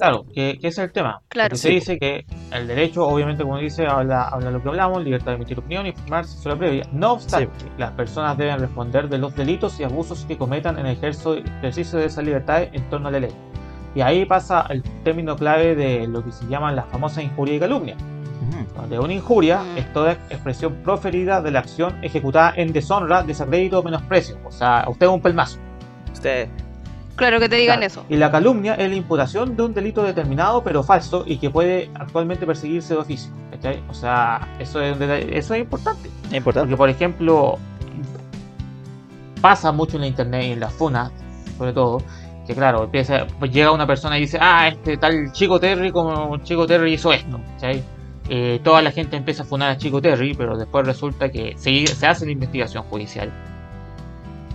Claro, 0.00 0.24
que, 0.32 0.58
es 0.62 0.78
el 0.78 0.90
tema. 0.92 1.20
Claro. 1.28 1.54
se 1.56 1.68
dice 1.68 1.98
que 1.98 2.24
el 2.52 2.66
derecho, 2.66 3.06
obviamente, 3.06 3.42
como 3.42 3.58
dice, 3.58 3.86
habla, 3.86 4.28
habla 4.28 4.50
lo 4.50 4.62
que 4.62 4.70
hablamos, 4.70 5.04
libertad 5.04 5.32
de 5.32 5.34
emitir 5.34 5.58
opinión 5.58 5.84
y 5.84 5.90
informarse 5.90 6.38
sobre 6.38 6.56
previa. 6.56 6.88
No 6.90 7.12
obstante, 7.12 7.50
las 7.76 7.90
personas 7.92 8.38
deben 8.38 8.58
responder 8.60 9.10
de 9.10 9.18
los 9.18 9.36
delitos 9.36 9.78
y 9.78 9.84
abusos 9.84 10.24
que 10.24 10.38
cometan 10.38 10.78
en 10.78 10.86
el 10.86 10.96
ejercicio 10.96 11.98
de 11.98 12.06
esa 12.06 12.22
libertad 12.22 12.62
en 12.72 12.88
torno 12.88 13.08
a 13.08 13.10
la 13.10 13.20
ley. 13.20 13.32
Y 13.94 14.00
ahí 14.00 14.24
pasa 14.24 14.64
el 14.70 14.82
término 15.04 15.36
clave 15.36 15.74
de 15.74 16.06
lo 16.06 16.24
que 16.24 16.32
se 16.32 16.46
llama 16.46 16.72
la 16.72 16.84
famosa 16.84 17.22
injuria 17.22 17.56
y 17.56 17.58
Donde 18.74 18.98
una 18.98 19.12
injuria 19.12 19.62
es 19.76 19.92
toda 19.92 20.12
expresión 20.12 20.74
proferida 20.82 21.40
de 21.40 21.50
la 21.50 21.60
acción 21.60 22.02
ejecutada 22.02 22.52
en 22.56 22.72
deshonra, 22.72 23.22
desacrédito 23.22 23.80
o 23.80 23.82
menosprecio. 23.82 24.36
O 24.44 24.50
sea, 24.50 24.84
usted 24.88 25.06
es 25.06 25.12
un 25.12 25.20
pelmazo. 25.20 25.58
Usted. 26.12 26.48
Claro 27.16 27.38
que 27.38 27.48
te 27.48 27.56
digan 27.56 27.82
eso. 27.82 28.04
Y 28.08 28.16
la 28.16 28.30
calumnia 28.30 28.74
es 28.74 28.88
la 28.88 28.96
imputación 28.96 29.54
de 29.56 29.62
un 29.62 29.74
delito 29.74 30.02
determinado 30.02 30.64
pero 30.64 30.82
falso 30.82 31.24
y 31.26 31.36
que 31.36 31.50
puede 31.50 31.90
actualmente 31.94 32.46
perseguirse 32.46 32.94
de 32.94 33.00
oficio. 33.00 33.30
O 33.88 33.94
sea, 33.94 34.48
eso 34.58 34.80
es, 34.80 34.98
eso 35.00 35.54
es 35.54 35.60
importante. 35.60 36.08
Es 36.28 36.34
importante. 36.34 36.68
Porque, 36.68 36.76
por 36.76 36.88
ejemplo, 36.88 37.58
pasa 39.40 39.72
mucho 39.72 39.96
en 39.96 40.02
la 40.02 40.06
internet 40.06 40.44
y 40.44 40.52
en 40.52 40.60
las 40.60 40.72
funas, 40.72 41.12
sobre 41.58 41.72
todo, 41.72 42.02
que 42.46 42.54
claro, 42.54 42.84
empieza, 42.84 43.26
pues 43.38 43.52
llega 43.52 43.70
una 43.70 43.86
persona 43.86 44.18
y 44.18 44.22
dice, 44.22 44.38
ah, 44.40 44.68
este 44.68 44.96
tal 44.96 45.32
Chico 45.32 45.60
Terry 45.60 45.90
como 45.90 46.38
Chico 46.38 46.66
Terry 46.66 46.94
hizo 46.94 47.12
esto, 47.12 47.40
eh, 48.30 48.60
toda 48.62 48.80
la 48.80 48.92
gente 48.92 49.16
empieza 49.16 49.42
a 49.42 49.46
funar 49.46 49.70
a 49.70 49.76
Chico 49.76 50.00
Terry, 50.00 50.34
pero 50.34 50.56
después 50.56 50.86
resulta 50.86 51.30
que 51.30 51.54
se, 51.58 51.86
se 51.86 52.06
hace 52.06 52.24
la 52.24 52.32
investigación 52.32 52.84
judicial 52.84 53.30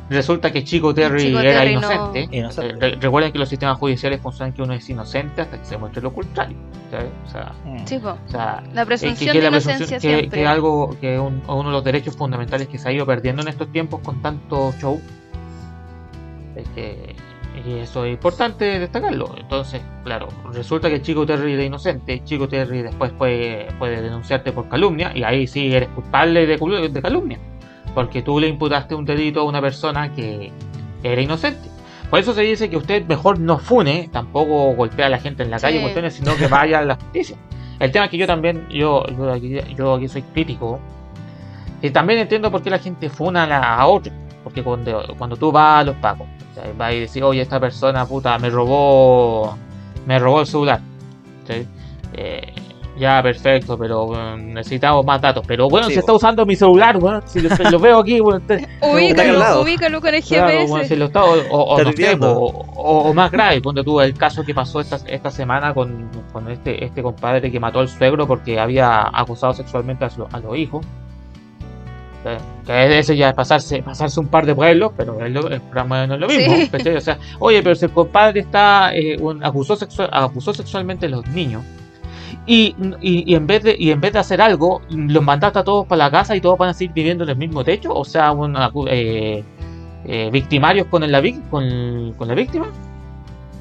Resulta 0.09 0.51
que 0.51 0.63
Chico 0.63 0.93
Terry 0.93 1.35
era 1.35 1.65
inocente. 1.65 2.97
recuerden 2.99 3.31
que 3.31 3.39
los 3.39 3.49
sistemas 3.49 3.77
judiciales 3.79 4.21
funcionan 4.21 4.53
que 4.53 4.61
uno 4.61 4.73
es 4.73 4.87
inocente 4.87 5.41
hasta 5.41 5.57
que 5.57 5.65
se 5.65 5.77
muestre 5.77 6.01
lo 6.01 6.13
contrario. 6.13 6.57
O 7.25 7.29
sea, 7.29 7.53
mm. 7.65 8.73
la 8.73 8.85
presunción 8.85 9.35
de 9.35 9.47
inocencia 9.47 9.99
que, 9.99 10.29
que, 10.29 10.45
algo 10.45 10.95
que 11.01 11.19
uno 11.19 11.63
de 11.63 11.71
los 11.71 11.83
derechos 11.83 12.15
fundamentales 12.15 12.67
que 12.67 12.77
se 12.77 12.87
ha 12.87 12.91
ido 12.91 13.05
perdiendo 13.05 13.41
en 13.41 13.47
estos 13.47 13.71
tiempos 13.71 14.01
con 14.01 14.21
tanto 14.21 14.73
show. 14.79 15.01
Y 17.65 17.79
eso 17.79 18.05
es 18.05 18.13
importante 18.13 18.79
destacarlo. 18.79 19.35
Entonces, 19.37 19.81
claro, 20.03 20.27
resulta 20.51 20.89
que 20.89 21.01
Chico 21.01 21.25
Terry 21.25 21.53
era 21.53 21.63
inocente. 21.63 22.23
Chico 22.23 22.47
Terry 22.47 22.81
después 22.81 23.11
puede, 23.11 23.67
puede 23.77 24.01
denunciarte 24.01 24.51
por 24.51 24.67
calumnia 24.69 25.11
y 25.15 25.23
ahí 25.23 25.47
sí 25.47 25.73
eres 25.73 25.89
culpable 25.89 26.45
de, 26.45 26.89
de 26.89 27.01
calumnia 27.01 27.39
porque 27.95 28.21
tú 28.21 28.39
le 28.39 28.47
imputaste 28.47 28.93
un 28.93 29.05
delito 29.05 29.39
a 29.39 29.43
una 29.45 29.61
persona 29.61 30.13
que 30.13 30.51
era 31.01 31.21
inocente. 31.21 31.69
Por 32.09 32.19
eso 32.19 32.33
se 32.33 32.41
dice 32.41 32.69
que 32.69 32.77
usted 32.77 33.05
mejor 33.07 33.39
no 33.39 33.57
fune, 33.57 34.09
tampoco 34.11 34.75
golpea 34.75 35.07
a 35.07 35.09
la 35.09 35.17
gente 35.17 35.41
en 35.41 35.49
la 35.49 35.57
calle, 35.57 36.11
sino 36.11 36.35
que 36.35 36.47
vaya 36.47 36.79
a 36.79 36.85
la 36.85 36.95
justicia. 36.95 37.37
El 37.79 37.91
tema 37.91 38.05
es 38.05 38.11
que 38.11 38.17
yo 38.17 38.27
también, 38.27 38.67
yo, 38.69 39.05
yo, 39.07 39.31
aquí, 39.31 39.57
yo 39.75 39.95
aquí 39.95 40.07
soy 40.07 40.21
crítico, 40.21 40.79
y 41.81 41.89
también 41.89 42.19
entiendo 42.19 42.51
por 42.51 42.61
qué 42.61 42.69
la 42.69 42.79
gente 42.79 43.09
funa 43.09 43.43
a, 43.43 43.87
otro. 43.87 44.13
Porque 44.45 44.61
cuando, 44.61 45.03
cuando 45.17 45.35
tú 45.35 45.51
vas 45.51 45.81
a 45.81 45.83
los 45.85 45.95
pacos, 45.95 46.27
vas 46.77 46.93
y 46.93 46.99
decís, 46.99 47.21
oye, 47.23 47.41
esta 47.41 47.59
persona 47.59 48.05
puta 48.05 48.37
me 48.37 48.51
robó, 48.51 49.57
me 50.05 50.19
robó 50.19 50.41
el 50.41 50.45
celular. 50.45 50.79
Eh, 52.13 52.53
ya, 52.95 53.23
perfecto, 53.23 53.75
pero 53.75 54.37
necesitamos 54.37 55.03
más 55.03 55.19
datos. 55.19 55.43
Pero 55.47 55.67
bueno, 55.67 55.89
se 55.89 55.99
está 55.99 56.13
usando 56.13 56.45
mi 56.45 56.55
celular, 56.55 56.99
bueno, 56.99 57.21
si 57.25 57.41
lo, 57.41 57.79
veo 57.79 57.97
aquí, 57.97 58.19
bueno, 58.19 58.39
ubícalo, 58.81 59.61
ubícalo 59.63 59.99
con 59.99 60.13
el 60.13 60.21
GPS. 60.21 60.71
o, 62.21 63.13
más 63.15 63.31
grave, 63.31 63.61
ponte 63.61 63.83
tú 63.83 63.99
el 63.99 64.13
caso 64.13 64.43
que 64.43 64.53
pasó 64.53 64.79
esta, 64.79 64.99
esta 65.07 65.31
semana 65.31 65.73
con, 65.73 66.07
con 66.31 66.51
este, 66.51 66.85
este 66.85 67.01
compadre 67.01 67.51
que 67.51 67.59
mató 67.59 67.79
al 67.79 67.89
suegro 67.89 68.27
porque 68.27 68.59
había 68.59 69.09
acusado 69.11 69.53
sexualmente 69.53 70.05
a, 70.05 70.09
a 70.31 70.39
los 70.39 70.55
hijos. 70.55 70.85
Que 72.65 72.99
ese 72.99 73.15
ya 73.15 73.29
es 73.29 73.35
pasarse, 73.35 73.83
pasarse 73.83 74.19
un 74.19 74.27
par 74.27 74.45
de 74.45 74.55
pueblos, 74.55 74.91
pero 74.97 75.19
el, 75.19 75.35
el 75.37 75.61
programa 75.61 76.07
no 76.07 76.15
es 76.15 76.19
lo 76.19 76.27
mismo. 76.27 76.55
O 76.97 77.01
sea, 77.01 77.17
oye, 77.39 77.61
pero 77.61 77.75
si 77.75 77.85
el 77.85 77.91
compadre 77.91 78.39
está 78.41 78.95
eh, 78.95 79.17
acusó, 79.41 79.75
sexual, 79.75 80.09
acusó 80.11 80.53
sexualmente 80.53 81.05
a 81.05 81.09
los 81.09 81.27
niños 81.27 81.63
y, 82.47 82.75
y, 83.01 83.33
en 83.33 83.47
vez 83.47 83.63
de, 83.63 83.75
y 83.77 83.91
en 83.91 83.99
vez 83.99 84.13
de 84.13 84.19
hacer 84.19 84.39
algo, 84.39 84.81
los 84.89 85.23
mandaste 85.23 85.59
a 85.59 85.63
todos 85.63 85.87
para 85.87 86.05
la 86.05 86.11
casa 86.11 86.35
y 86.35 86.41
todos 86.41 86.57
van 86.57 86.69
a 86.69 86.73
seguir 86.73 86.93
viviendo 86.93 87.23
en 87.23 87.31
el 87.31 87.37
mismo 87.37 87.63
techo, 87.63 87.93
o 87.93 88.05
sea, 88.05 88.31
una, 88.31 88.71
eh, 88.87 89.43
eh, 90.05 90.29
victimarios 90.31 90.87
con, 90.87 91.09
la, 91.11 91.23
con, 91.49 92.13
con 92.13 92.27
la 92.27 92.35
víctima. 92.35 92.67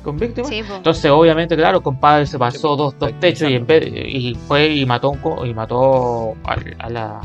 Con 0.02 0.18
víctima. 0.18 0.48
Entonces, 0.52 1.10
obviamente, 1.10 1.56
claro, 1.56 1.82
compadre 1.82 2.26
se 2.26 2.38
pasó 2.38 2.76
dos, 2.76 2.98
dos 2.98 3.18
techos 3.20 3.48
y, 3.48 3.54
en 3.54 3.66
vez, 3.66 3.86
y 3.86 4.34
fue 4.46 4.68
y 4.68 4.84
mató, 4.84 5.10
un, 5.10 5.46
y 5.46 5.54
mató 5.54 6.34
a 6.44 6.90
la, 6.90 7.22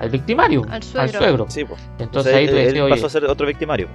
al 0.00 0.10
victimario, 0.10 0.62
al 0.70 0.82
suegro. 0.82 1.46
Entonces, 1.98 2.34
ahí 2.34 2.46
tú 2.46 2.88
pasó 2.88 3.06
a 3.06 3.10
ser 3.10 3.24
otro 3.24 3.46
victimario. 3.46 3.88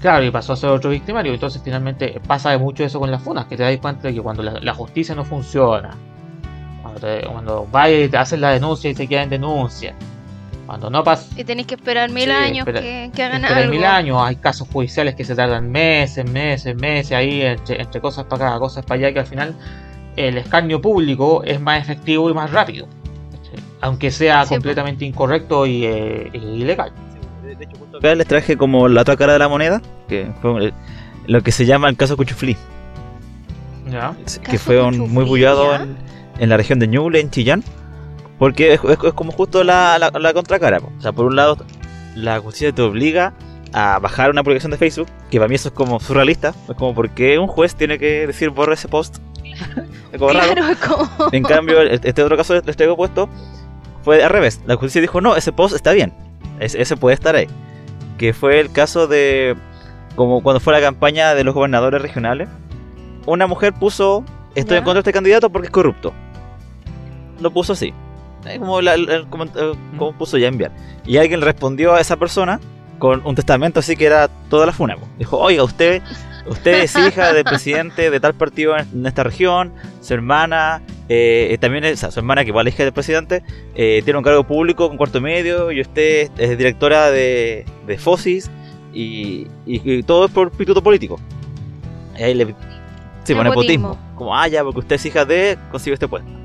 Claro, 0.00 0.24
y 0.24 0.30
pasó 0.30 0.54
a 0.54 0.56
ser 0.56 0.70
otro 0.70 0.90
victimario. 0.90 1.34
Entonces, 1.34 1.60
finalmente, 1.62 2.20
pasa 2.26 2.50
de 2.50 2.58
mucho 2.58 2.84
eso 2.84 2.98
con 2.98 3.10
las 3.10 3.22
funas, 3.22 3.46
que 3.46 3.56
te 3.56 3.62
das 3.62 3.76
cuenta 3.78 4.08
de 4.08 4.14
que 4.14 4.20
cuando 4.20 4.42
la 4.42 4.74
justicia 4.74 5.14
no 5.14 5.24
funciona, 5.24 5.96
cuando, 7.30 7.66
vaya 7.70 8.04
y 8.04 8.08
te 8.08 8.16
hacen 8.16 8.40
la 8.40 8.50
denuncia 8.50 8.90
y 8.90 8.94
se 8.94 9.06
queda 9.06 9.22
en 9.22 9.30
denuncia. 9.30 9.94
Cuando 10.66 10.88
no 10.90 11.02
pasa. 11.02 11.28
Y 11.36 11.44
tenéis 11.44 11.66
que 11.66 11.74
esperar 11.74 12.10
mil 12.10 12.30
años 12.30 12.64
que, 12.64 13.10
que, 13.14 13.22
hagan 13.22 13.44
algo. 13.44 13.70
mil 13.70 13.84
años, 13.84 14.18
hay 14.20 14.36
casos 14.36 14.68
judiciales 14.72 15.14
que 15.14 15.24
se 15.24 15.34
tardan 15.34 15.70
meses, 15.70 16.28
meses, 16.30 16.76
meses, 16.76 17.12
ahí 17.12 17.42
entre, 17.42 18.00
cosas 18.00 18.24
para 18.26 18.48
acá, 18.48 18.58
cosas 18.58 18.84
para 18.84 19.00
allá, 19.00 19.12
que 19.12 19.20
al 19.20 19.26
final 19.26 19.54
el 20.16 20.38
escarnio 20.38 20.80
público 20.80 21.42
es 21.44 21.60
más 21.60 21.82
efectivo 21.82 22.30
y 22.30 22.34
más 22.34 22.50
rápido. 22.52 22.86
Aunque 23.82 24.10
sea 24.10 24.46
completamente 24.46 25.04
incorrecto 25.04 25.66
y 25.66 25.84
eh, 25.84 26.30
ilegal. 26.32 26.92
De 27.42 27.64
hecho, 27.64 27.76
justo 27.78 27.98
acá 27.98 28.14
les 28.14 28.26
traje 28.26 28.56
como 28.56 28.88
la 28.88 29.02
otra 29.02 29.16
cara 29.16 29.34
de 29.34 29.38
la 29.38 29.48
moneda, 29.48 29.82
que 30.08 30.30
fue 30.40 30.72
lo 31.26 31.42
que 31.42 31.52
se 31.52 31.66
llama 31.66 31.88
el 31.88 31.96
caso 31.96 32.16
Cuchuflí. 32.16 32.56
¿Ya? 33.90 34.16
Que 34.48 34.58
fue 34.58 34.80
un, 34.80 35.12
muy 35.12 35.24
bullado 35.24 35.74
en, 35.74 35.96
en 36.38 36.48
la 36.48 36.56
región 36.56 36.78
de 36.78 36.88
Ñuble, 36.88 37.20
en 37.20 37.30
Chillán, 37.30 37.62
porque 38.38 38.74
es, 38.74 38.80
como 39.14 39.32
justo 39.32 39.62
la, 39.62 39.98
la, 39.98 40.32
contracara. 40.32 40.78
O 40.78 41.00
sea, 41.00 41.12
por 41.12 41.26
un 41.26 41.36
lado, 41.36 41.58
la 42.14 42.40
justicia 42.40 42.72
te 42.72 42.82
obliga 42.82 43.34
a 43.72 43.98
bajar 43.98 44.30
una 44.30 44.42
publicación 44.42 44.72
de 44.72 44.78
Facebook, 44.78 45.08
que 45.30 45.38
para 45.38 45.48
mí 45.48 45.54
eso 45.54 45.68
es 45.68 45.74
como 45.74 46.00
surrealista, 46.00 46.54
es 46.68 46.76
como 46.76 46.94
porque 46.94 47.38
un 47.38 47.46
juez 47.46 47.74
tiene 47.74 47.98
que 47.98 48.26
decir 48.26 48.50
borra 48.50 48.74
ese 48.74 48.88
post. 48.88 49.18
es 50.12 50.18
como 50.18 50.32
raro. 50.32 50.54
En 51.32 51.42
cambio, 51.42 51.82
este 51.82 52.22
otro 52.22 52.36
caso 52.36 52.60
de 52.60 52.70
este 52.70 52.88
puesto 52.94 53.28
fue 54.02 54.22
al 54.22 54.30
revés. 54.30 54.60
La 54.66 54.76
justicia 54.76 55.00
dijo, 55.00 55.20
no, 55.20 55.36
ese 55.36 55.52
post 55.52 55.74
está 55.74 55.92
bien, 55.92 56.12
ese, 56.60 56.96
puede 56.96 57.14
estar 57.14 57.34
ahí. 57.36 57.46
Que 58.18 58.32
fue 58.32 58.60
el 58.60 58.70
caso 58.70 59.06
de, 59.06 59.56
como 60.16 60.42
cuando 60.42 60.60
fue 60.60 60.72
la 60.72 60.80
campaña 60.80 61.34
de 61.34 61.44
los 61.44 61.54
gobernadores 61.54 62.00
regionales, 62.02 62.48
una 63.26 63.46
mujer 63.46 63.72
puso 63.72 64.24
estoy 64.54 64.78
en 64.78 64.84
contra 64.84 64.94
de 64.94 65.00
este 65.00 65.12
candidato 65.12 65.50
porque 65.50 65.66
es 65.66 65.72
corrupto. 65.72 66.12
Lo 67.40 67.50
puso 67.50 67.72
así. 67.72 67.92
Como, 68.58 68.80
como, 69.98 70.12
puso 70.18 70.36
ya 70.36 70.48
enviar. 70.48 70.72
Y 71.06 71.16
alguien 71.16 71.40
respondió 71.40 71.94
a 71.94 72.00
esa 72.00 72.16
persona 72.16 72.60
con 72.98 73.24
un 73.24 73.34
testamento 73.34 73.80
así 73.80 73.96
que 73.96 74.06
era 74.06 74.28
toda 74.48 74.66
la 74.66 74.72
funa. 74.72 74.96
Dijo, 75.18 75.38
oiga, 75.38 75.62
usted, 75.62 76.02
usted 76.46 76.82
es 76.82 76.96
hija 76.96 77.32
del 77.32 77.44
presidente 77.44 78.10
de 78.10 78.20
tal 78.20 78.34
partido 78.34 78.76
en 78.76 79.06
esta 79.06 79.22
región, 79.22 79.72
su 80.00 80.14
hermana, 80.14 80.82
eh, 81.08 81.56
también 81.60 81.84
es, 81.84 82.00
su 82.00 82.18
hermana 82.18 82.42
que 82.42 82.50
igual 82.50 82.68
es 82.68 82.74
hija 82.74 82.84
del 82.84 82.92
presidente, 82.92 83.42
eh, 83.74 84.02
tiene 84.04 84.18
un 84.18 84.24
cargo 84.24 84.44
público 84.44 84.88
con 84.88 84.96
cuarto 84.96 85.20
medio 85.20 85.70
y 85.72 85.80
usted 85.80 86.30
es 86.38 86.58
directora 86.58 87.10
de, 87.10 87.64
de 87.86 87.98
FOSIS 87.98 88.50
y, 88.92 89.46
y, 89.66 90.02
todo 90.02 90.26
es 90.26 90.30
por 90.30 90.50
pituto 90.50 90.82
político. 90.82 91.18
Y 92.18 92.22
ahí 92.22 92.34
le 92.34 92.54
Sí, 93.24 93.34
por 93.34 93.44
nepotismo. 93.44 93.98
Como, 94.16 94.36
ah, 94.36 94.48
ya, 94.48 94.64
porque 94.64 94.80
usted 94.80 94.96
es 94.96 95.06
hija 95.06 95.24
de, 95.24 95.56
consigo 95.70 95.94
este 95.94 96.08
puesto. 96.08 96.41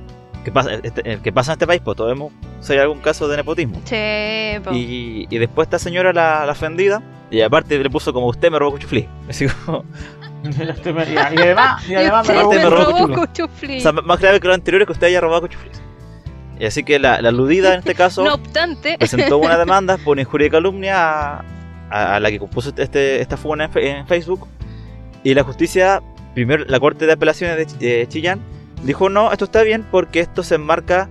¿Qué 0.47 0.51
pasa, 0.53 0.75
este, 0.81 1.19
¿Qué 1.21 1.33
pasa 1.33 1.51
en 1.51 1.55
este 1.55 1.67
país? 1.67 1.81
Pues 1.83 1.97
todos 1.97 2.09
hemos 2.09 2.31
hay 2.69 2.77
algún 2.77 2.99
caso 2.99 3.27
de 3.27 3.35
nepotismo. 3.35 3.81
Sí, 3.83 3.97
y, 4.71 5.27
y, 5.29 5.37
después 5.39 5.65
esta 5.65 5.77
señora 5.77 6.13
la, 6.13 6.45
la, 6.45 6.53
ofendida, 6.53 7.03
y 7.29 7.41
aparte 7.41 7.77
le 7.77 7.89
puso 7.89 8.13
como 8.13 8.27
usted 8.27 8.49
me 8.49 8.57
robó 8.57 8.71
cuchuflí. 8.71 9.09
y 9.27 11.17
además, 11.17 11.89
y 11.89 11.95
además 11.95 12.29
me 12.29 12.69
robó, 12.69 13.13
cuchuflí. 13.13 13.79
O 13.79 13.81
sea, 13.81 13.91
más 13.91 14.21
grave 14.21 14.39
que 14.39 14.47
lo 14.47 14.53
anterior 14.53 14.83
es 14.83 14.85
que 14.85 14.93
usted 14.93 15.07
haya 15.07 15.19
robado 15.19 15.41
cuchuflí. 15.41 15.69
Y 16.61 16.65
así 16.65 16.85
que 16.85 16.97
la, 16.97 17.21
la 17.21 17.27
aludida 17.27 17.73
en 17.73 17.79
este 17.79 17.93
caso 17.93 18.23
no 18.23 18.35
obstante. 18.35 18.95
presentó 18.97 19.39
una 19.39 19.57
demanda 19.65 19.97
por 19.97 20.17
injuria 20.17 20.47
y 20.47 20.49
calumnia 20.49 21.39
a, 21.39 21.43
a, 21.89 22.21
la 22.21 22.31
que 22.31 22.39
compuso 22.39 22.71
este, 22.77 23.19
esta 23.19 23.35
fuga 23.35 23.65
en, 23.65 23.77
en 23.83 24.07
Facebook. 24.07 24.47
Y 25.25 25.33
la 25.33 25.43
justicia 25.43 26.01
primero 26.33 26.63
la 26.69 26.79
Corte 26.79 27.05
de 27.05 27.11
Apelaciones 27.11 27.77
de 27.79 28.07
Chillán 28.07 28.39
dijo 28.83 29.09
no, 29.09 29.31
esto 29.31 29.45
está 29.45 29.63
bien 29.63 29.85
porque 29.89 30.19
esto 30.19 30.43
se 30.43 30.55
enmarca 30.55 31.09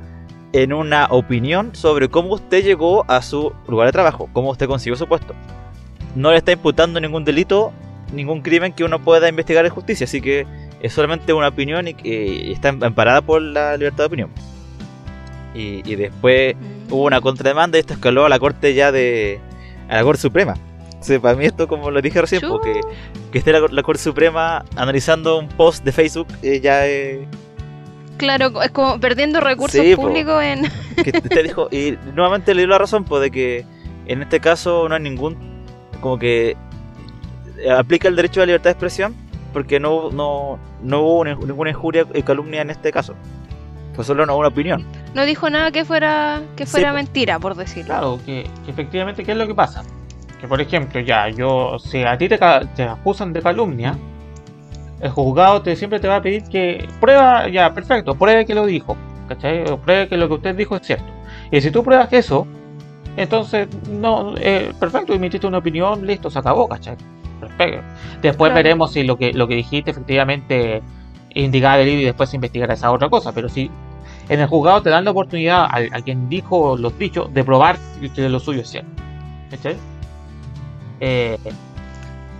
en 0.52 0.72
una 0.72 1.06
opinión 1.10 1.74
sobre 1.74 2.08
cómo 2.08 2.34
usted 2.34 2.64
llegó 2.64 3.04
a 3.08 3.22
su 3.22 3.52
lugar 3.68 3.88
de 3.88 3.92
trabajo, 3.92 4.28
cómo 4.32 4.50
usted 4.50 4.66
consiguió 4.66 4.96
su 4.96 5.06
puesto. 5.06 5.34
No 6.14 6.30
le 6.30 6.38
está 6.38 6.52
imputando 6.52 7.00
ningún 7.00 7.24
delito, 7.24 7.72
ningún 8.12 8.40
crimen 8.40 8.72
que 8.72 8.84
uno 8.84 9.02
pueda 9.02 9.28
investigar 9.28 9.66
en 9.66 9.72
justicia, 9.72 10.04
así 10.04 10.20
que 10.20 10.46
es 10.80 10.92
solamente 10.92 11.32
una 11.32 11.48
opinión 11.48 11.88
y, 11.88 11.94
que 11.94 12.52
está 12.52 12.70
amparada 12.70 13.20
por 13.20 13.42
la 13.42 13.76
libertad 13.76 14.04
de 14.04 14.06
opinión. 14.06 14.30
Y, 15.54 15.94
después 15.96 16.54
mm. 16.54 16.92
hubo 16.92 17.04
una 17.04 17.20
contrademanda 17.20 17.78
y 17.78 17.80
esto 17.80 17.94
escaló 17.94 18.26
a 18.26 18.28
la 18.28 18.38
Corte 18.38 18.74
ya 18.74 18.92
de... 18.92 19.40
a 19.88 19.96
la 19.96 20.04
Corte 20.04 20.20
Suprema 20.20 20.54
para 21.20 21.36
mí 21.36 21.44
esto, 21.44 21.68
como 21.68 21.90
lo 21.90 22.02
dije 22.02 22.20
recién, 22.20 22.42
porque 22.48 22.80
que 23.30 23.38
esté 23.38 23.52
la, 23.52 23.82
Corte 23.82 24.02
Suprema 24.02 24.64
analizando 24.76 25.38
un 25.38 25.48
post 25.48 25.84
de 25.84 25.92
Facebook 25.92 26.28
eh, 26.42 26.60
ya 26.60 26.86
es... 26.86 27.20
Claro, 28.16 28.62
es 28.62 28.70
como 28.70 28.98
perdiendo 28.98 29.40
recursos 29.40 29.84
públicos 29.94 30.42
en... 30.42 30.62
que 31.04 31.12
te 31.12 31.42
dijo, 31.42 31.68
y 31.70 31.98
nuevamente 32.14 32.54
le 32.54 32.62
dio 32.62 32.68
la 32.68 32.78
razón, 32.78 33.04
pues, 33.04 33.22
de 33.22 33.30
que 33.30 33.64
en 34.06 34.22
este 34.22 34.40
caso 34.40 34.88
no 34.88 34.94
hay 34.94 35.02
ningún, 35.02 35.36
como 36.00 36.18
que 36.18 36.56
aplica 37.76 38.08
el 38.08 38.16
derecho 38.16 38.40
a 38.40 38.42
la 38.42 38.46
libertad 38.46 38.70
de 38.70 38.72
expresión, 38.72 39.14
porque 39.52 39.80
no, 39.80 40.10
no, 40.10 40.58
no 40.82 41.00
hubo 41.00 41.24
ninguna 41.24 41.70
injuria 41.70 42.06
y 42.14 42.22
calumnia 42.22 42.62
en 42.62 42.70
este 42.70 42.92
caso. 42.92 43.14
Fue 43.94 44.04
solo 44.04 44.24
una, 44.24 44.34
opinión. 44.34 44.84
No 45.14 45.24
dijo 45.24 45.48
nada 45.48 45.70
que 45.70 45.86
fuera 45.86 46.42
que 46.54 46.66
fuera 46.66 46.92
mentira, 46.92 47.38
por 47.38 47.54
decirlo. 47.54 47.86
Claro, 47.86 48.20
que, 48.26 48.46
efectivamente, 48.68 49.24
¿qué 49.24 49.32
es 49.32 49.38
lo 49.38 49.46
que 49.46 49.54
pasa? 49.54 49.82
Que 50.38 50.46
por 50.46 50.60
ejemplo, 50.60 51.00
ya, 51.00 51.30
yo, 51.30 51.78
si 51.78 52.02
a 52.04 52.18
ti 52.18 52.28
te, 52.28 52.38
te 52.74 52.82
acusan 52.82 53.32
de 53.32 53.40
calumnia, 53.40 53.96
el 55.00 55.10
juzgado 55.10 55.62
te, 55.62 55.76
siempre 55.76 56.00
te 56.00 56.08
va 56.08 56.16
a 56.16 56.22
pedir 56.22 56.44
que 56.44 56.88
prueba, 57.00 57.48
ya, 57.48 57.72
perfecto, 57.74 58.14
pruebe 58.14 58.46
que 58.46 58.54
lo 58.54 58.66
dijo, 58.66 58.96
¿cachai? 59.28 59.64
pruebe 59.84 60.08
que 60.08 60.16
lo 60.16 60.28
que 60.28 60.34
usted 60.34 60.54
dijo 60.54 60.76
es 60.76 60.86
cierto. 60.86 61.06
Y 61.50 61.60
si 61.60 61.70
tú 61.70 61.82
pruebas 61.82 62.08
que 62.08 62.18
eso, 62.18 62.46
entonces, 63.16 63.68
no, 63.90 64.34
eh, 64.38 64.72
perfecto, 64.78 65.12
emitiste 65.12 65.46
una 65.46 65.58
opinión, 65.58 66.06
listo, 66.06 66.30
se 66.30 66.38
acabó, 66.38 66.68
¿cachai? 66.68 66.96
Perfecto. 67.40 67.82
Después 68.22 68.52
veremos 68.52 68.92
si 68.92 69.02
lo 69.02 69.16
que, 69.16 69.32
lo 69.32 69.46
que 69.46 69.54
dijiste 69.54 69.90
efectivamente 69.90 70.82
indicaba 71.34 71.78
el 71.80 71.88
y 71.88 72.04
después 72.04 72.32
investigar 72.34 72.70
esa 72.70 72.90
otra 72.90 73.08
cosa, 73.08 73.32
pero 73.32 73.48
si 73.48 73.70
en 74.28 74.40
el 74.40 74.46
juzgado 74.46 74.82
te 74.82 74.90
dan 74.90 75.04
la 75.04 75.10
oportunidad 75.10 75.68
a, 75.70 76.00
quien 76.00 76.28
dijo 76.28 76.76
los 76.76 76.98
dichos 76.98 77.32
de 77.32 77.44
probar 77.44 77.76
que 78.14 78.28
lo 78.28 78.40
suyo 78.40 78.62
es 78.62 78.70
cierto. 78.70 78.90
Eh, 81.00 81.38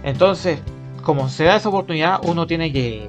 entonces, 0.03 0.61
como 1.07 1.29
se 1.29 1.45
da 1.45 1.55
esa 1.55 1.69
oportunidad, 1.69 2.19
uno 2.25 2.49
tiene 2.49 2.73
que 2.73 3.09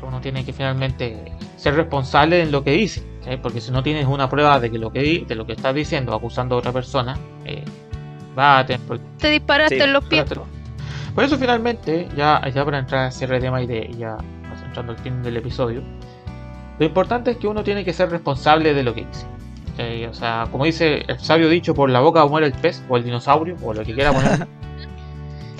uno 0.00 0.20
tiene 0.20 0.44
que 0.44 0.52
finalmente 0.52 1.32
ser 1.56 1.74
responsable 1.74 2.40
en 2.40 2.52
lo 2.52 2.62
que 2.62 2.70
dice, 2.70 3.02
porque 3.42 3.60
si 3.60 3.72
no 3.72 3.82
tienes 3.82 4.06
una 4.06 4.30
prueba 4.30 4.60
de 4.60 4.70
que 4.70 4.78
lo 4.78 4.92
que 4.92 5.24
de 5.26 5.34
lo 5.34 5.44
que 5.44 5.54
estás 5.54 5.74
diciendo 5.74 6.14
acusando 6.14 6.54
a 6.54 6.58
otra 6.58 6.70
persona, 6.72 7.18
eh, 7.44 7.64
va 8.38 8.60
a 8.60 8.66
tener 8.66 8.80
te 9.18 9.28
disparaste 9.28 9.82
en 9.82 9.92
los 9.92 10.04
pies. 10.04 10.24
Por 11.12 11.24
eso 11.24 11.36
finalmente, 11.36 12.08
ya, 12.16 12.48
ya 12.48 12.64
para 12.64 12.78
entrar 12.78 13.06
a 13.06 13.10
cierre 13.10 13.34
de 13.34 13.40
tema 13.40 13.60
y 13.60 13.66
de 13.66 13.92
ya 13.98 14.16
entrando 14.64 14.92
al 14.92 14.98
fin 14.98 15.20
del 15.20 15.36
episodio, 15.36 15.82
lo 16.78 16.86
importante 16.86 17.32
es 17.32 17.38
que 17.38 17.48
uno 17.48 17.64
tiene 17.64 17.84
que 17.84 17.92
ser 17.92 18.08
responsable 18.08 18.72
de 18.72 18.84
lo 18.84 18.94
que 18.94 19.04
dice. 19.04 19.26
O 20.08 20.14
sea, 20.14 20.46
como 20.52 20.64
dice 20.64 21.02
el 21.08 21.18
sabio 21.18 21.48
dicho, 21.48 21.74
por 21.74 21.90
la 21.90 21.98
boca 21.98 22.24
muere 22.26 22.46
el 22.46 22.52
pez 22.52 22.84
o 22.88 22.96
el 22.96 23.02
dinosaurio 23.02 23.56
o 23.64 23.74
lo 23.74 23.82
que 23.82 23.94
quiera 23.94 24.12
poner. 24.12 24.46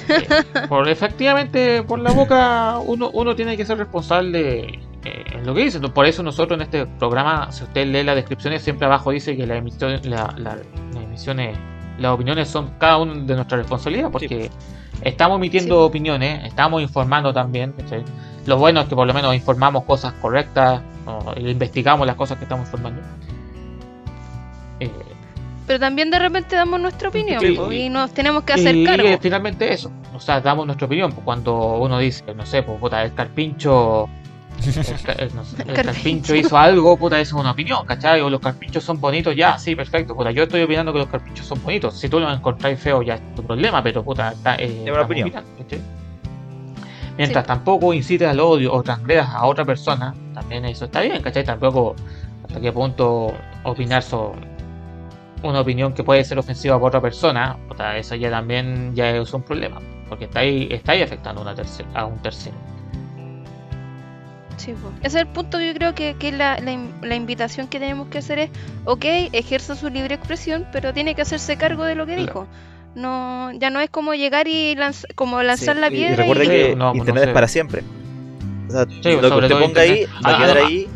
Eh, 0.08 0.66
por, 0.68 0.88
efectivamente, 0.88 1.82
por 1.82 1.98
la 1.98 2.12
boca 2.12 2.78
uno, 2.78 3.10
uno 3.12 3.34
tiene 3.36 3.56
que 3.56 3.64
ser 3.64 3.78
responsable 3.78 4.80
eh, 5.04 5.24
en 5.32 5.46
lo 5.46 5.54
que 5.54 5.64
dice. 5.64 5.80
Por 5.80 6.06
eso 6.06 6.22
nosotros 6.22 6.58
en 6.58 6.62
este 6.62 6.86
programa, 6.86 7.50
si 7.52 7.64
usted 7.64 7.86
lee 7.86 8.02
las 8.02 8.16
descripciones, 8.16 8.62
siempre 8.62 8.86
abajo 8.86 9.10
dice 9.10 9.36
que 9.36 9.46
la 9.46 9.56
emisión, 9.56 10.00
la, 10.04 10.34
las 10.36 10.58
emisiones, 10.94 11.56
las 11.98 12.12
opiniones 12.12 12.48
son 12.48 12.72
cada 12.78 12.98
uno 12.98 13.14
de 13.14 13.34
nuestra 13.34 13.58
responsabilidad, 13.58 14.10
porque 14.10 14.50
estamos 15.02 15.36
emitiendo 15.36 15.84
opiniones, 15.84 16.44
estamos 16.44 16.82
informando 16.82 17.32
también. 17.32 17.74
Lo 18.46 18.56
bueno 18.56 18.80
es 18.80 18.88
que 18.88 18.96
por 18.96 19.06
lo 19.06 19.14
menos 19.14 19.34
informamos 19.34 19.84
cosas 19.84 20.12
correctas, 20.14 20.82
o 21.06 21.38
investigamos 21.38 22.06
las 22.06 22.16
cosas 22.16 22.38
que 22.38 22.44
estamos 22.44 22.66
informando. 22.66 23.00
Eh, 24.80 24.90
pero 25.66 25.78
también 25.78 26.10
de 26.10 26.18
repente 26.18 26.56
damos 26.56 26.80
nuestra 26.80 27.08
opinión 27.08 27.42
y, 27.72 27.88
nos 27.88 28.12
tenemos 28.12 28.44
que 28.44 28.54
hacer 28.54 28.84
cargo. 28.84 29.08
Y 29.08 29.16
finalmente 29.18 29.72
eso, 29.72 29.90
o 30.14 30.20
sea, 30.20 30.40
damos 30.40 30.66
nuestra 30.66 30.86
opinión. 30.86 31.12
cuando 31.12 31.78
uno 31.78 31.98
dice, 31.98 32.24
no 32.34 32.44
sé, 32.44 32.62
pues 32.62 32.78
puta, 32.78 33.02
el 33.02 33.14
carpincho. 33.14 34.08
El, 35.16 35.72
carpincho 35.74 36.34
hizo 36.34 36.58
algo, 36.58 36.96
puta, 36.96 37.18
eso 37.20 37.36
es 37.36 37.40
una 37.40 37.52
opinión, 37.52 37.86
¿cachai? 37.86 38.20
O 38.20 38.28
los 38.28 38.40
carpinchos 38.40 38.84
son 38.84 39.00
bonitos, 39.00 39.34
ya, 39.34 39.56
sí, 39.58 39.74
perfecto, 39.74 40.14
puta, 40.14 40.30
yo 40.32 40.42
estoy 40.42 40.62
opinando 40.62 40.92
que 40.92 40.98
los 40.98 41.08
carpinchos 41.08 41.46
son 41.46 41.62
bonitos. 41.62 41.98
Si 41.98 42.08
tú 42.08 42.20
los 42.20 42.36
encontráis 42.36 42.78
feos, 42.78 43.06
ya 43.06 43.14
es 43.14 43.34
tu 43.34 43.42
problema, 43.42 43.82
pero 43.82 44.02
puta, 44.02 44.32
está, 44.32 44.56
eh, 44.56 44.84
una 44.90 45.02
opinión. 45.02 45.32
Mientras 47.16 47.46
tampoco 47.46 47.92
incites 47.92 48.28
al 48.28 48.40
odio 48.40 48.72
o 48.72 48.82
transgredas 48.82 49.28
a 49.28 49.44
otra 49.46 49.64
persona, 49.64 50.14
también 50.34 50.64
eso 50.64 50.86
está 50.86 51.00
bien, 51.02 51.22
¿cachai? 51.22 51.44
Tampoco 51.44 51.94
hasta 52.44 52.60
qué 52.60 52.72
punto 52.72 53.32
opinar 53.64 54.02
sobre 54.02 54.40
una 55.42 55.60
opinión 55.60 55.92
que 55.92 56.04
puede 56.04 56.24
ser 56.24 56.38
ofensiva 56.38 56.76
para 56.76 56.88
otra 56.88 57.00
persona, 57.00 57.56
eso 57.96 58.14
ya 58.14 58.30
también 58.30 58.94
ya 58.94 59.10
es 59.10 59.32
un 59.32 59.42
problema, 59.42 59.80
porque 60.08 60.24
está 60.24 60.40
ahí, 60.40 60.68
está 60.70 60.92
ahí 60.92 61.02
afectando 61.02 61.42
una 61.42 61.54
a 61.94 62.04
un 62.06 62.18
tercero. 62.18 62.56
Sí, 64.56 64.74
Ese 65.02 65.06
es 65.06 65.14
el 65.14 65.26
punto 65.26 65.56
que 65.56 65.68
yo 65.68 65.74
creo 65.74 65.94
que, 65.94 66.16
que 66.18 66.32
la, 66.32 66.58
la, 66.60 67.14
invitación 67.14 67.66
que 67.66 67.78
tenemos 67.78 68.08
que 68.08 68.18
hacer 68.18 68.38
es, 68.38 68.50
ok, 68.84 69.04
ejerza 69.32 69.74
su 69.74 69.88
libre 69.88 70.14
expresión, 70.14 70.66
pero 70.70 70.92
tiene 70.92 71.14
que 71.14 71.22
hacerse 71.22 71.56
cargo 71.56 71.84
de 71.84 71.94
lo 71.94 72.04
que 72.04 72.16
dijo. 72.16 72.46
No, 72.94 73.52
ya 73.52 73.70
no 73.70 73.80
es 73.80 73.88
como 73.88 74.12
llegar 74.12 74.48
y 74.48 74.76
como 75.14 75.42
lanzar 75.42 75.76
la 75.76 75.88
piedra. 75.88 76.12
Y 76.12 76.28
recuerde 76.28 76.48
que 76.48 76.76
pues 76.76 76.94
internet 76.94 77.28
es 77.28 77.32
para 77.32 77.48
siempre. 77.48 77.82
O 78.68 78.72
sea, 78.72 78.84
lo 78.84 79.30
que 79.30 79.46
usted 79.46 79.58
ponga 79.58 79.80
ahí 79.80 80.04
va 80.26 80.36
a 80.36 80.38
quedar 80.38 80.58
ahí 80.58 80.88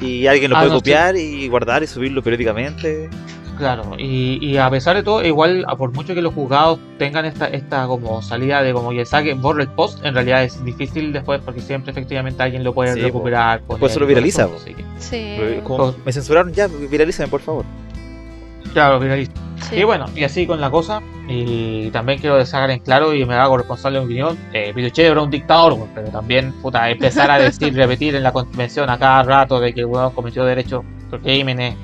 y 0.00 0.26
alguien 0.26 0.50
lo 0.50 0.58
puede 0.58 0.70
copiar 0.70 1.16
y 1.16 1.48
guardar 1.48 1.82
y 1.82 1.86
subirlo 1.86 2.22
periódicamente. 2.22 3.10
Claro, 3.58 3.94
y, 3.98 4.38
y, 4.42 4.58
a 4.58 4.68
pesar 4.68 4.96
de 4.96 5.02
todo, 5.02 5.24
igual, 5.24 5.64
por 5.78 5.92
mucho 5.92 6.14
que 6.14 6.20
los 6.20 6.34
juzgados 6.34 6.78
tengan 6.98 7.24
esta, 7.24 7.46
esta 7.46 7.86
como 7.86 8.20
salida 8.20 8.62
de 8.62 8.72
como 8.72 8.92
ya 8.92 9.04
saquen 9.06 9.40
borre 9.40 9.62
el 9.62 9.68
post, 9.68 10.04
en 10.04 10.14
realidad 10.14 10.44
es 10.44 10.62
difícil 10.64 11.12
después 11.12 11.40
porque 11.44 11.60
siempre 11.60 11.92
efectivamente 11.92 12.42
alguien 12.42 12.64
lo 12.64 12.74
puede 12.74 12.94
recuperar. 12.94 13.62
Pues 13.62 13.92
se 13.92 14.00
lo 14.00 14.06
viraliza. 14.06 14.48
sí. 14.98 15.38
me 16.04 16.12
censuraron 16.12 16.52
ya, 16.52 16.68
viralízame 16.68 17.28
por 17.28 17.40
favor. 17.40 17.64
Claro, 18.72 19.00
viraliza. 19.00 19.32
Y 19.72 19.84
bueno, 19.84 20.06
y 20.14 20.22
así 20.22 20.46
con 20.46 20.60
la 20.60 20.70
cosa, 20.70 21.00
y 21.28 21.90
también 21.90 22.18
quiero 22.18 22.36
dejar 22.36 22.70
en 22.70 22.78
claro 22.80 23.14
y 23.14 23.24
me 23.24 23.34
hago 23.34 23.56
responsable 23.56 23.98
de 23.98 24.04
mi 24.04 24.20
opinión, 24.20 24.38
eh, 24.52 24.72
Pinochet 24.74 25.10
era 25.10 25.20
un 25.20 25.30
dictador, 25.30 25.76
pero 25.94 26.08
también, 26.08 26.52
puta, 26.62 26.88
empezar 26.90 27.30
a 27.30 27.38
decir, 27.38 27.74
repetir 27.74 28.14
en 28.14 28.22
la 28.22 28.32
convención 28.32 28.88
a 28.90 28.98
cada 28.98 29.22
rato 29.22 29.58
de 29.58 29.72
que 29.72 29.80
el 29.80 29.86
huevón 29.86 30.12
cometió 30.12 30.44
derechos, 30.44 30.84
crímenes 31.22 31.74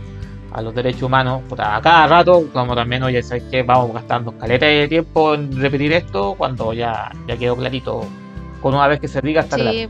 a 0.52 0.62
los 0.62 0.74
derechos 0.74 1.02
humanos, 1.02 1.42
a 1.58 1.80
cada 1.80 2.06
rato, 2.06 2.46
como 2.52 2.74
también, 2.74 3.02
oye, 3.02 3.22
¿sabes 3.22 3.44
qué? 3.50 3.62
Vamos 3.62 3.92
gastando 3.92 4.36
caleta 4.38 4.66
de 4.66 4.88
tiempo 4.88 5.34
en 5.34 5.60
repetir 5.60 5.92
esto 5.92 6.34
cuando 6.36 6.72
ya, 6.72 7.10
ya 7.26 7.36
quedó 7.36 7.56
clarito, 7.56 8.04
con 8.60 8.74
una 8.74 8.88
vez 8.88 9.00
que 9.00 9.08
se 9.08 9.20
diga 9.20 9.42
hasta 9.42 9.56
sí, 9.56 9.88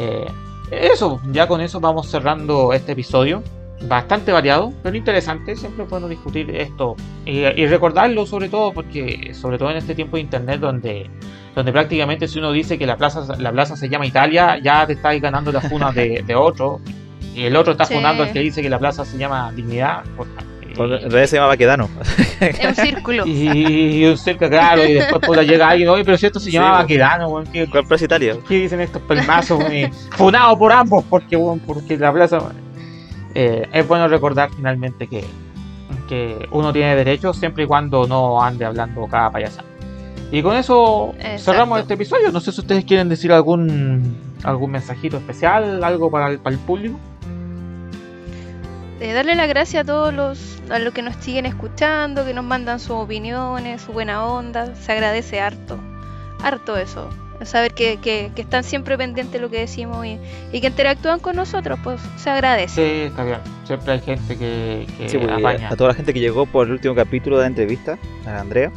eh, 0.00 0.26
eso, 0.70 1.20
ya 1.30 1.46
con 1.46 1.60
eso 1.60 1.80
vamos 1.80 2.08
cerrando 2.08 2.72
este 2.72 2.92
episodio 2.92 3.42
bastante 3.88 4.32
variado, 4.32 4.72
pero 4.82 4.96
interesante. 4.96 5.56
Siempre 5.56 5.84
es 5.84 6.08
discutir 6.08 6.50
esto 6.54 6.96
y, 7.24 7.66
recordarlo, 7.66 8.26
sobre 8.26 8.48
todo, 8.48 8.72
porque, 8.72 9.32
sobre 9.34 9.58
todo 9.58 9.70
en 9.70 9.76
este 9.76 9.94
tiempo 9.94 10.16
de 10.16 10.22
internet, 10.22 10.60
donde, 10.60 11.10
donde 11.54 11.72
prácticamente 11.72 12.28
si 12.28 12.38
uno 12.38 12.52
dice 12.52 12.78
que 12.78 12.86
la 12.86 12.96
plaza, 12.96 13.36
la 13.38 13.52
plaza 13.52 13.76
se 13.76 13.88
llama 13.88 14.06
Italia, 14.06 14.58
ya 14.58 14.86
te 14.86 14.94
estás 14.94 15.20
ganando 15.20 15.52
la 15.52 15.60
funa 15.60 15.92
de, 15.92 16.34
otro, 16.34 16.80
y 17.34 17.44
el 17.44 17.56
otro 17.56 17.72
está 17.72 17.84
fundando 17.84 18.22
el 18.22 18.32
que 18.32 18.40
dice 18.40 18.62
que 18.62 18.68
la 18.68 18.78
plaza 18.78 19.04
se 19.04 19.18
llama 19.18 19.52
Dignidad. 19.52 20.04
en 20.16 20.76
realidad 20.76 21.26
se 21.26 21.36
llama 21.36 21.48
Baquedano. 21.48 21.88
Es 22.40 22.64
un 22.64 22.74
círculo. 22.74 23.24
Y, 23.26 24.04
un 24.06 24.16
círculo, 24.16 24.50
claro, 24.50 24.84
y 24.84 24.94
después 24.94 25.22
pues, 25.26 25.46
llega 25.46 25.68
alguien, 25.68 25.88
oye, 25.88 26.04
pero 26.04 26.16
si 26.16 26.26
esto 26.26 26.38
se 26.38 26.50
llama 26.50 26.72
Baquedano, 26.72 27.28
¿Cuál 27.70 27.86
plaza 27.86 28.04
Italia? 28.04 28.36
¿Qué 28.46 28.58
dicen 28.58 28.80
estos 28.80 29.02
pelmazos, 29.02 29.62
Funado 30.10 30.56
por 30.58 30.72
ambos, 30.72 31.04
porque, 31.10 31.38
porque 31.66 31.98
la 31.98 32.12
plaza. 32.12 32.38
Eh, 33.36 33.66
es 33.72 33.88
bueno 33.88 34.06
recordar 34.06 34.48
finalmente 34.54 35.08
que, 35.08 35.24
que 36.08 36.48
uno 36.52 36.72
tiene 36.72 36.94
derechos 36.94 37.36
siempre 37.36 37.64
y 37.64 37.66
cuando 37.66 38.06
no 38.06 38.40
ande 38.40 38.64
hablando 38.64 39.08
cada 39.08 39.28
payasada. 39.32 39.66
Y 40.30 40.40
con 40.40 40.56
eso 40.56 41.14
cerramos 41.38 41.80
este 41.80 41.94
episodio. 41.94 42.30
No 42.30 42.38
sé 42.38 42.52
si 42.52 42.60
ustedes 42.60 42.84
quieren 42.84 43.08
decir 43.08 43.32
algún 43.32 44.16
algún 44.44 44.70
mensajito 44.70 45.16
especial, 45.16 45.82
algo 45.82 46.10
para 46.10 46.28
el, 46.28 46.38
para 46.38 46.54
el 46.54 46.60
público. 46.60 46.98
Eh, 49.04 49.12
darle 49.12 49.34
las 49.34 49.48
gracias 49.48 49.82
a 49.82 49.86
todos 49.86 50.14
los, 50.14 50.62
a 50.70 50.78
los 50.78 50.94
que 50.94 51.02
nos 51.02 51.14
siguen 51.16 51.44
escuchando, 51.44 52.24
que 52.24 52.32
nos 52.32 52.44
mandan 52.44 52.80
sus 52.80 52.92
opiniones, 52.92 53.82
su 53.82 53.92
buena 53.92 54.24
onda. 54.24 54.74
Se 54.76 54.92
agradece 54.92 55.40
harto, 55.40 55.78
harto 56.42 56.76
eso 56.78 57.10
saber 57.42 57.74
que, 57.74 57.98
que, 57.98 58.30
están 58.36 58.64
siempre 58.64 58.96
pendientes 58.96 59.32
de 59.32 59.40
lo 59.40 59.50
que 59.50 59.58
decimos 59.58 60.06
y, 60.06 60.60
que 60.60 60.66
interactúan 60.66 61.20
con 61.20 61.36
nosotros, 61.36 61.78
pues 61.82 62.00
se 62.16 62.30
agradece. 62.30 62.74
Sí, 62.74 63.02
está 63.08 63.24
bien. 63.24 63.38
Siempre 63.64 63.92
hay 63.92 64.00
gente 64.00 64.36
que, 64.36 64.86
que 64.96 65.18
pues, 65.18 65.30
apaña. 65.30 65.68
A 65.68 65.76
toda 65.76 65.90
la 65.90 65.94
gente 65.94 66.14
que 66.14 66.20
llegó 66.20 66.46
por 66.46 66.66
el 66.66 66.72
último 66.72 66.94
capítulo 66.94 67.36
de 67.36 67.42
la 67.42 67.48
entrevista, 67.48 67.98
a 68.26 68.40
Andrea. 68.40 68.72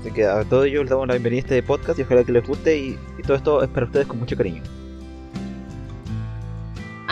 Así 0.00 0.10
que 0.10 0.26
a 0.26 0.44
todos 0.44 0.66
ellos 0.66 0.82
les 0.82 0.90
damos 0.90 1.08
la 1.08 1.14
bienvenida 1.14 1.38
a 1.38 1.44
este 1.44 1.62
podcast 1.62 1.98
y 1.98 2.02
ojalá 2.02 2.24
que 2.24 2.32
les 2.32 2.46
guste 2.46 2.76
y, 2.76 2.98
todo 3.26 3.36
esto 3.36 3.62
es 3.62 3.70
para 3.70 3.86
ustedes 3.86 4.06
con 4.06 4.18
mucho 4.18 4.36
cariño. 4.36 4.62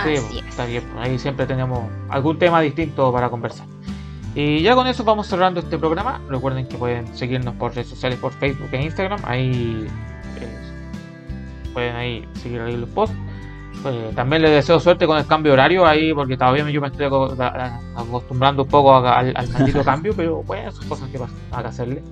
Sí, 0.04 0.38
está 0.48 0.66
bien. 0.66 0.84
Ahí 0.98 1.18
siempre 1.18 1.46
tenemos 1.46 1.90
algún 2.08 2.38
tema 2.38 2.60
distinto 2.60 3.12
para 3.12 3.28
conversar. 3.30 3.66
Y 4.34 4.62
ya 4.62 4.74
con 4.74 4.86
eso 4.86 5.04
vamos 5.04 5.26
cerrando 5.26 5.60
este 5.60 5.78
programa. 5.78 6.20
Recuerden 6.28 6.66
que 6.66 6.76
pueden 6.76 7.14
seguirnos 7.14 7.54
por 7.56 7.74
redes 7.74 7.88
sociales, 7.88 8.18
por 8.18 8.32
Facebook 8.32 8.68
e 8.72 8.82
Instagram. 8.82 9.20
Ahí 9.24 9.86
pueden 11.72 11.96
ahí 11.96 12.28
seguir 12.34 12.60
ahí 12.60 12.76
los 12.76 12.88
posts. 12.90 13.16
Pues, 13.82 14.14
también 14.14 14.42
les 14.42 14.52
deseo 14.52 14.78
suerte 14.78 15.06
con 15.06 15.18
el 15.18 15.26
cambio 15.26 15.54
horario 15.54 15.84
ahí, 15.86 16.14
porque 16.14 16.36
todavía 16.36 16.68
yo 16.70 16.80
me 16.80 16.88
estoy 16.88 17.06
acostumbrando 17.06 18.62
un 18.62 18.68
poco 18.68 18.94
al, 18.94 19.34
maldito 19.52 19.82
cambio, 19.84 20.14
pero 20.14 20.42
bueno, 20.44 20.70
son 20.70 20.88
cosas 20.88 21.08
que 21.08 21.18
hay 21.18 21.62
que 21.62 21.68
hacerle. 21.68 22.02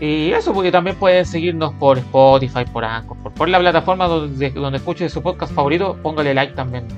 Y 0.00 0.32
eso, 0.32 0.52
porque 0.52 0.72
también 0.72 0.96
pueden 0.96 1.24
seguirnos 1.24 1.72
por 1.74 1.98
Spotify, 1.98 2.64
por 2.72 2.84
Anchor, 2.84 3.16
por, 3.18 3.48
la 3.48 3.60
plataforma 3.60 4.08
donde, 4.08 4.50
donde 4.50 4.78
escuche 4.78 5.08
su 5.08 5.22
podcast 5.22 5.54
favorito, 5.54 5.96
póngale 6.02 6.34
like 6.34 6.54
también. 6.54 6.88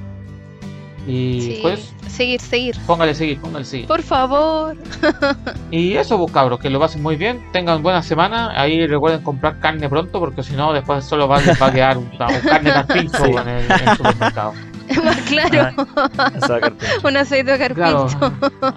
Y 1.06 1.60
pues. 1.60 1.92
Seguir, 2.08 2.40
seguir. 2.40 2.76
Póngale 2.86 3.14
seguir, 3.14 3.40
póngale 3.40 3.64
seguir. 3.64 3.86
Por 3.86 4.02
favor. 4.02 4.76
y 5.70 5.94
eso, 5.94 6.18
pues 6.18 6.32
cabros, 6.32 6.60
que 6.60 6.70
lo 6.70 6.80
pasen 6.80 7.02
muy 7.02 7.16
bien. 7.16 7.44
Tengan 7.52 7.82
buena 7.82 8.02
semana. 8.02 8.58
Ahí 8.58 8.86
recuerden 8.86 9.22
comprar 9.22 9.58
carne 9.60 9.88
pronto, 9.88 10.18
porque 10.18 10.42
si 10.42 10.54
no, 10.54 10.72
después 10.72 11.04
solo 11.04 11.28
va, 11.28 11.40
va 11.60 11.66
a 11.66 11.72
quedar 11.72 11.98
un, 11.98 12.06
carne 12.16 12.70
carpincho 12.70 13.24
en, 13.26 13.48
el, 13.48 13.68
supermercado. 13.96 14.54
claro. 15.28 15.86
un 17.04 17.16
aceite 17.16 17.52
de 17.52 17.58
carpincho. 17.58 18.32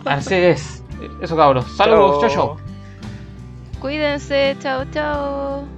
así 0.05 0.35
es. 0.35 0.83
Eso, 1.21 1.37
cabros. 1.37 1.65
Saludos, 1.77 2.21
chao, 2.21 2.29
chao. 2.29 2.66
Cuídense, 3.79 4.55
chao, 4.59 4.85
chao. 4.91 5.76